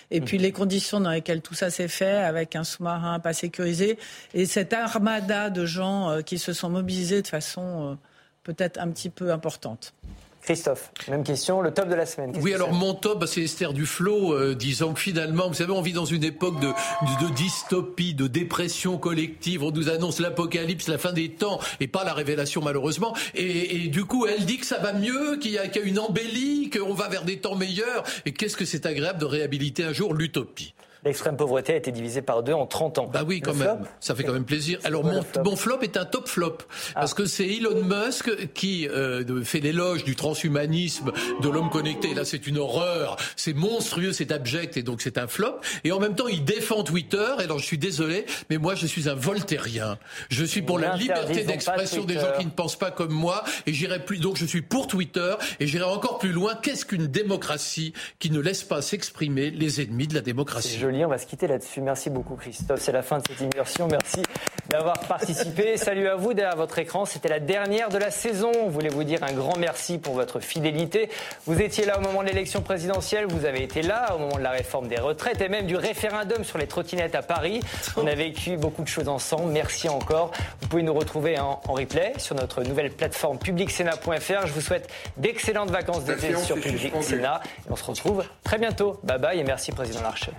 Et 0.09 0.21
puis 0.21 0.37
les 0.37 0.53
conditions 0.53 1.01
dans 1.01 1.11
lesquelles 1.11 1.41
tout 1.41 1.53
ça 1.53 1.69
s'est 1.69 1.89
fait, 1.89 2.15
avec 2.15 2.55
un 2.55 2.63
sous-marin 2.63 3.19
pas 3.19 3.33
sécurisé, 3.33 3.97
et 4.33 4.45
cette 4.45 4.73
armada 4.73 5.49
de 5.49 5.65
gens 5.65 6.21
qui 6.25 6.39
se 6.39 6.53
sont 6.53 6.69
mobilisés 6.69 7.21
de 7.21 7.27
façon 7.27 7.97
peut-être 8.43 8.79
un 8.79 8.89
petit 8.89 9.09
peu 9.09 9.31
importante. 9.31 9.93
Christophe, 10.41 10.91
même 11.09 11.23
question, 11.23 11.61
le 11.61 11.71
top 11.71 11.89
de 11.89 11.95
la 11.95 12.05
semaine. 12.05 12.33
Oui, 12.41 12.53
alors 12.53 12.71
mon 12.71 12.93
top, 12.93 13.19
bah, 13.19 13.27
c'est 13.27 13.41
Esther 13.41 13.73
Duflo, 13.73 14.33
euh, 14.33 14.55
disant 14.55 14.93
que 14.93 14.99
finalement, 14.99 15.47
vous 15.47 15.53
savez, 15.53 15.71
on 15.71 15.81
vit 15.81 15.93
dans 15.93 16.05
une 16.05 16.23
époque 16.23 16.59
de, 16.59 16.67
de, 16.67 17.33
dystopie, 17.33 18.13
de 18.13 18.27
dépression 18.27 18.97
collective. 18.97 19.63
On 19.63 19.71
nous 19.71 19.89
annonce 19.89 20.19
l'apocalypse, 20.19 20.87
la 20.87 20.97
fin 20.97 21.11
des 21.11 21.29
temps, 21.29 21.59
et 21.79 21.87
pas 21.87 22.03
la 22.03 22.13
révélation 22.13 22.61
malheureusement. 22.61 23.15
Et, 23.35 23.85
et 23.85 23.87
du 23.89 24.05
coup, 24.05 24.25
elle 24.25 24.45
dit 24.45 24.57
que 24.57 24.65
ça 24.65 24.79
va 24.79 24.93
mieux, 24.93 25.37
qu'il 25.37 25.51
y, 25.51 25.55
y, 25.55 25.57
a 25.59 25.79
une 25.83 25.99
embellie, 25.99 26.69
qu'on 26.69 26.93
va 26.93 27.09
vers 27.09 27.25
des 27.25 27.39
temps 27.39 27.55
meilleurs. 27.55 28.03
Et 28.25 28.31
qu'est-ce 28.31 28.57
que 28.57 28.65
c'est 28.65 28.85
agréable 28.85 29.19
de 29.19 29.25
réhabiliter 29.25 29.83
un 29.83 29.93
jour 29.93 30.13
l'utopie? 30.13 30.73
L'extrême 31.05 31.37
pauvreté 31.37 31.73
a 31.73 31.75
été 31.77 31.91
divisée 31.91 32.21
par 32.21 32.43
deux 32.43 32.51
en 32.51 32.65
30 32.65 32.97
ans. 32.97 33.09
Bah 33.11 33.23
oui, 33.25 33.39
quand 33.39 33.53
même. 33.53 33.85
Ça 34.01 34.15
fait 34.15 34.23
quand 34.23 34.33
même 34.33 34.43
plaisir. 34.43 34.79
Alors 34.83 35.05
mon, 35.05 35.23
mon, 35.45 35.55
flop 35.55 35.79
est 35.81 35.95
un 35.95 36.03
top 36.03 36.27
flop 36.27 36.57
ah. 36.93 37.01
parce 37.01 37.13
que 37.13 37.25
c'est 37.25 37.47
Elon 37.47 37.83
Musk 37.83 38.29
qui 38.53 38.87
euh, 38.89 39.43
fait 39.43 39.61
l'éloge 39.61 40.03
du 40.03 40.17
transhumanisme, 40.17 41.11
de 41.41 41.49
l'homme 41.49 41.69
connecté. 41.69 42.13
Là, 42.13 42.25
c'est 42.25 42.47
une 42.47 42.57
horreur. 42.57 43.15
C'est 43.37 43.53
monstrueux, 43.53 44.11
c'est 44.11 44.33
abject 44.33 44.75
et 44.75 44.83
donc 44.83 45.01
c'est 45.01 45.17
un 45.17 45.27
flop. 45.27 45.61
Et 45.85 45.93
en 45.93 45.99
même 45.99 46.15
temps, 46.15 46.27
il 46.27 46.43
défend 46.43 46.83
Twitter. 46.83 47.27
Et 47.39 47.43
alors, 47.43 47.59
je 47.59 47.65
suis 47.65 47.77
désolé, 47.77 48.25
mais 48.49 48.57
moi, 48.57 48.75
je 48.75 48.85
suis 48.85 49.07
un 49.07 49.15
voltairien. 49.15 49.97
Je 50.29 50.43
suis 50.43 50.61
pour 50.61 50.79
la 50.79 50.97
liberté 50.97 51.45
d'expression 51.45 52.03
des 52.03 52.15
gens 52.15 52.33
qui 52.37 52.45
ne 52.45 52.51
pensent 52.51 52.77
pas 52.77 52.91
comme 52.91 53.13
moi. 53.13 53.45
Et 53.67 53.73
j'irai 53.73 54.03
plus. 54.03 54.17
Donc, 54.17 54.35
je 54.35 54.45
suis 54.45 54.61
pour 54.61 54.87
Twitter 54.87 55.35
et 55.61 55.67
j'irai 55.67 55.85
encore 55.85 56.17
plus 56.17 56.33
loin. 56.33 56.55
Qu'est-ce 56.61 56.85
qu'une 56.85 57.07
démocratie 57.07 57.93
qui 58.19 58.31
ne 58.31 58.39
laisse 58.39 58.63
pas 58.63 58.81
s'exprimer 58.81 59.49
les 59.49 59.81
ennemis 59.81 60.07
de 60.07 60.15
la 60.15 60.21
démocratie? 60.21 60.88
On 60.89 61.07
va 61.07 61.17
se 61.19 61.27
quitter 61.27 61.47
là-dessus. 61.47 61.81
Merci 61.81 62.09
beaucoup, 62.09 62.35
Christophe. 62.35 62.79
C'est 62.81 62.91
la 62.91 63.03
fin 63.03 63.19
de 63.19 63.23
cette 63.27 63.39
immersion. 63.39 63.87
Merci 63.87 64.23
d'avoir 64.69 64.99
participé. 64.99 65.77
Salut 65.77 66.07
à 66.07 66.15
vous 66.15 66.33
derrière 66.33 66.55
votre 66.55 66.79
écran. 66.79 67.05
C'était 67.05 67.29
la 67.29 67.39
dernière 67.39 67.89
de 67.89 67.97
la 67.97 68.09
saison. 68.09 68.51
On 68.63 68.69
voulait 68.69 68.89
vous 68.89 69.03
dire 69.03 69.23
un 69.23 69.31
grand 69.33 69.57
merci 69.57 69.99
pour 69.99 70.15
votre 70.15 70.39
fidélité. 70.39 71.09
Vous 71.45 71.61
étiez 71.61 71.85
là 71.85 71.99
au 71.99 72.01
moment 72.01 72.23
de 72.23 72.27
l'élection 72.27 72.61
présidentielle. 72.61 73.27
Vous 73.27 73.45
avez 73.45 73.63
été 73.63 73.83
là 73.83 74.15
au 74.15 74.19
moment 74.19 74.37
de 74.37 74.41
la 74.41 74.49
réforme 74.49 74.87
des 74.87 74.97
retraites 74.97 75.41
et 75.41 75.49
même 75.49 75.67
du 75.67 75.75
référendum 75.75 76.43
sur 76.43 76.57
les 76.57 76.67
trottinettes 76.67 77.15
à 77.15 77.21
Paris. 77.21 77.61
On 77.95 78.07
a 78.07 78.15
vécu 78.15 78.57
beaucoup 78.57 78.81
de 78.81 78.87
choses 78.87 79.09
ensemble. 79.09 79.51
Merci 79.51 79.89
encore. 79.89 80.31
Vous 80.61 80.67
pouvez 80.67 80.83
nous 80.83 80.93
retrouver 80.93 81.39
en, 81.39 81.61
replay 81.67 82.13
sur 82.17 82.35
notre 82.35 82.63
nouvelle 82.63 82.91
plateforme 82.91 83.37
publicsena.fr. 83.37 84.47
Je 84.47 84.53
vous 84.53 84.61
souhaite 84.61 84.89
d'excellentes 85.17 85.69
vacances 85.69 86.03
d'été 86.03 86.35
sur 86.35 86.59
Public 86.59 86.93
Sénat. 87.01 87.41
Et 87.67 87.71
on 87.71 87.75
se 87.75 87.83
retrouve 87.83 88.23
très 88.43 88.57
bientôt. 88.57 88.99
Bye 89.03 89.19
bye 89.19 89.39
et 89.39 89.43
merci, 89.43 89.71
Président 89.71 90.01
Larcher. 90.01 90.31